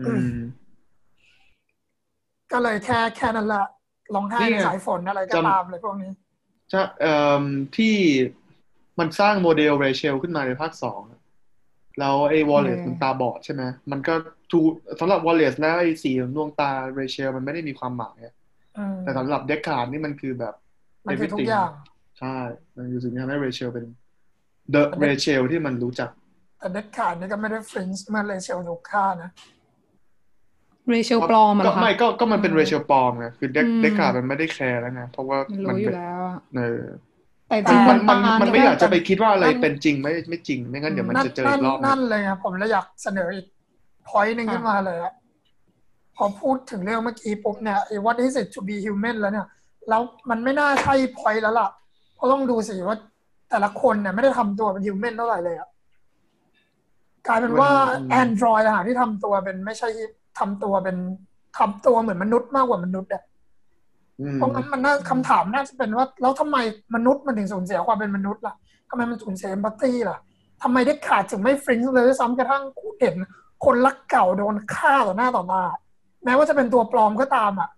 [0.00, 0.36] อืม
[2.52, 3.66] ก็เลยแค่แค่นั้นแหละ
[4.14, 6.10] ร้องไห้นี่ในไงสายฝนอะไรก็จำตามเลยพวกนี้
[6.72, 7.44] จะเอ่อ
[7.76, 7.94] ที่
[8.98, 11.20] มันสร้างโมเดลเรเชลขึ้นมาในภาคสองอะ
[11.98, 14.14] แล้วไอ้ Wallace อืมมันตาบอดใช่ไหมมันก็
[14.50, 14.60] ทู
[15.00, 18.34] สำหรับ Wallace แล้วไอ้สีของดวงตาเรเชลมันไม่ได้มีความหมายอะ
[18.78, 20.54] อืมแต่สำหรับเด c คาร์ดนี่มันคือแบบ
[21.06, 21.72] มันคือทุก everything อย่าง
[22.18, 22.36] ใช่
[22.76, 23.84] มันคือสิ่งที่ทำให้เรเชลเป็น
[24.74, 26.10] the มันเป็น Rachel ที่มันรู้จัก
[26.58, 29.30] แต่เด็ดขาดนี่ก็ไม่ได้ฟรินซ์เมื่อเลเชลถูกฆ่านะ
[30.90, 36.82] เรเชลปลอมอะเหรก็อคะไม่ก็ก็มันเป็นอืมเรเชลปลอมไงคือเดอืมเดคาร์ดมันไม่ได้แคร์แล้วไงเพราะว่ามันมันรู้อเป็ยู่นแล้วอะเออ
[37.48, 43.46] แต่จแต่ริงๆมันมันตามันเยไม่อยากจะไปคิดว่าอะไรนั่นเป็นจริงไม่ไม่จริงไม่งั้นเดี๋ยวมันนั่นจะเจอนั่อีนกรอบหนึ่นั่งนเลยครับผมเลยอยากเสนออีก
[44.08, 45.14] พอยต์หนึ่งขึ้นมาเลยอะ
[46.16, 49.46] พอพูดถึงเรื่องเมื่อกี้ปุ๊บเนี่ยไอ้ what is it to be human แล้วเนี่ย
[49.88, 51.68] แล้วมันไม่น่าใช่พอยต์แล้วล่ะ
[52.16, 52.96] เพราะต้องดูสิว่า
[53.50, 55.68] แต่ละคนเนี่ยไม่ได้ทำตัวเป็น human เท่าไหร่เลยอะ
[57.26, 57.70] กลายเป็นว่า
[58.22, 59.88] Android ต่างหากที่ทำตัวเป็นไม่ใช่
[60.38, 60.96] ทำตัวเป็น
[61.58, 63.22] ทำตัวเหมือนมนุษย์มากกว่ามนุษย์อะ
[64.20, 66.56] อืมเพราะงั้นมันน่าคำถามน่าจะเป็นว่า แล้วทำไม
[66.94, 68.54] มนุษย์มันถึงสูญเสียความเป็นมนุษย์ล่ะ
[68.90, 70.18] ทำไมมันสูญเสีย e m p a t h y ล่ะ
[70.62, 73.16] ทำไมเดคาร์ดถึงไม่ flinch เลยด้วยซ้ำกระทั่งคุณเห็น
[73.64, 75.62] คนรักเก่าโดนฆ่าต่อหน้าต่อตา
[76.24, 77.70] แม้ว่าจะเป็นตัวปลอมก็ตามอะ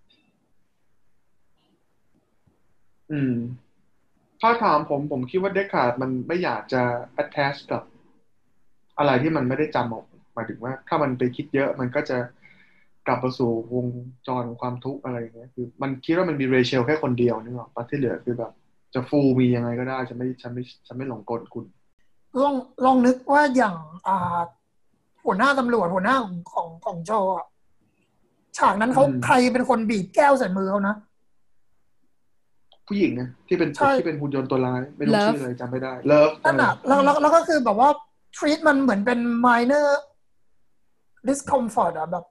[3.11, 3.35] อืม
[4.41, 6.81] ถ้าถามผมผมคิดว่าเดคาร์ดมันไม่อยากจะ
[7.21, 7.83] attach กับ
[8.97, 12.17] อะไรที่มันไม่ได้จำออกหมายถึงว่า ถ้ามันไปคิดเยอะมันก็จะ
[13.07, 13.87] กลับมาสู่วง
[14.27, 18.51] จรของความทุกข์อะไรอย่างเงี้ยคือ มันคิดว่ามันมีเรเชลแค่คนเดียวนึกออกปะที่เหลือคือแบบ
[18.93, 21.65] จะฟูมียังไงก็ได้ฉันไม่ฉันไม่ฉันไม่หลงกลคุณ
[22.41, 23.75] ลองลองนึกว่าอย่าง
[24.07, 24.39] อ่า
[25.25, 27.45] หัวหน้าตำรวจหัวหน้าของของของโจอะ
[28.57, 30.95] ฉากนั้นเขาอืมใครเป็นคนบีบแก้วใส่มือเขานะ
[32.87, 37.89] ผู้หญิงนะที่เป็นใช่ที่เป็นหุ่นยนต์ตัวร้ายไม่รู้ Love ชื่ออะไรจำไม่ได้เลิฟนั่นอะแล้วแล้วแล้วก็คือแบบว่า
[38.37, 39.87] treat มันเหมือนเป็น minor
[41.27, 42.25] discomfort อะแบบ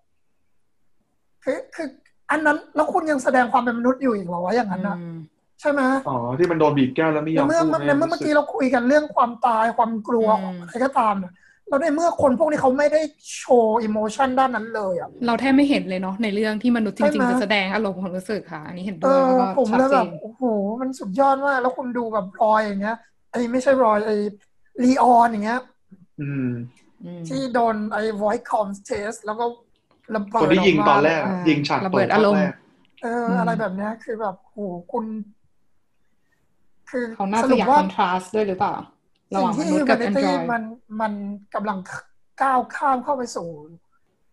[1.44, 1.88] คือคือ
[2.30, 5.16] อันนั้นแล้วคุณยังแสดงความเป็นมนุษย์อยู่อีกเหรอวะอย่างนั้นนะอืม
[5.60, 11.32] ใช่ไหมอ๋อที่มันโดนบีบแก้วแล้วไม่ยในอมเมื่อพูดในเมื่อเมื่อกี้เราคุยกันเรื่องความตายความกลัวอืมอะไรก็ตามเนี่ย
[11.68, 13.00] แล้วในเมื่อคนพวกนี้เขาไม่ได้
[13.38, 20.42] โชว์อิโมชันด้านนั้นเลยอะเราแทบไม่เห็นเลยเนาะในเรื่องที่มนุษย์จใช่ริงไหมๆจะแสดงอารมณ์ความรู้สึกค่ะ อันนี้เห็นเอด้วยอแล้วก็ผมชัดเลยเจแบบนโอ้โห
[20.80, 22.96] มันสุดยอดมากแล้วคุณดูแบบรอยอย่างเงี้ย
[23.30, 24.16] ไอ้ไม่ใช่รอยไอ้
[24.82, 25.60] ลีออนอย่างเงี้ย
[26.20, 26.50] อืม
[27.04, 29.44] อืมที่โดนไอ้ voice contest แล้วก็
[30.14, 32.54] ระเบิดคนที่ยิงกมาตอนแรกอ่ายิงฉากระเบิดตกอารมณ์แก
[33.02, 34.58] เอออืมอะไรแบบเนี้ยคือแบบโอ้โห
[34.92, 35.04] คุณ
[36.90, 38.74] คือเขาน่าสจะรุปอยากว่าคอนทราสต์ด้วยหรือเปล่า
[39.34, 40.62] ระหสิ่งว่างมที่นุษย์กับ humanity Android มัน
[41.00, 41.12] มัน
[41.54, 41.78] กำลัง
[42.42, 43.48] ก้าวข้ามเข้าไปสู่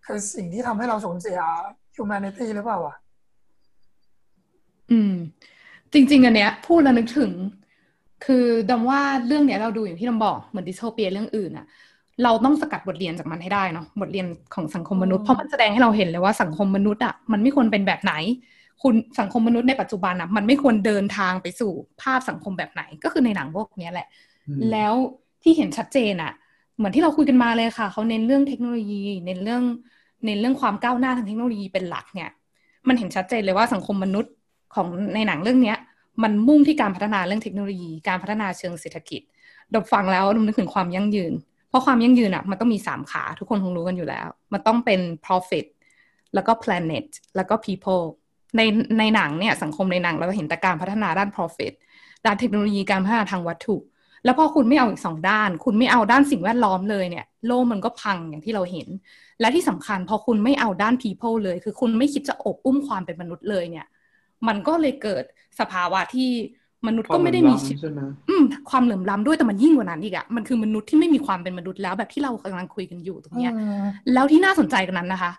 [0.05, 1.39] คือสิ่งที่ทำให้เราสูญเสีย
[1.97, 2.95] humanity หรือเปล่าวะ
[4.91, 5.13] อืม
[5.93, 7.31] จริง ๆ อันเนี้ย พูดแล้วนึกถึง
[8.25, 11.65] คือดำว่าเรื่องเนี้ยเราดูอย่างที่ดำบอกเหมือนดิสโทเปียเรื่องอื่นอะ
[12.23, 18.13] เราต้องสกัดบทเรียนจากมันให้ได้เนาะบทเรียนของสังคมมนุษย์อืมเพราะมันแสดงให้เราเห็นเลยว่าสังคมมนุษย์อะมันไม่ควรเป็นแบบไหน
[18.83, 24.07] คุณสังคมมนุษย์ในปัจจุบันอะมันไม่ควรเดินทางไปสู่ภาพสังคมแบบไหน ก็คือในหนังพวกเนี้ยแหละ
[24.47, 24.93] อืมแล้ว
[25.43, 26.31] ที่เห็นชัดเจนอะ
[26.77, 29.63] เหมือนที่เราคุยกันมาเลยค่ะเขาเน้นเรื่องเทคโนโลยี เน้นเรื่อง
[30.25, 32.29] เน้นเรื่องความก้าวหน้าทางเทคโนโลยีเป็นหลักเนี่ย
[32.87, 34.33] มันเห็นชัดเจนเลยว่าสังคมมนุษย์
[34.75, 35.77] ของในหนังเรื่องเนี้ย
[36.23, 39.21] มันมุ่งที่การพัฒนาเรื่องเทคโนโลยี การพัฒนาเชิงเศรษฐกิจ
[39.73, 45.65] ดบฟังแล้วดมนึกถึงความยั่งยืนเพ ราะความยั่งยืนอะมันต้องมีสามขา ทุกคนคงรู้กันอยู่แล้ว มันต้องเป็น profit
[46.33, 47.05] แล้วก็ planet
[47.35, 48.03] แล้วก็ people
[48.57, 48.61] ใน
[48.99, 51.73] ในหนังเนี่ยสังคมในหนังเราก็เห็นแต่การพัฒนาด้าน profit
[52.25, 53.77] ด้านเทคโนโลยีการพัฒนาทางวัตถุ
[54.23, 58.87] แล้วพอคุณไม่เอาอีกสองด้าน คุณไม่เอาด้านสิ่งแวดล้อมเลยเนี่ย โลกมันก็พังอย่างที่เราเห็น
[59.39, 63.87] และที่สำคัญพอคุณไม่เอาด้าน people เลย คือคุณไม่คิดจะอบอุ้มความเป็นมนุษย์เลยเนี่ย
[64.47, 65.23] มันก็เลยเกิด
[65.59, 66.29] สภาวะที่
[66.87, 75.31] มนุษย์ก็ไม่ได้มีควาชีเหลื่อล้ำใช่ไหมอืมความเหลื่อมล้ำด้วยแต่มันยิ่งกว่านั้นอีกอะมันคือมนุษย์ที่ไม่มีความเป็นมนุษย์แล้วแบบที่เรากำลังคุยกันอยู่ตรงเนี้ยอืมแล้วที่น่าสนใจกันนั้นนะคะ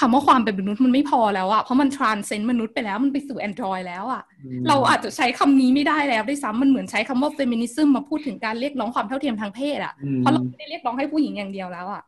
[0.00, 12.02] คำว่าความเป็นมนุษย์มันไม่พอแล้วอะเพราะมัน transcend มนุษย์ไปแล้วมันไปสู่ Android แล้วอะอืมเราอาจจะใช้คำนี้ไม่ได้แล้วด้วยซ้ำมันเหมือนใช้คำว่า feminism มาพูดถึงการเรียกร้องความเท่าเทียมทางเพศอะอืมเพราะเราไม่ได้เรียกร้องให้ผู้หญิงอย่างเดียวแล้วอะ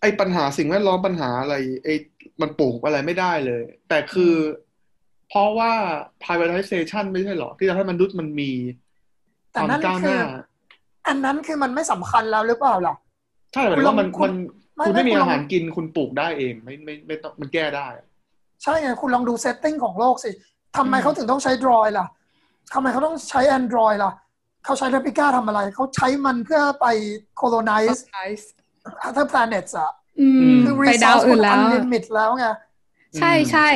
[0.00, 1.54] ไอ้ปัญหาสิ่งแวดล้อมปัญหาอะไร
[1.84, 1.94] ไอ้
[2.40, 4.34] มันปลูกอะไรไม่ได้เลย แต่คืออ
[5.28, 5.72] เพราะว่า
[6.24, 8.50] privatization ไม่ใช่หรอ ที่ทำให้มนุษย์มันมี
[9.52, 10.20] คแต่วามนั่นก้าวหคือน้า
[11.08, 12.94] อันนั้นคือมันไม่สำคัญแล้วหรือเปล่าล่ะ
[13.52, 14.32] ใช่หมายถึงว่ามันคุณ
[14.78, 17.86] มันไม่คุณไม่ไม่มีคุณลองอาหารกินคุณปลูกได้เอง ไม่ไม่ไม่ต้องมันแก้ได้
[18.62, 20.30] ใช่ไงคุณลองดูเซตติ้งของโลกสิ
[20.76, 22.06] ทำไมอืมเขาถึงต้องใช้ Droid ล่ะ
[22.72, 24.12] ทำไมเขาต้องใช้ Android ล่ะ
[24.64, 26.86] เขาใช้ Replica ทำอะไร เขาใช้มันเพื่อไป
[27.40, 28.00] colonize
[29.08, 32.46] other planets อะอืมคือไปดาว resource อื่นแล้ว unlimit แล้วไง
[33.18, 33.68] ใช่ใช่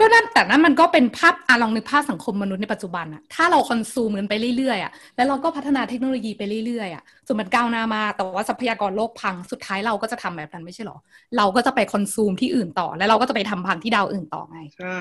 [0.00, 10.98] ก็นั่นแต่นั่นมันก็เป็นภาพอะลองนึกภาพสังคมมนุษย์ในปัจจุบันอะถ้าเรา consume กันไปเรื่อยๆอะแล้วเราก็พัฒนาเทคโนโลยีไปเรื่อยๆอะจนมันก้าวหน้ามาแต่ว่าทรัพยากรโลกพังสุดท้ายเราก็จะทำแบบนั้นไม่ใช่หรอ
[11.36, 14.98] เราก็จะไป consume ที่อื่นต่อ แล้วเราก็จะไปทำพันธุ์ที่ดาวอื่นต่อไงใช่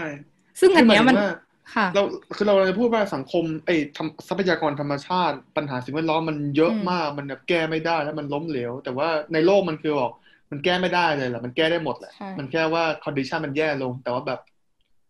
[0.59, 1.29] ซึ่งอันเนี้ยมันคือหายถึงว่า
[1.75, 2.03] ค่ะเรา
[2.35, 10.11] คือเราจะพูดว่าสังคมไอ้ทำทรัพยากรธรรมชาติ ปัญหาสิ่งแวดล้อมมันเยอะอืมมากมันแบบแก้ไม่ได้แล้วมันล้มเหลวแต่ว่าในโลกมันคือบอก
[10.51, 14.39] มันแก้ไม่ได้เลยแหละมันแก้ได้หมดแหละใช่มันแค่ว่า condition มันแย่ลง แต่ว่าแบบ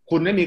[0.10, 0.43] คุณไม่มี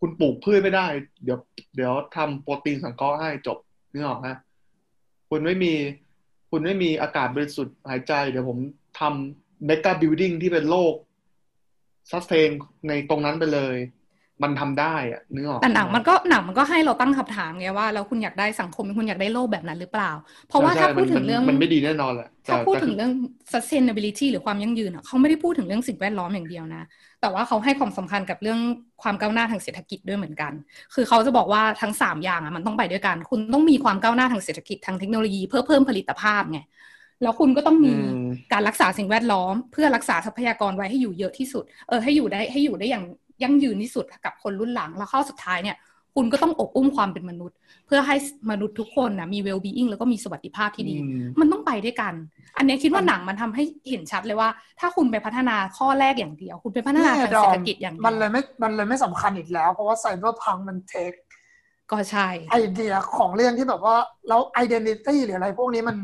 [0.00, 0.86] คุณปลูกพืชไม่ได้
[1.24, 1.38] เดี๋ยว
[1.76, 3.58] เดี๋ยวทำโปรตีนสังเคราะห์ให้จบ
[3.92, 4.36] นึกออกฮะ
[5.30, 5.72] คุณไม่มี
[6.50, 8.58] คุณไม่มีอากาศบริสุทธิ์หายใจ เดี๋ยวผม
[9.00, 10.94] ทำ mega building ที่เป็นโลก
[12.10, 12.50] sustain
[12.88, 13.76] ในตรงนั้นไปเลย
[14.42, 20.10] มันทำได้อะนึกออกแต่หนังมันก็หนังมันก็ให้เราตั้งคำถามไงว่าแล้วคุณอยากได้สังคมคุณอยากได้โลกแบบนั้นหรือเปล่า
[20.46, 23.12] เพราะว่าใช่ถ้าพูดมันถึงเรื่องมันไม่ดีแน่นอนแหละแต่ถ้าพูดแต่ถึงเรื่อง
[23.52, 26.82] sustainability หรือความยั่งยืนอะเขาไม่ได้พูดถึงเรื่องสิ่งแวดล้อมอย่างเดียวนะ
[27.20, 28.58] แต่ว่าเขาให้ความสำคัญกับเรื่อง
[29.02, 30.52] ความก้าวหน้าทางเศรษฐกิจด้วยเหมือนกัน
[30.94, 36.58] คือเขาจะบอกว่าทั้งสามอย่างอะมันต้องไปด้วยกัน คุณต้องมีความก้าวหน้าทางเศรษฐกิจทางเทคโนโลยีเพื่อเพิ่มผลิตภาพไง
[37.22, 38.16] แล้วคุณก็ต้องมีอืม
[38.52, 43.04] การรักษาสิ่งแวดล้อม เพื่อรักษาทรัพยากรไว้ให้อยู่เยอะที่สุด เออให้อยู่ได้ให้อยู่ได้อย่าง
[43.42, 45.78] ยั่งยืนที่สุดกับคนรุ่นหลัง แล้วข้อสุดท้ายเนี่ย
[46.18, 47.56] คุณก็ต้องโอบอุ้มความเป็นมนุษย์
[47.86, 48.16] เพื่อให้
[48.50, 52.14] มนุษย์ทุกคนนะมี well being แล้วก็มีสวัสดิภาพที่ดีอืมมันต้องไปด้วยกัน
[52.56, 54.48] อันเนี้ยคิดว่าหนังมันทำให้เห็นชัดเลยว่า
[54.80, 61.12] ถ้าคุณไปพัฒนาข้อแรกอย่างเดียว คุณไปพัฒนาทางเศรษฐกิจอย่างเดีมันยวเลยไม่มันเลยไม่สำคัญอีกแล้ว เพราะว่า cyberpunk มันเทค
[61.90, 63.96] ก็ใช่ไอเดียของเรื่องที่แบบว่า
[64.28, 65.96] แล้ว identity หรืออะไรพวกนี้มัน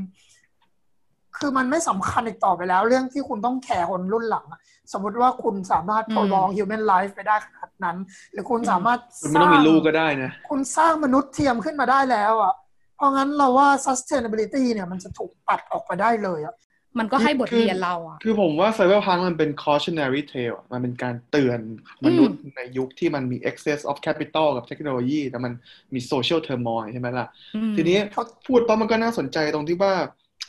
[1.39, 4.61] คือมันไม่สำคัญอีกต่อไปแล้ว เรื่องที่คุณต้องแคร์คนรุ่นหลังอะ
[4.93, 7.97] สมมติว่าคุณสามารถ prolong human life ไปได้ขนาดนั้น
[8.33, 12.55] หรือคุณสามารถคุณไม่ต้องมีลูกก็ได้นะ คุณสร้างมนุษย์เทียมขึ้นมาได้แล้วอะ
[12.97, 16.57] เพราะงั้นเราว่า sustainability เนี่ยมันจะถูกตัดออกไปได้เลยอะ
[16.99, 21.61] มันก็ให้บทเรียนเราอะคือผมว่าไซเบอร์พังมันเป็น cautionary tale อะมันเป็นการเตือน
[22.07, 25.53] มนุษย์ในยุคที่มันมี excess of capital กับเทคโนโลยี แต่มัน
[25.95, 27.26] มี social turmoil ใช่ไหมล่ะ
[27.57, 29.93] อืมทีนี้เขาพูดปั๊บมันก็น่าสนใจตรงที่ว่า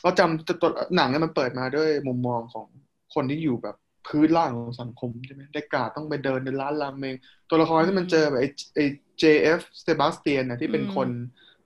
[0.04, 2.66] เราจำตัวหนังเนี่ยมันเปิดมาด้วยมุมมองของ
[3.14, 3.76] คนที่อยู่แบบ
[4.06, 7.14] พื้นล่างของสังคมใช่ไหมเดคการ์ดต้องไปเดินในร้านราเมง
[7.48, 8.84] ตัวละครที่มันเจอแบบไอ้ไอ้
[9.22, 11.08] JF เซบาสเตียนนะที่เป็นคน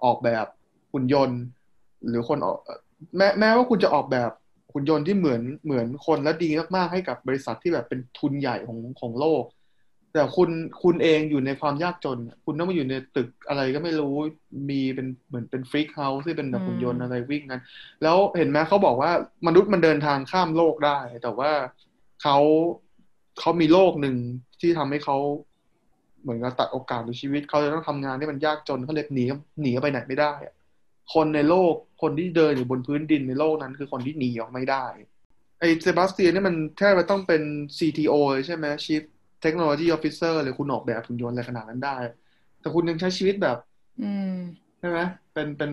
[0.05, 0.47] ออกแบบ
[0.93, 1.41] หุ่นยนต์
[2.09, 2.59] หรือคนออก
[3.17, 4.31] แม้แม้ว่าคุณจะออกแบบ
[4.73, 9.45] หุ่นยนต์ที่เหมือนเหมือนคนและดีมากๆให้กับบริษัทที่แบบเป็นทุนใหญ่ของของโลก
[10.19, 10.51] แต่คุณ
[10.83, 14.15] คุณเองอยู่ในความยากจน คุณต้องมาอยู่ในตึกอะไรก็ไม่รู้
[14.71, 17.61] มีเป็นเหมือนเป็น freak house ที่เป็นแบบหุ่นยนต์อะไรวิ่งกัน
[18.03, 19.11] แล้วเห็นไหมเขาบอกว่า
[19.47, 21.51] มนุษย์มันเดินทางข้ามโลกได้ แต่ว่า
[22.23, 22.39] เขา
[23.41, 24.17] เขามีโลกหนึ่ง
[24.61, 25.17] ที่ทำให้เขา
[26.23, 29.25] เหมือนกับตัดโอกาสในชีวิตเขาจะต้องทำงานที่มันยากจนเขาเลยหนี
[29.63, 30.55] หนีไปไหนไม่ได้อะ
[31.15, 34.85] คนในโลกคนที่เดินอยู่บนพื้นดินในโลกนั้น คือคนที่หนีออกไม่ได้
[35.61, 37.43] ไอ้เซบาสเตียนนี่มันแทบจะต้องเป็น
[37.79, 38.15] CTO
[39.41, 41.97] เลยใช่ไหม Chief Technology Officer หรือคุณออกแบบหุ่นยนต์อะไรขนาดนั้นได้
[42.61, 43.57] แต่คุณยังใช้ชีวิตแบบ
[44.03, 44.35] อืม
[44.81, 44.99] ใช่ไหม
[45.33, 45.71] เป็นเป็น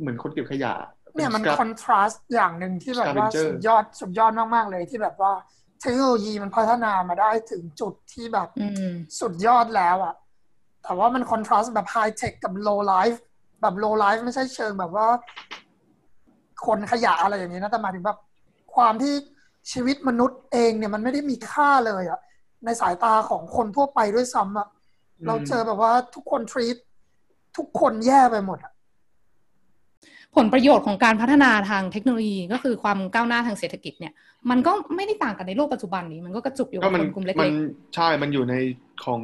[0.00, 0.74] เหมือนคนเก็บขยะ
[1.14, 5.32] ป็เนี่ยมัน scrap con trast อย่างหนึ่งที่แบบว่า Scavenger สุดยอดสุดยอดมาก ๆ เลยที่แบบว่า
[5.80, 10.14] เทคโนโลยีมันพัฒนามาได้ถึงจุดที่แบบอืมสุดยอดแล้วอะ
[10.82, 13.22] แต่ว่ามัน contrast แบบ high tech กับ low life
[13.62, 15.06] แบบ low life ไม่ใช่เชิงแบบว่า
[16.66, 18.18] คนขยะอะไรอย่างนี้นะแต่หมายถึงแบบ
[18.74, 19.14] ความที่
[19.72, 22.20] ชีวิตมนุษย์เองเนี่ยมันไม่ได้มีค่าเลยอะ
[22.64, 24.68] ในสายตาของคนทั่วไปด้วยซ้ำอะ
[25.26, 26.76] เราเจอแบบว่าทุกคนทรีต
[27.56, 28.72] ทุกคนแย่ไปหมดอะ
[30.36, 34.12] ผลประโยชน์ของการพัฒนาทางเทคโนโลยีก็คือความก้าวหน้าทางเศรษฐกิจเนี่ย
[34.50, 37.54] มันก็ไม่ได้ต่างกันในโลกปัจจุบันนี้ มันก็กระจุกอยู่ก็กับมันคนกลุ่มเล็มันก
[37.94, 38.54] ใช่ มันอยู่ใน
[39.04, 39.20] ของ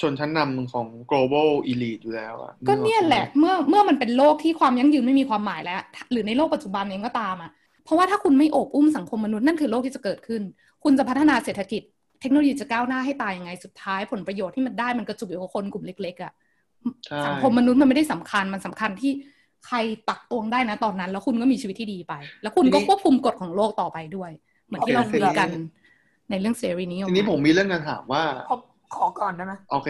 [0.00, 5.80] ชนชั้นนำของ global elite อยู่แล้วอะๆก็เนี่ยแหละเมื่อเมื่อมันเป็นโลกที่ความยั่งยืนไม่มีความหมายแล้ว
[6.12, 7.50] หรือในโลกปัจจุบันเองก็ตามอะ
[7.84, 10.42] เพราะว่าถ้าคุณไม่โอบอุ้มสังคมมนุษย์นั่นคือโลกที่จะเกิดขึ้น
[10.84, 11.82] คุณจะพัฒนาเศรษฐกิจ
[12.20, 16.32] เทคโนโลยีจะก้าวหน้าให้ตายยังไงสุดท้ายผลประโยชน์ที่มันได้มันกระจุกอยู่กับคนกลุ่มเล็ก ๆอะ
[17.04, 19.12] ใช่สังคมมนุษย์มันไม่ได้สำคัญมันสำคัญที่
[19.66, 19.76] ใคร
[20.08, 24.30] ตักตวงได้นะตอนนั้น แล้วคุณก็มีชีวิตที่ดีไป แล้วคุณก็ควบคุมกฎของโลกต่อไปด้วย
[24.66, 25.48] เหมือนที่เราคุยกัน
[26.30, 28.56] ในเรื่องเสรีนิยมทีนี้ผมมีเรื่องการถามว่าพอ
[28.94, 29.88] ขอก่อนได้ไหมโอเค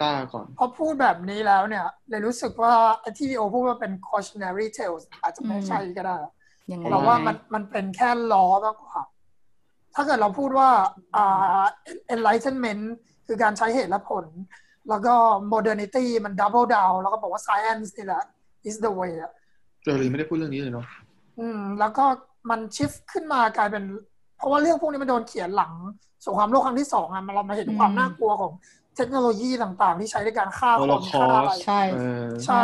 [0.00, 6.16] ต้าก่อนพอพูดแบบนี้แล้วเนี่ย เลยรู้สึกว่าไอ้ที่พี่โอพูดว่าเป็น cautionary tales อาจจะไม่ใช่ก็ได้
[6.72, 9.00] ยังไงเราว่ามันมันเป็นแค่ล้อมากกว่า
[9.96, 10.70] ถ้าเกิดเราพูดว่า
[11.16, 11.62] อ่า
[12.14, 12.82] enlightenment
[13.26, 14.24] คือการใช้เหตุและผล
[14.88, 15.14] แล้วก็
[15.52, 18.22] modernity มัน double down แล้วก็บอกว่า science นี่แหละ
[18.68, 19.32] is the way อะ
[19.82, 20.86] เจอรีไม่ได้พูดเรื่องนี้เลยเนาะ
[21.38, 22.04] อืม แล้วก็
[22.50, 23.84] มันชิฟขึ้นมากลายเป็น
[24.36, 25.72] เพราะว่าเรื่องพวกนี้มันโดนเขียนหลัง
[26.26, 28.52] สงครามโลกครั้งที่สองอะมันเรามาเห็นความน่ากลัวของ
[28.96, 32.62] เทคโนโลยีต่างๆ ที่ใช้ในการฆ่าโฮคโลนคอฆ่าอะไรสใช่เออใช่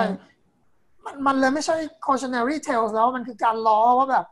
[1.04, 1.76] มันมันเลยไม่ใช่
[2.06, 4.26] cautionary tales แล้วมันคือการล้อว่าแบบ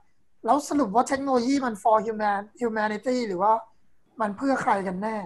[0.44, 3.52] แล้วสรุปว่าเทคโนโลยีมัน for human humanity หรือว่า
[4.20, 5.16] มันเพื่อใครกันแน่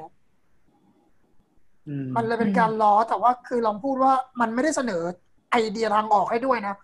[1.89, 5.03] อืมมันเลยเป็นการล้อแต่ว่าคือลองพูดว่ามันไม่ได้เสนอ
[5.51, 6.75] ไอเดียทางออกให้ด้วยนะ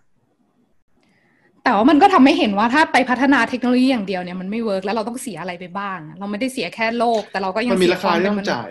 [1.63, 8.69] แต่ว่ามันก็ทำให้เห็นว่าถ้าไปพัฒนาเทคโนโลยีอย่างเดียวเนี่ยมันไม่เวิร์กแล้วเราต้องเสียอะไรไปบ้าง เราไม่ได้เสียแค่โลก แต่เราก็ยังมันมีเสียราคาที่ต้องวมเป็นมนุษจ่าย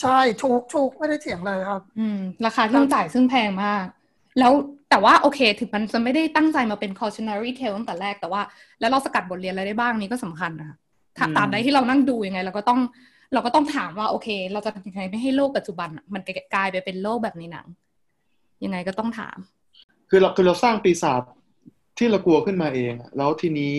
[0.00, 3.84] ใช่ถูกถูกไม่ได้เถียงเลยครับ อืม ราคาที่ต้องจ่ายซึ่งแพงมาก
[4.38, 4.52] แล้ว
[4.90, 8.42] แต่ว่าโอเค ถึงมันจะไม่ได้ตั้งใจมาเป็น cautionary tale ตั้งแต่แรกแต่ว่า
[8.80, 10.76] แล้วเราสกัดบทเรียนอะไรได้บ้างนี่ก็สำคัญนะคะ
[11.18, 12.80] ถ้าอืมตามใดที่เรานั่งดูยังไงเราก็ต้อง
[13.32, 16.22] เราก็ต้องถามว่าโอเค เราจะทำยังไงไม่ให้โลกปัจจุบันอะมัน
[16.54, 17.66] กลายไปเป็นโลกแบบในหนัง
[18.64, 19.38] ยังไงก็ต้องถาม
[20.10, 21.22] คือเราคือเราสร้างปีศาจ
[21.98, 23.76] ที่เรากลัวขึ้นมาเองอะแล้วทีนี้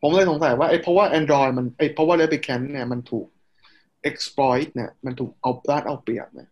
[0.00, 3.26] ผมเลยสงสัยว่าไอ้เพราะว่า Android มันไอ้เพราะว่า Replicant เนี่ยมันถูก
[4.08, 6.51] exploit เนี่ยมันถูกเอาพลาดเอาเปรียบเนี่ยอ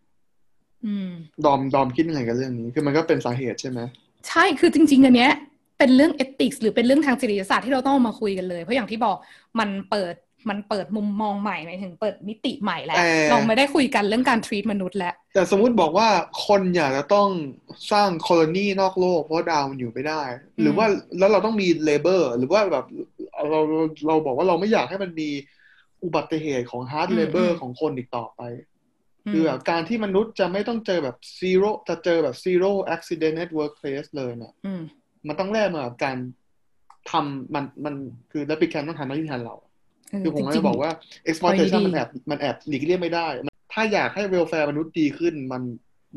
[1.45, 3.79] ดอมดอมคิดยังไงกับเรื่องนี้ คือมันก็เป็นสาเหตุใช่ไหม
[4.27, 5.31] ใช่คือจริง ๆ อันเนี้ย
[5.77, 9.17] เป็นเรื่องเอติกส์หรือเป็นเรื่องทางจริยศาสตร์ที่เราต้องเอามาคุยกันเลย เพราะอย่างที่บอก
[9.59, 10.15] มันเปิด
[10.49, 16.07] มันเปิดมุมมองใหม่หมายถึงเปิดมิติใหม่แล้วแต่เราไม่ได้คุยกันเรื่องการทรีตมนุษย์แล้วแต่สมมุติบอกว่า
[16.47, 17.29] คนอยากจะต้อง
[17.91, 20.21] สร้างโคโลนีนอกโลกเพราะดาวมันอยู่ไม่ได้
[20.61, 20.85] หรือว่า
[21.19, 22.85] แล้วเราต้องมี labor หรือว่าแบบ
[23.49, 25.29] เราเราเราบอกว่าเราไม่อยากให้มันมี
[26.03, 28.70] อุบัติเหตุของ hard อืมเลเบออืร์มของคนอีกต่อไป
[29.31, 34.81] คือแบบการที่มนุษย์จะไม่ต้องเจอแบบ zero จะเจอแบบ zero accident at workplace เลยเนี่ยอืม
[35.27, 36.17] มันต้องแลกมากับการ
[37.11, 37.95] ทำมันมัน
[38.31, 39.55] คือ replicant ต้องทำหน้าที่แทนเรา
[40.11, 40.91] เออคือผมก็จะ จริงๆบอกว่า
[41.29, 45.63] exploitation ดีมันแอบมันแอบหลีกเลี่ยงไม่ได้มันถ้าอยากให้ welfare มนุษย์ดีขึ้นมัน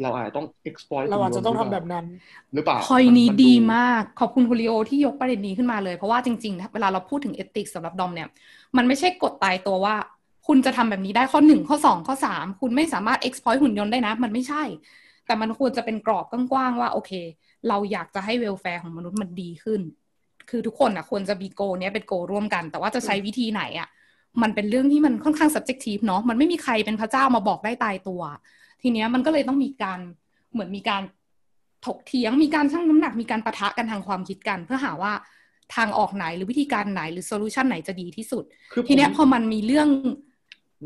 [0.02, 2.04] เราอาจจะต้อง exploit เราอาจจะต้องทำหุ่นยนต์แบบนั้น
[2.54, 8.28] หรือเปล่าพอยนี้มัดีมาก ขอบคุณคุณลีโอที่ยกประเด็นนี้ขึ้นมาเลย เพราะว่าจริงๆถ้าเวลาเราพูดถึงเอติกสำหรับดอมเนี่ย
[8.76, 9.94] มันไม่ใช่กฎตายตัวว่า
[10.46, 14.62] คุณจะทำแบบนี้ได้ข้อหนึ่งข้อสองข้อสามคุณไม่สามารถ exploit หุ่นยนต์ได้นะ มันไม่ใช่
[15.26, 17.12] แต่มันควรจะเป็นกรอบกว้างๆว่า โอเค
[17.68, 19.80] เราอยากจะให้เวลแฟร์ของมนุษย์มันดีขึ้น
[20.50, 23.88] คือทุกคนอะควรจะมีโกเนี้ยเป็นโกร่วมกัน แต่ว่าจะใช้วิธีไหนอะ
[24.42, 28.22] มันเป็นเรื่องที่มันค่อนข้าง subjective เนาะมันไม่มีใครเป็นพระเจ้ามาบอกได้ตายตัว
[28.82, 29.98] ทีเนี้ยมันก็เลยต้องมีการ
[30.52, 31.02] เหมือนมีการ
[31.86, 35.12] ถกเถียงมีการชั่งน้ำหนักมีการประทะกันทางความคิดกัน เพื่อหาว่า
[35.74, 40.16] ทางออกไหนหรือวิธีการไหนหรือโซลูชันไหนจะดีที่สุดคือผมทีเนี้ยพอมันมีเรื่องอืม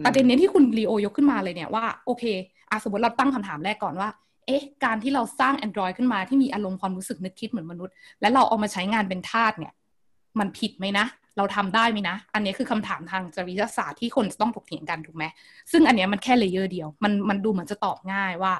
[0.04, 2.24] ประเด็นนี้ที่คุณลีโอยกขึ้นมาเลยเนี่ยว่าโอเค
[2.70, 4.08] อะสมมติเราตั้งคำถามแรกก่อนว่า
[4.46, 9.72] เอ๊ะ การที่เราสร้าง Android ขึ้นมาที่มีอารมณ์ความรู้สึกนึกคิดเหมือนมนุษย์ และเราเอามาใช้งานเป็นทาสเนี่ย
[10.38, 15.24] มันผิดไหมนะ เราทำได้ไหมนะ อันนี้คือคำถามทางจริยศาสตร์ที่คนจะต้องถกเถียงกันถูกไหม
[15.72, 18.54] ซึ่งอันเนี้ยมันแค่เลเยอร์เดียว มันมันดูเหมือนจะตอบง่ายว่า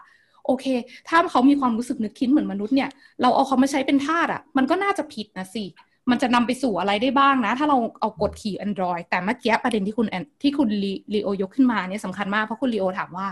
[0.46, 0.66] โอเค
[1.08, 2.90] ถ้าเขามีความรู้สึกนึกคิดเหมือนมนุษย์เนี่ย
[3.22, 5.64] เราเอาเขามาใช้เป็นทาสอะ มันก็น่าจะผิดนะสิ
[6.10, 13.26] มันจะนำไปสู่อะไรได้บ้างนะ ถ้าเราเอากดขี่ Android แต่เมื่อกี้ประเด็นที่คุณแอนที่คุณลีลีโอยกขึ้นมาเนี่ยสำคัญมาก เพราะคุณลีโอถามว่า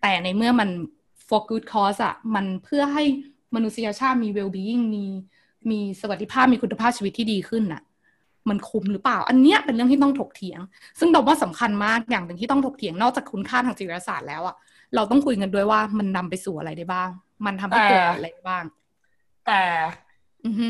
[0.00, 0.68] แต่ในเมื่อมัน
[1.28, 3.04] for good cause อะมันเพื่อให้
[3.54, 5.04] มนุษยชาติมี well being มี
[5.70, 7.82] มีสวัสดิภาพมีคุณภาพชีวิตที่ดีขึ้นน่ะ
[8.48, 10.60] มันคุ้มหรือเปล่า อันเนี้ยเป็นเรื่องที่ต้องถกเถียง
[10.98, 14.56] ซึ่งเราว่าสำคัญมากอย่างหนึ่งที่ต้องถกเถียงนอกจากคุณค่าทางจริยศาสตร์แล้วอะ
[14.94, 17.08] เราต้องคุยกันด้วยว่ามันนำไปสู่อะไรได้บ้าง
[17.46, 18.64] มันทำให้เกิดแต่อะไรได้บ้าง
[19.46, 19.60] แต่
[20.44, 20.68] อือฮึ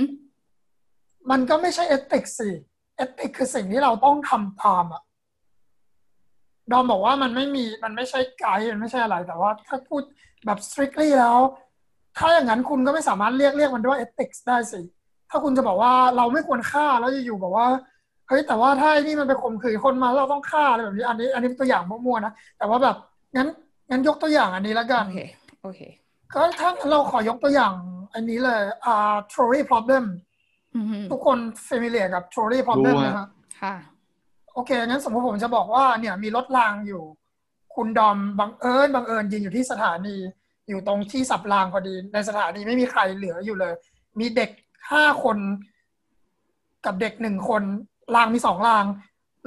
[1.31, 2.51] มันก็ไม่ใช่เอติกสิ
[2.97, 5.03] เอติกคือสิ่งที่เราต้องทำตามอะ
[6.73, 10.03] ดอมบอกว่ามันไม่มีมันไม่ใช่ไกด์มันไม่ใช่อะไรแต่ว่าถ้าพูด
[10.47, 11.39] แบบ strictly แล้ว
[12.19, 14.81] ถ้าอย่างนั้นคุณก็ไม่สามารถเรียกเรียกมันด้วย ethics ได้สิ
[15.31, 17.67] ถ้าคุณจะบอกว่าเราไม่ควรฆ่าแล้วอยู่ๆบอกว่า
[18.29, 22.97] เฮ้ยแต่ว่าถ้าไอ้นี่มันไปข่มขืนคนมาแล้วเราต้องฆ่าอะไรแบบนี้อันนี้ อันนี้เป็นตัวอย่างมั่วๆนะแต่ว่าแบบ
[23.37, 23.49] งั้น
[23.91, 25.21] งั้นยกตัวอย่างอันนี้แล้วกันโอเค
[25.63, 25.81] โอเค
[26.35, 27.73] ก็ถ้าเราขอยกตัวอย่าง
[28.15, 30.36] อันนี้เลยอ่า trolley problem อือฮึ
[31.11, 33.29] ทุกคน familiar กับ trolley problem รู้อะนะฮะ
[33.61, 33.75] ค่ะ
[34.53, 37.03] โอเค งั้นสมมติผมจะบอกว่าเนี่ยมีรถรางอยู่
[37.75, 40.17] คุณดอมบังเอิญบังเอิญยืนอยู่ที่สถานี
[40.69, 43.75] อยู่ตรงที่สับรางพอดี ในสถานีไม่มีใครเหลืออยู่เลย
[44.21, 44.51] มีเด็ก
[44.91, 45.39] ห้าคน
[46.87, 47.63] กับเด็กหนึ่งคน
[48.15, 48.85] รางมีสองราง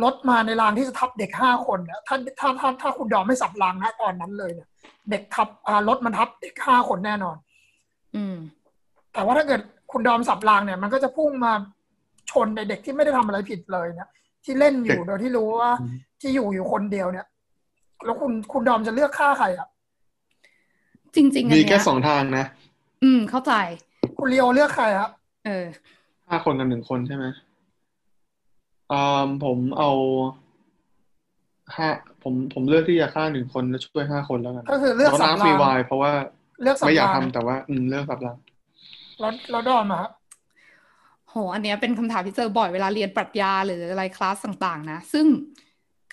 [0.03, 4.67] รถมาในรางที่จะทับเด็กห้าคนเนี่ยถ้าถ้าถ้าถ้าคุณดอมไม่สับรางนะตอนนั้นเลยเนี่ย
[5.09, 7.37] เด็กทับอ่ารถมันทับเด็กห้าคนแน่นอน
[8.15, 8.37] อืม
[9.13, 9.61] แต่ว่าถ้าเกิด
[9.91, 11.53] คุณดอมสับรางเนี่ย มันก็จะพุ่งมา
[12.31, 14.09] ชนในเด็กที่ไม่ได้ทำอะไรผิดเลยเนี่ย
[14.43, 17.25] ที่เล่นอยู่โดยที่รู้ว่าอืมที่อยู่อยู่คนเดียวเนี่ย
[18.05, 19.67] แล้วคุณคุณดอมจะเลือกฆ่าใครอะ
[21.15, 22.45] จริงๆอันมีเนี้แค่ยสองทางนะ
[23.03, 23.53] อืม เข้าใจ
[24.17, 25.11] คุณลีโอเลือกใครครับ
[25.45, 25.65] เออ
[26.27, 27.25] ห้าคนกับหนึ่งคนใช่ไหม
[28.91, 29.91] อ่าผมเอา
[31.75, 31.87] ห้า
[32.23, 36.11] ผมผมเลือกที่จะฆ่าหนึ่งคนแล้วช่วยห้าคนแล้วกันก็คือเลือกแล้วสับน้ำฟรีรางไวน์เพราะว่า
[36.61, 38.37] เลือกสับไม่อยากรางทำแต่ว่า อืมเลือกสับราง
[39.19, 40.11] แล้วแล้วดอมอะครับ
[41.29, 45.25] โห อันเนี้ยเป็นคำถามที่เจอบ่อยเวลาเรียนปรัชญาหรืออะไรคลาสต่างๆ นะ ซึ่ง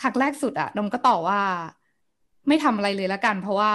[0.02, 1.40] ครั้งแรกสุดอะนมก็ตอบว่า
[2.48, 3.72] ไม่ทำอะไรเลยละกัน เพราะว่า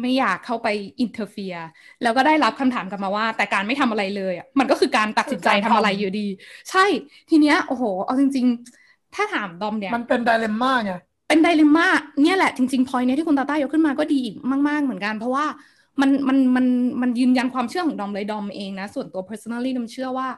[0.00, 0.68] ไม่อยากเข้าไป
[1.00, 1.54] อินเทอร์เฟีย
[2.02, 6.26] แล้วก็ได้รับคำถามกลับมาว่า แต่การไม่ทำอะไรเลยอะมันก็คือการตัดสินใจทำอะไรอยู่ดี
[6.70, 6.84] ใช่
[7.30, 8.46] ทีเนี้ยโอ้โห เอาจริง
[8.80, 10.92] ๆ ถ้าถามดอมเนี่ย มันเป็นไดเลม่าไง
[11.28, 11.86] เป็นไดเลม่า
[12.22, 14.36] เนี่ยแหละจริงๆพอยเนี้ยที่คุณตาต้ายกขึ้นมาก็ดีอีก
[14.68, 15.46] มาก ๆเหมือนกัน เพราะว่า
[16.00, 16.66] มันมันมัน
[17.00, 20.28] มันยืนยันความเชื่อของดอมเลยดอมเองนะ ส่วนตัว personally ดอมเชื่อว่า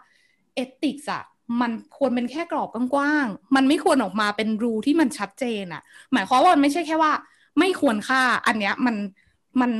[0.63, 1.25] ethics อะ
[1.61, 5.83] มันควรเป็นแค่กรอบกว้างๆ มันไม่ควรออกมาเป็นรูที่มันชัดเจนอะ
[6.13, 7.13] หมายความว่ามันไม่ใช่แค่ว่า
[7.59, 8.97] ไม่ควรฆ่า อันเนี้ยมัน
[9.61, 9.71] มัน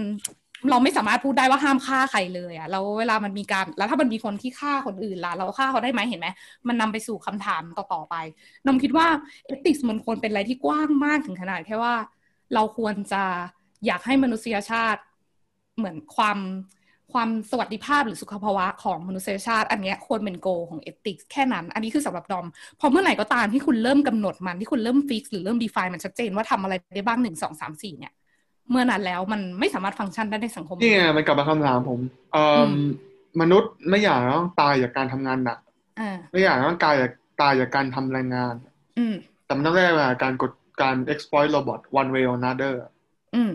[0.71, 6.29] เราไม่สามารถพูดได้ว่าห้ามฆ่าใครเลยอะแล้วเวลามันมีการ แล้วถ้ามันมีคนที่ฆ่าคนอื่นล่ะ เราฆ่าเขาได้ไหมเห็นไหม
[6.69, 8.15] มันนำไปสู่คำถามต่อๆไป
[8.67, 9.07] นมคิดว่า
[9.47, 11.95] เอติกส์มันควรเป็นอะไรที่กว้างมากถึงขนาดแค่ว่า
[12.55, 13.23] เราควรจะ
[13.87, 15.01] อยากให้มนุษยชาติ
[15.79, 16.39] เหมือนความ
[17.13, 22.47] ความสวัสดิภาพหรือสุขภาวะของมนุษยชาติ อันนี้ควรเป็นโกของเอติกส์แค่นั้น อันนี้คือสำหรับดอม
[22.81, 28.13] พอเมื่อไหร่ก็ตามที่คุณเริ่มกำหนดมันที่คุณเริ่มฟิกหรือเริ่มดีฟายมันชัดเจนว่าทำอะไรได้บ้างหนึ่งสองสามสี่เนี่ย
[28.71, 32.01] เมื่อนั้นแล้วมันไม่สามารถฟังก์ชันได้ในสังคมนี่ไงมันกลับมาคำถามผม
[32.33, 32.73] เอ่ออม
[33.41, 35.59] มนุษย์ไม่อยากต้องตายจากการทำงานหนัก
[36.01, 37.13] อ่าไม่อยากต้องตายจาก
[37.43, 38.55] ตายจากการทำแรงงาน
[38.99, 39.15] อืม
[39.45, 40.53] แต่มันต้องได้มาการกด
[40.83, 42.75] การ exploit robot one way or another
[43.35, 43.51] อืม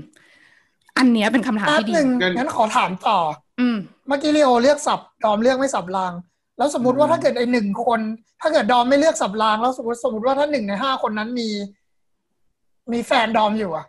[0.97, 3.17] อันเนี้ยเป็นคำถามแป๊บที่ดีหนึ่งงั้นงั้นขอถามต่อ
[3.59, 3.77] อืม
[4.07, 6.13] เมื่อกี้ลีโอเลือกสับดอมเลือกไม่สับราง
[6.57, 7.99] แล้วสมมติว่าอืมถ้าเกิดไอหนึ่งคน
[8.41, 11.49] ถ้าเกิดดอมไม่เลือกสับรางแล้วสมมติสมมติว่าถ้าหนึ่งในห้าคนนั้นมี
[12.91, 13.85] มีแฟนดอมอยู่อะ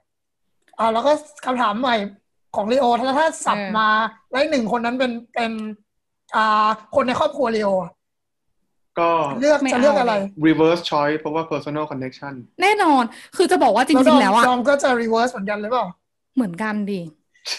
[0.78, 1.12] อ่าแล้วก็
[1.46, 1.96] คำถามใหม่
[2.57, 3.88] ของลีโอถ้าถ้าสับเออมา
[4.30, 5.52] แล้วอีกหนึ่งคนนั้นเป็นเป็น
[6.36, 7.92] อ่า คนในครอบครัวลีโออะ
[8.98, 9.09] ก็
[9.40, 10.14] เลือกไม่จะเลือกอะไร
[10.46, 13.02] reverse choice เพราะว่า personal connection แน่นอน
[13.36, 15.86] คือจะบอกว่าจแล้วดริองมๆแล้วอะดอมก็จะรีเวิร์สเหมือนกันหรือเปล่า
[16.35, 17.01] เหมือนกันดิ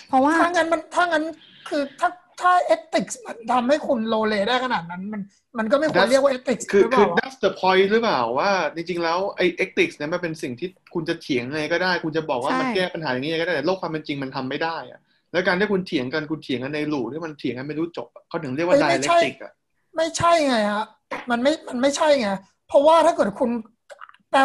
[0.07, 1.23] เพราะว่าถ้างั้นมันถ้างั้น
[1.69, 2.09] คือถ้า
[2.41, 5.21] ถ้าเอติกส์มันทำให้คุณโลเลได้ขนาดนั้น มัน
[5.57, 14.99] มันก็ไม่ควร That's- เรียกว่าเอติกส์คือหรือเปคือล่า that's the point หรือเปล่าว่า จริง ๆ แล้วไอ้ ethics เนี่ยมันเป็นสิ่งที่คุณจะเถียงไงก็ได้ คุณจะบอกว่าใช่มันแก้ปัญหาอย่างนี้ก็ได้แต่โลกความเป็นจริงมันทำไม่ได้อะ
[15.32, 19.51] แล้วการที่คุณเถียงกันคุณเถียงกันในหลู่ที่มันเถียงกันไม่รู้จบอะเขาถึงเรียกว่าเฮ้ยไม่ใช่ dialectic อะ
[19.95, 20.86] ไม่ใช่ไงฮะ
[21.32, 22.30] มันไม่มันไม่ใช่ไง
[22.67, 23.49] เพราะว่าถ้าเกิดคุณ
[24.32, 24.39] แปล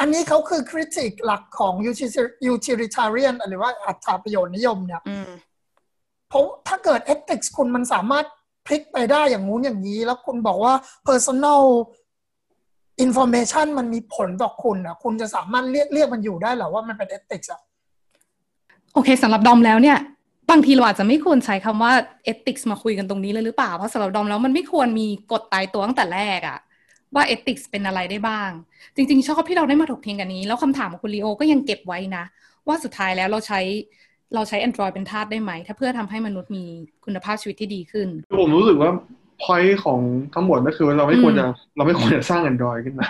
[0.00, 5.30] อันนี้เขาคือคริติกหลักของ utilitarian utilitarian หรือว่าอัตราประโยชน์นิยมเนี่ยอืม
[6.28, 8.26] เพราะถ้าเกิด ethics คุณมันสามารถ
[8.66, 10.74] พลิกไปได้อย่างงู้นอย่างนี้ แล้วคุณบอกว่า
[11.08, 11.62] personal
[13.04, 17.60] information มันมีผลต่อคุณอะ คุณจะสามารถเรียกเรียกมันอยู่ได้เหรอว่ามันเป็น ethics อะ
[18.94, 19.98] โอเคสำหรับดอมแล้วเนี่ย
[20.50, 21.92] บางทีเราอาจจะไม่ควรใช้คำว่า
[22.32, 26.58] ethics มาคุยกันตรงนี้เลยหรือเปล่า เพราะสำหรับดอมแล้วมันไม่ควรมีกฎตายตัวตั้งแต่แรกอะ
[27.14, 28.50] ว่า ethics เป็นอะไรได้บ้าง
[28.96, 32.24] จริง ๆ ชอบที่เราได้มาถกเถียงกันนี้ แล้วคำถามของคุณลีโอก็ยังเก็บไว้นะ
[32.68, 33.60] ว่าสุดท้ายแล้วเราใช้
[34.34, 36.64] เราใช้ Android เป็นทาสได้ไหม ถ้าเพื่อทำให้มนุษย์มี
[37.04, 38.90] คุณภาพชีวิตที่ดีขึ้นคือผมรู้สึกว่า
[39.42, 40.00] point ของ
[40.34, 43.06] ทั้งหมดก็คือว่าเราไม่ควรจะอืมเราไม่ควรจะสร้าง Android ขึ้นมา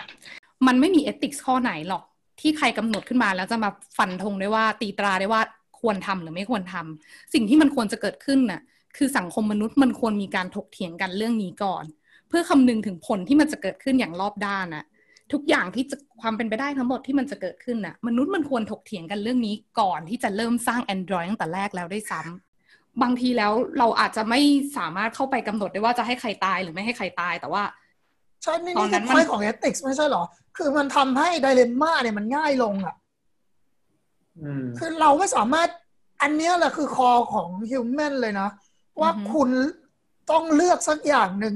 [0.67, 2.05] มันไม่มี ethics ข้อไหนหรอก
[2.41, 5.43] ที่ใครกำหนดขึ้นมาแล้วจะมาฟันธงได้ว่าตีตราได้ว่า
[5.81, 8.61] ควรทำหรือไม่ควรทำสิ่งที่มันควรจะเกิดขึ้นน่ะ
[8.97, 11.85] คือสังคมมนุษย์มันควรมีการถกเถียงกันเรื่องนี้ก่อน
[12.31, 14.85] เพื่อคำนึงถึงผลที่มันจะเกิดขึ้นอย่างรอบด้านน่ะ
[15.33, 24.41] ทุกอย่างที่จะความเป็นไปได้ทั้งหมดที่มันจะเกิดขึ้นน่ะ มนุษย์มันควรถกเถียงกันเรื่องนี้ก่อนที่จะเริ่มสร้าง Android ตั้งแต่แรกแล้วได้วยซ้ำบางทีแล้วเราอาจจะไม่
[24.76, 27.62] สามารถเข้าไปกำหนดได้ว่าจะให้ใครตายหรือไม่ให้ใครตายแต่ว่า
[28.43, 30.22] ใช่นี่ตอนนี่นั้คือนพอยมันของ ethics ไม่ใช่เหรอ
[30.57, 32.95] คือมันทำให้ไดเลมม่าเนี่ยมันง่ายลงอะ
[34.41, 35.68] อืมคือเราไม่สามารถ
[36.22, 38.49] อันเนี้ยแหละคือคอของฮิวแมนเลยนะ
[39.01, 39.51] ว่าอือฮึคุณ
[40.31, 41.55] ต้องเลือกสักอย่างหนึ่ง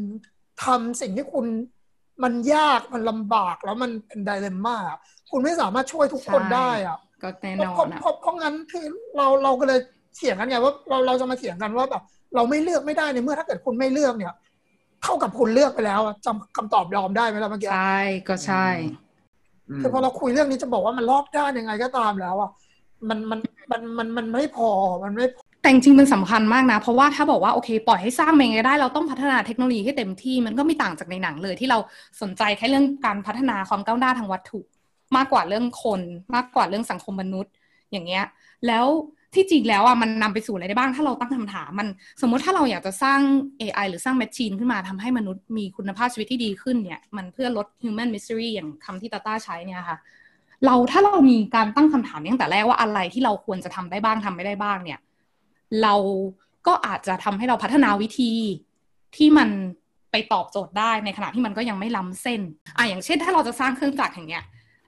[0.65, 1.47] ทำสิ่งที่คุณ
[2.23, 4.77] มันยากมันลำบากแล้วมันเป็นไดเลมม่า
[5.31, 8.85] คุณไม่สามารถช่วยทุกคนได้อะก็แน่เพนอราะนอะเพราะเพราะงั้นคือ
[9.17, 9.81] เราเราก็เลย
[10.17, 12.03] เถียงกันไงว่าเราเราจะมาเถียงกันว่าแบบ
[12.35, 14.35] เราไม่เลือกไม่ได้ในเมื่อถ้าเกิดคุณไม่เลือกเนี่ย
[15.03, 18.67] เท่ากับคุณเลือกไปแล้วอะจำคำตอบยอมได้ไหมล่ะเมื่อกี้ใช่ก็ใช่
[19.69, 22.51] อืมคือพอเราคุยเรื่องนี้จะบอกว่ามันรอบด้านยังไงก็ตามแล้วอะ
[23.09, 23.41] มันมัน
[23.71, 24.71] มันมันมันไม่พอ
[25.05, 25.27] มันไม่
[25.65, 31.79] แต่จริงมันสำคัญมากนะ เพราะว่าถ้าบอกว่าโอเค ปล่อยให้สร้างเองได้ เราต้องพัฒนาเทคโนโลยีให้เต็มที่มันก็ไม่ต่างจากในหนังเลย ที่เรา
[32.23, 34.61] สนใจแค่เรื่องการพัฒนาความก้าวหน้าทางวัตถุ
[35.17, 36.01] มากกว่าเรื่องคน
[36.35, 37.53] มากกว่าเรื่องสังคมมนุษย์
[37.93, 38.25] อย่างเงี้ย
[38.67, 38.87] แล้ว
[39.35, 41.89] ที่จริงแล้วอะมันนำไปสู่อะไรได้บ้าง ถ้าเราตั้งคำถามมัน
[42.21, 43.21] สมมุติถ้าเราอยากจะสร้าง
[43.61, 49.97] AI หรือสร้างแมชชีนขึ้นมาทำให้มนุษย์มีคุณภาพชีวิตที่ดีขึ้นเนี่ย มันเพื่อลด human misery อย่างคำที่ตาต้าใช้เนี่ยค่ะ
[50.67, 54.99] เราถ้าเรามีการตั้งคำถามตั้งแต่แรกว่าอะไรที่เราควรจะทำได้บ้างทำไม่ได้บ้างเนี่ย
[55.83, 55.95] เรา
[56.67, 58.33] ก็อาจจะทำให้เราพัฒนาวิธี
[59.17, 59.49] ที่มัน
[60.13, 62.41] ไปตอบโจทย์ได้ในขณะที่มันก็ยังไม่ล้ำเส้น
[62.77, 64.45] อะอย่างเช่น ถ้าเราจะสร้างเครื่องจักรอย่างเงี้ย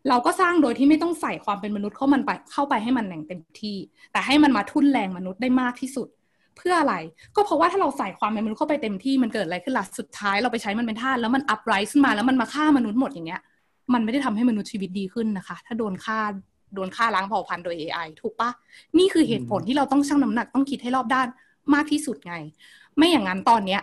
[0.09, 3.77] เราก็สร้างโดยที่ไม่ต้องใส่ความเป็นมนุษย์เข้ามันไปเข้าไปให้มันอย่งเต็มที่
[4.13, 6.09] แต่ให้มันมาทุ่นแรงมนุษย์ได้มากที่สุด
[6.57, 6.95] เพื่ออะไร
[7.37, 13.41] ก็เพราะว่าถ้าเราใส่ความเป็นมนุษย์เข้าไปเต็มที่มันเกิดอะไรขึ้นล่ะสุดท้ายเราไปใช้มันเป็นท่าสแล้วมันอัพไรซ์ขึ้นมาแล้วมันมาฆ่ามนุษย์หมดอย่างเงี้ย
[13.95, 16.21] มันไม่ได้ทำให้มนุษย์ชีวิตดีขึ้นนะคะ ถ้าโดนฆ่า
[16.75, 18.51] โดนฆ่าล้างเผ่าพันธุ์โดย AI ถูกปะ
[18.99, 21.29] นี่คือเหตุผลที่เราต้องชั่งน้ำหนักต้องคิดให้รอบด้าน
[21.75, 22.35] มากที่สุดไง
[22.97, 23.81] ไม่อย่างนั้นตอนเนี้ย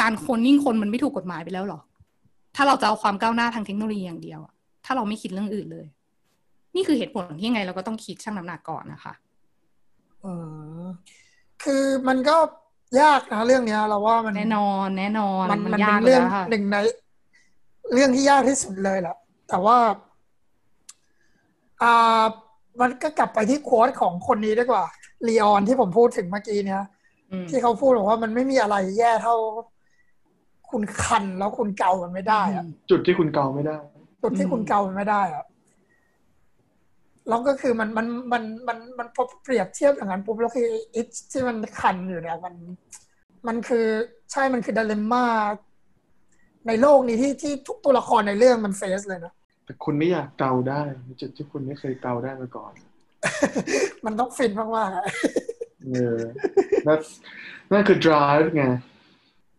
[0.00, 1.80] การคนนิ่งคนมันไม่ถูกกฎหมายไปแล้วหรอ
[2.56, 4.52] ถ้าเราจะเอาความก้าวหน้าทางเทคโนโลยีอย่างเดียวอะ
[4.84, 5.86] ถ้าเราไม่คิดเรื่องอื่นเลย
[6.74, 9.14] นี่คือเหตุผลที่ยังไงเราก็ต้องคิดชั่งน้ำหนักก่อนนะคะ
[10.24, 10.32] อื
[10.82, 10.86] ม
[11.62, 12.36] คือมันก็
[13.00, 16.76] ยากนะเรื่องเนี้ย เราว่ามันแน่นอนแน่นอนมันมันมันยาเป็กนเรื่องแล้วค่ะหนึ่งใน
[17.92, 19.16] เรื่องที่ยากที่สุดเลยแหละ
[19.48, 19.76] แต่ว่า
[21.82, 22.24] อ่า
[22.80, 24.84] มันก็กลับไปที่โค้ดของคนนี้ดีกว่า
[25.26, 26.82] ลีออนที่ผมพูดถึงเมื่อกี้เนี้ย
[27.32, 29.36] อืมที่เขาพูดบอกว่ามันไม่มีอะไรแย่เท่า
[30.70, 33.78] คุณคันแล้วคุณเกามันไม่ได้อะจุดที่คุณเกาไม่ได้
[34.22, 35.44] จุดที่คุณเกามันไม่ได้อะ
[37.28, 42.54] แล้วก็คือมันมันมันมันมันพอเปรียบเทียบอย่างนั้นปุ๊บแล้วคืออิชที่มันคันอยู่เนี่ยมัน
[43.46, 43.86] มันคือ
[44.32, 45.24] ใช่มันคือด i เลมม่า
[46.66, 49.32] ในโลกนี้ที่ที่ทุกตัวละครในเรื่องมันเฟสเลยนะ
[49.66, 50.80] แต่คุณไม่อยากเกาได้
[51.20, 52.72] จุดที่คุณไม่เคยเกาได้มาก่อน
[54.06, 55.06] มันต้องฟินมากๆอะ
[55.84, 56.18] เออ
[56.86, 56.98] นั่น
[57.72, 58.64] นั่นคือ drive ไง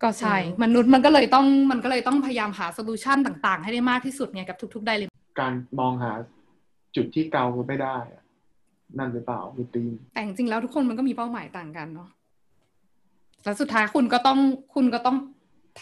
[0.04, 5.10] ก็ใช่ มนุษย์มันก็เลยต้องมันก็เลยต้องพยายามหา solution ต่างๆ ให้ได้มากที่สุดไงกับทุกๆ dilemma
[5.40, 6.12] การมองหา
[6.96, 8.24] จุดที่เกาไม่ได้อะ
[8.98, 12.10] นั่นหรือเปล่าคือตีมแต่จริงๆแล้วทุกคนมันก็มีเป้าหมายต่างกันเนาะ
[13.44, 14.40] แล้วสุดท้ายคุณก็ต้อง
[14.76, 15.18] คุณก็ต้อง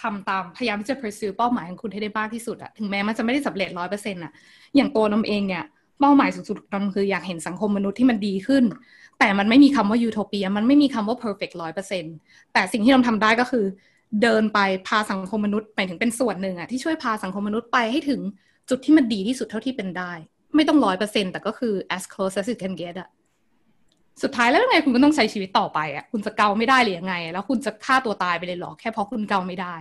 [0.02, 4.32] ทำตามพยายามที่จะ pursue เป้าหมายของคุณให้ได้มากที่สุดอะถึงแม้มันจะไม่ได้สำเร็จร้อยเปอร์เซ็นต์อะ
[4.76, 5.64] อย่างตัวผมเองเนี่ย
[6.00, 8.64] เป้าหมายสูงสุดของนมคืออยากเห็นสังคมมนุษย์ที่มันดีขึ้น
[9.20, 12.16] แต่มันไม่มีคำว่ายูโทเปียมันไม่มีคำว่า perfect ร้อยเปอร์เซ็นต์
[12.54, 13.66] แต่สิ่งที่นมทำได้ก็คือ
[14.22, 18.22] เดินไปพาสังคมมนุษย์หมายถึงเป็นส่วนหนึ่งอะที่ช่วยพาสังคมมนุษย์ไปให้ถึง
[18.70, 20.12] จุดที่มันดีที่สุดเท่าที่เป็นได้
[20.56, 23.10] ไม่ต้องร้อยเปอร์เซ็นต์แต่ก็คือ as close as it can get อะ
[24.24, 29.76] สุดท้ายแล้วยังไงคุณก็ต้องใช้ชีวิตต่อไปอะคุณจะเกาไม่ได้หรือยังไง แล้วคุณจะฆ่าตัวตายไปเลยเหรอแค่เพราะคุณเกาไม่ได้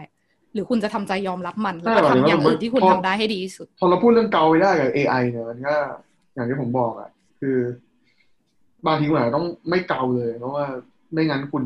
[0.53, 5.76] หรือคุณจะทำใจยอมรับมันแล้วก็ทำอย่างอื่นที่คุณทำได้ให้ดีที่สุด พอเราพูดเรื่องเกาไม่ได้กับ AI เนี่ยมันก็
[6.35, 7.11] อย่างที่ผมบอกอะ
[7.41, 7.59] คือ
[8.87, 10.64] บางทีคุณอาจจะต้องไม่เกาเลย เพราะว่า
[11.12, 11.62] ไม่งั้นคุณ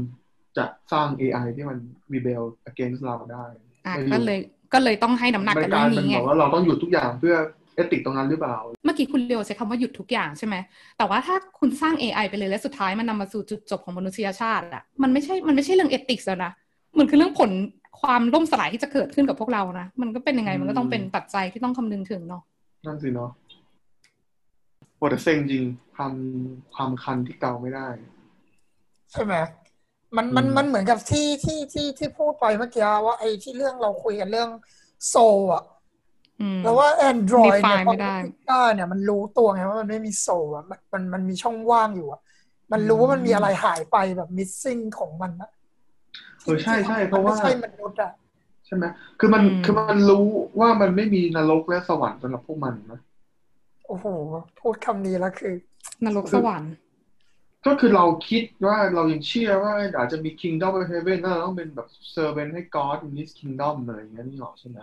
[0.56, 1.78] จะสร้าง AI ที่มัน
[2.12, 3.64] rebel against เราได้อะ
[3.94, 4.38] ไม่อยู่ก็เลย
[4.72, 7.36] ก็เลยต้องให้น้ำหนักมักับกเรื่ลาอยงเป็นนี้ไงบอกว่าเราต้องหยุดทุกอย่างเพื่อ
[7.78, 10.56] เอติกตรงนั้นหรือเปล่า เมื่อกี้คุณเรียวใช้คำว่าหยุดทุกอย่างใช่ไหม
[10.98, 16.52] แต่ว่าถ้าคุณสร้าง AI ไปเลยและสุดท้ายมันนำมาสู่จุดจบของมนุษยชาติอะมันไม่ใช่ มันไม่ใช่เรื่องเอติกส์แล้วนะ
[16.98, 17.50] มันคือเรื่องผล
[18.00, 22.42] ความล่มสลายที่จะเกิดขึ้นกับพวกเรานะ มันก็เป็นยังไง มันก็ต้องเป็นปัจจัยที่ต้องคำนึงถึงเนาะ
[22.86, 23.30] นั่นสิเนาะ
[24.96, 25.64] โหแต่เซ็งจริง
[25.94, 26.14] ความ
[26.74, 27.86] ความคันที่เกาไม่ได้
[29.12, 29.34] ใช่ไหม
[30.16, 34.50] มันมันอืมมันเหมือนกับที่ที่ที่ที่พูดไปเมื่อกี้ว่าไอ้ที่เรื่องเราคุยกันเรื่อง
[35.08, 35.14] โซ
[35.52, 35.77] อะอืม
[36.64, 38.16] แล้วว่า Android เนี่ย Define พอไม่ได้
[38.48, 42.20] ได้เนี่ยมันรู้ตัวไงว่ามันไม่มีโซอะมันมันมันมีช่องว่างอยู่อะ
[42.72, 45.50] มันรู้ว่ามันมีอะไรหายไปแบบ missing ของมันนะ
[46.42, 48.12] เออใช่ใช่เพราะว่ามันไม่ใช่มนุษย์อะ
[48.66, 48.84] ใช่ไหม
[49.20, 50.26] คือมันอืมคือมันรู้
[50.60, 53.00] ว่ามันไม่มีนรกและสวรรค์สำหรับพวกมันนะ
[53.86, 54.06] โอ้โห
[54.60, 55.54] พูดคำนี้แล้วคือ
[56.04, 56.72] นรกสวรรค์
[57.66, 64.78] ก็คือเราคิดว่าเรายังเชื่อว่าอาจจะมี kingdom of heaven แล้วเราต้องเป็นแบบ servant ให้ God in this kingdom อะไรอย่างเงี้ยนี่หรอกใช่ไหม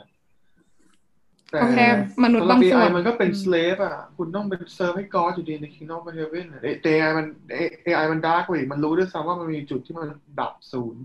[1.55, 1.87] แต่ก็แค่
[2.23, 7.25] มนุษย์สำหรับบางส่วน AI มันก็เป็นอืม slave อะ คุณต้องเป็น serve ให้ God อยู่ดีใน kingdom of heaven อะแต่ AI มัน
[7.87, 10.07] AI มัน dark กว่าอีกมันรู้ด้วยซ้ำว่ามันมีจุดที่มัน
[10.39, 11.03] ดับศูนย์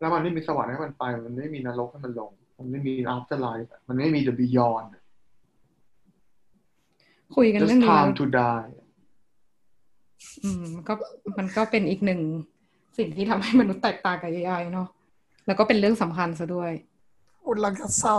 [0.00, 5.02] แล้วมันไม่มีสวรรค์ให้มันไป มันไม่มีนรกให้มันลง มันไม่มี afterlife อะมันไม่มี the beyond อะ
[7.36, 8.70] คุยกัน just เรื่องนี้แล้ว time to die
[10.44, 10.94] อืมมันก็
[11.38, 12.20] มันก็เป็นอีกหนึ่ง
[12.98, 14.88] สิ่งที่ทำให้มนุษย์แตกต่างกับ AI เนาะ
[15.46, 16.70] แล้วก็เป็นเรื่องสำคัญซะด้วย
[17.46, 18.18] อุดลังกเศร้า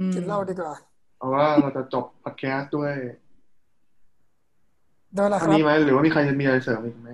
[0.00, 0.74] อืมกินเหล้าดีกว่า
[1.18, 2.92] เอาว่าเราจะจบ podcast ด้วย
[5.14, 7.10] โดยละคอันรับนี้ไหมหรือว่ามีใครจะมีอะไรเสริมอีกไหม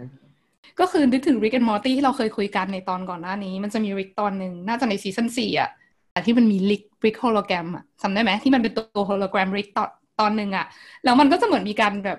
[0.80, 5.70] ก็คือนึกถึง Rick and Morty ที่เราเคยคุยกันในตอนก่อนหน้านี้ มันจะมี Rick ตอนหนึ่งน่าจะในซีซั่นสี่อะ
[6.12, 9.90] แต่ที่มันมี Rick Rick hologram อะจำได้ไหมที่มันเป็นตัว hologram Rick ตอน
[10.20, 10.66] ตอนหนึ่งอะ
[11.04, 12.18] แล้วมันก็จะเหมือนมีการแบบ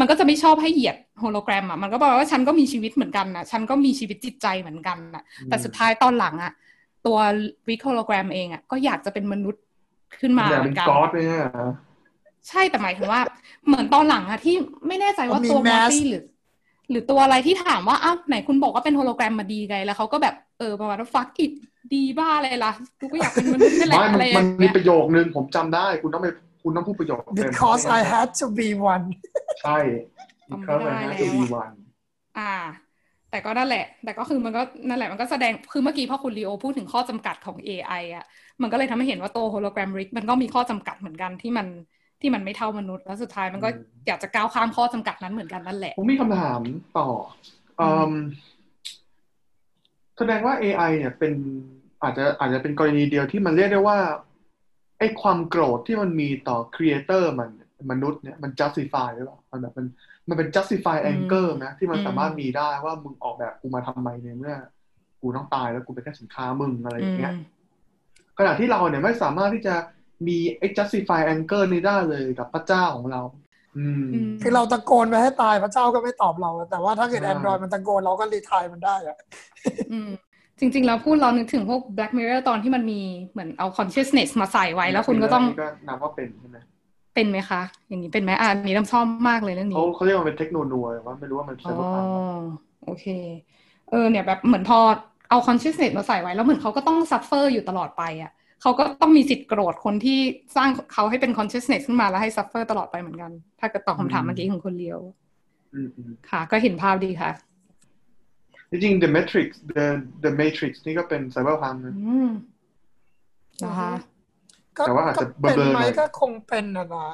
[0.00, 6.52] มันก็จะไม่ชอบให้เหยียด hologram อะมันก็บอกว่าฉันก็มีชีวิตเหมือนกันนะฉันก็มีชีวิตจิตใจเหมือนกันนะแต่สุดท้ายตอนหลังอะ
[7.06, 7.18] ตัว
[7.68, 9.63] Rick hologram เองอะก็อยากจะเป็นมนุษย์
[10.20, 11.44] ขึ้นมาอยากเหมืเป็อนนกันก๊อดไหมฮะ
[12.48, 13.20] ใช่แต่หมายถึงว่า
[13.66, 14.54] เหมือนตอนหลังอะที่
[14.86, 16.22] ไม่แน่ใจว่ามีตัวมอ mask ร์ตี้หรือ
[16.90, 21.52] หรือตัวอะไรที่ถามว่าอ้าวไหนคุณบอกว่าเป็นโฮโลแกรมมาดีไงแล้วเขาก็แบบเออประมาณว่าฟักอิด
[21.94, 26.28] ดีบ้าอะไรล่ะกูก็อยากเป็นมนุษย์นี่แหละไม่มันอะไรอมันย่างมีเงี้ยประโยคนึงผมจำได้ คุณต้องไป
[26.62, 29.06] คุณต้องพูดประโยคเต็ม because I had to be one
[29.60, 29.78] ใช่
[30.50, 31.74] because I had to be one
[32.38, 32.52] อ่า
[33.34, 38.24] แต่ก็นั่นแหละ แต่ก็คือมันก็นั่นแหละมันก็แสดงคือเมื่อกี้พอคุณลีโอพูดถึงข้อจำกัดของ AI อะ
[38.62, 41.66] มันก็เลยทำให้เห็นว่าตัวโฮโลแกรมริกมันก็มีข้อจำกัดเหมือนกันที่มัน
[42.20, 46.60] ที่มันไม่เท่ามนุษย์แล้วสุดท้ายมันก็อืมอยากจะก้าวข้ามข้อจำกัดนั้นเหมือนกันนั่นแหละผมมีคำถาม
[46.98, 47.08] ต่อ
[47.80, 48.12] อืม
[50.18, 51.32] แสดงว่า AI เนี่ยเป็น
[52.02, 53.98] อาจจะอาจจะเป็นกรณีเดียวที่มันเรียกได้ว่า
[54.98, 57.50] ไอ้ความโกรธที่มันมีต่อครีเอเตอร์มัน
[57.90, 59.86] มนุษย์เนี่ยมัน justify หรือเปล่ามันแบบมัน
[60.28, 64.54] มันเป็น justify anger นะที่มันสามารถมีได้ว่ามึงออกแบบกูมาทำไมในเมื่อ
[65.20, 67.32] กูต้องตายแล้วกูเป็นแค่สินค้ามึงอะไรอย่างเงี้ย
[68.38, 69.74] ขณะที่เราเนี่ยไม่สามารถที่จะ
[70.26, 73.22] มีไอ้ justify anger นี้ได้เลยกับพระเจ้าของเรา
[73.76, 79.16] อืมอืมคือเราตะโกนไปให้ตายพระเจ้าก็ไม่ตอบเรา แต่ว่าถ้าเกิดใช่แอนดรอยมันตะโกนเราก็รีทายมันได้อะ
[79.92, 80.10] อืม
[80.58, 83.00] จริงๆแล้วพูดเรานึกถึงพวก Black Mirror ตอนที่มันมี
[83.32, 86.58] เหมือนเอา consciousness มาใส่ไว้แล้วคุณก็ต้องก็นับว่าเป็นใช่ไหม
[87.14, 92.02] เป็นไหมคะ อย่างนี้เป็นไหมอ่านี้น้ำชอบมากเลยเรื่องนี้เขาเขาเรียกว่าเป็นเทคโนโลยีว่าไม่รู้ว่ามันอ๋ใช่อหรือเปล่า
[92.84, 93.06] โอเค
[93.90, 94.78] เออเนี่ยแบบเหมือนพอ
[95.30, 100.18] เอา consciousness มาใส่ไว้ แล้วเหมือนเขาก็ต้อง suffer อยู่ตลอดไปอะเขาก็ต้องมีสิทธิ์โกรธคนที่
[100.56, 105.00] สร้างเขาให้เป็น consciousness ขึ้นมาแล้วให้ suffer ตลอดไปเหมือนกัน ถ้าเกิดตอบคำถามเมื่อกี้ของคุณเลียว
[105.74, 107.30] อืมอืมค่ะ ก็เห็นภาพดีค่ะ
[108.70, 109.84] จริงๆ The Matrix The
[110.24, 112.30] The Matrix นี่ก็เป็นไซเบอร์พังนะอืม
[113.64, 114.13] นะคะก็
[114.82, 117.06] แต่ว่าอาจจะก็เป็นเบลอๆไหมหน่อยก็คงเป็นนะนะ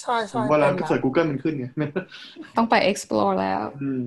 [0.00, 1.64] ใช่ผใช่มว่าเราเป็นเสิร์ช Google มันขึ้นไง
[2.56, 4.04] ต้องไป explore แล้วอืม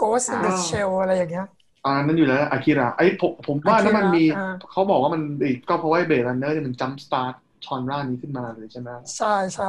[0.00, 1.46] Ghost in the อ่า Shell อะไรอย่างเงี้ย
[1.84, 7.34] อ่านั้นอยู่แล้วอากิระไอ้ผมผมว่านั้นมันมีอ่าเขาบอกว่ามันอีกก็เพราะว่าเบรดรันเนอร์มันจัมสตาร์ท
[7.64, 9.64] ชอนร่านี้ขึ้นมาเลยใช่ไหมใช่ใช่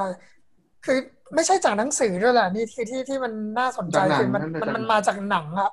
[0.83, 0.95] คือ
[1.35, 5.69] ไม่ใช่จากหนังสือด้วยแหละนี่คือที่ที่มันน่าสนใจจากหนังคือมันนั่นมันจากมันมาจากหนังอะ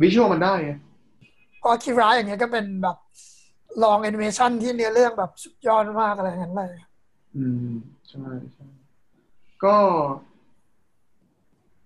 [0.00, 0.70] วิชวลมันได้ไง
[1.58, 2.96] เพอคิราอย่างเงี้ยก็เป็นแบบ
[3.82, 6.72] ลองแอนิเมชันที่เนื้อเรื่องแบบสุดยอดมากอะไรอย่างนั้นเลย
[7.36, 7.70] อืม
[8.08, 8.66] ใช่ใช่
[9.64, 9.76] ก็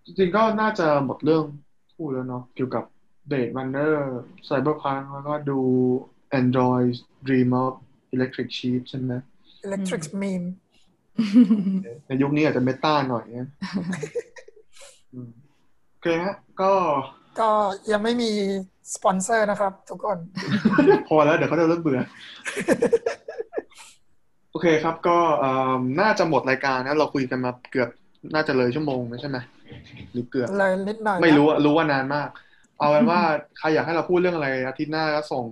[0.05, 1.45] จริงๆก็น่าจะหมดเรื่อง
[1.95, 2.85] พูดแล้วเนาะเกี่ยวกับ
[3.27, 5.61] Blade Runner cyberpunk แล้วก็ดู
[6.41, 6.95] Android
[7.27, 7.73] Dream of
[8.15, 9.13] Electric Sheep ใช่ไหม
[9.67, 10.49] Electric Meme
[12.07, 13.49] ในยุคนี้อาจจะ meta หน่อยเนี่ย
[15.13, 15.31] อืม
[15.91, 16.73] โอเคฮะก็
[17.41, 17.51] ก็
[17.91, 18.31] ยังไม่มี
[18.95, 20.19] สปอนเซอร์นะครับ ทุกคน
[21.09, 22.01] พอแล้วเดี๋ยวเขาจะเริ่มเบื่อ
[24.51, 27.89] โอเคครับ ก็เอ่อน่าจะหมดรายการนะเราคุยกันมาเกือบ
[28.35, 29.39] น่าจะเลยชั่วโมงแล้วใช่ไหม
[30.13, 32.29] หรือเกือบเลยนิดหน่อยนะไม่รู้อะรู้ว่านานมาก
[32.79, 33.21] เอาเป็นว่า
[33.59, 35.45] ใครอยากให้เราพูดเรื่องอะไรอาทิตย์หน้าก็ส่ง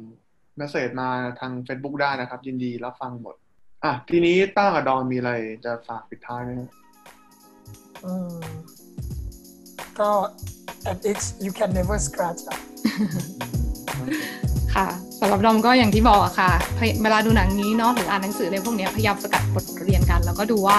[0.57, 1.09] เมสเซจมา
[1.41, 3.35] ทาง Facebook ได้นะครับ ยินดีรับฟังหมด
[3.85, 5.33] อะ ทีนี้ต้ากับดอนมีอะไร
[5.65, 6.71] จะฝากปิดท้ายไหมครับ
[8.05, 8.41] อืม
[10.01, 10.11] ก็
[10.91, 12.59] at x you can never scratch อะ
[14.75, 14.89] ค่ะ
[15.21, 20.79] สำหรับดอมก็อย่างที่บอกอะค่ะพยเวลาดูหนังนี้เนาะหรืออ่านหนังสืออะไรพวกเนี้ยพยายามสกัดบทเรียนกัน แล้วก็ดูว่า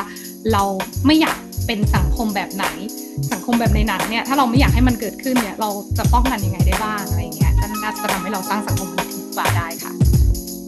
[0.51, 0.63] เรา
[1.05, 1.37] ไม่อยาก
[1.67, 2.65] เป็นสังคมแบบไหน
[3.31, 9.91] สังคมแบบในหนังเนี่ยถ้าเราไม่อยากให้มันเกิดขึ้นเนี่ยเราจะป้องกันยังไงได้บ้างอะไรอย่างเงี้ยก็น่าจะทำให้เราสร้างสังคมที่ดีกว่าได้ค่ะ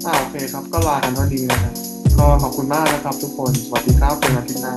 [0.06, 1.74] อ่าโอเคครับก็ลากันเท่านี้นะครับ
[2.20, 4.74] ก็ขอบคุณมากนะครับทุกคนสวัสดีครับเป็นอาทิตย์หน้า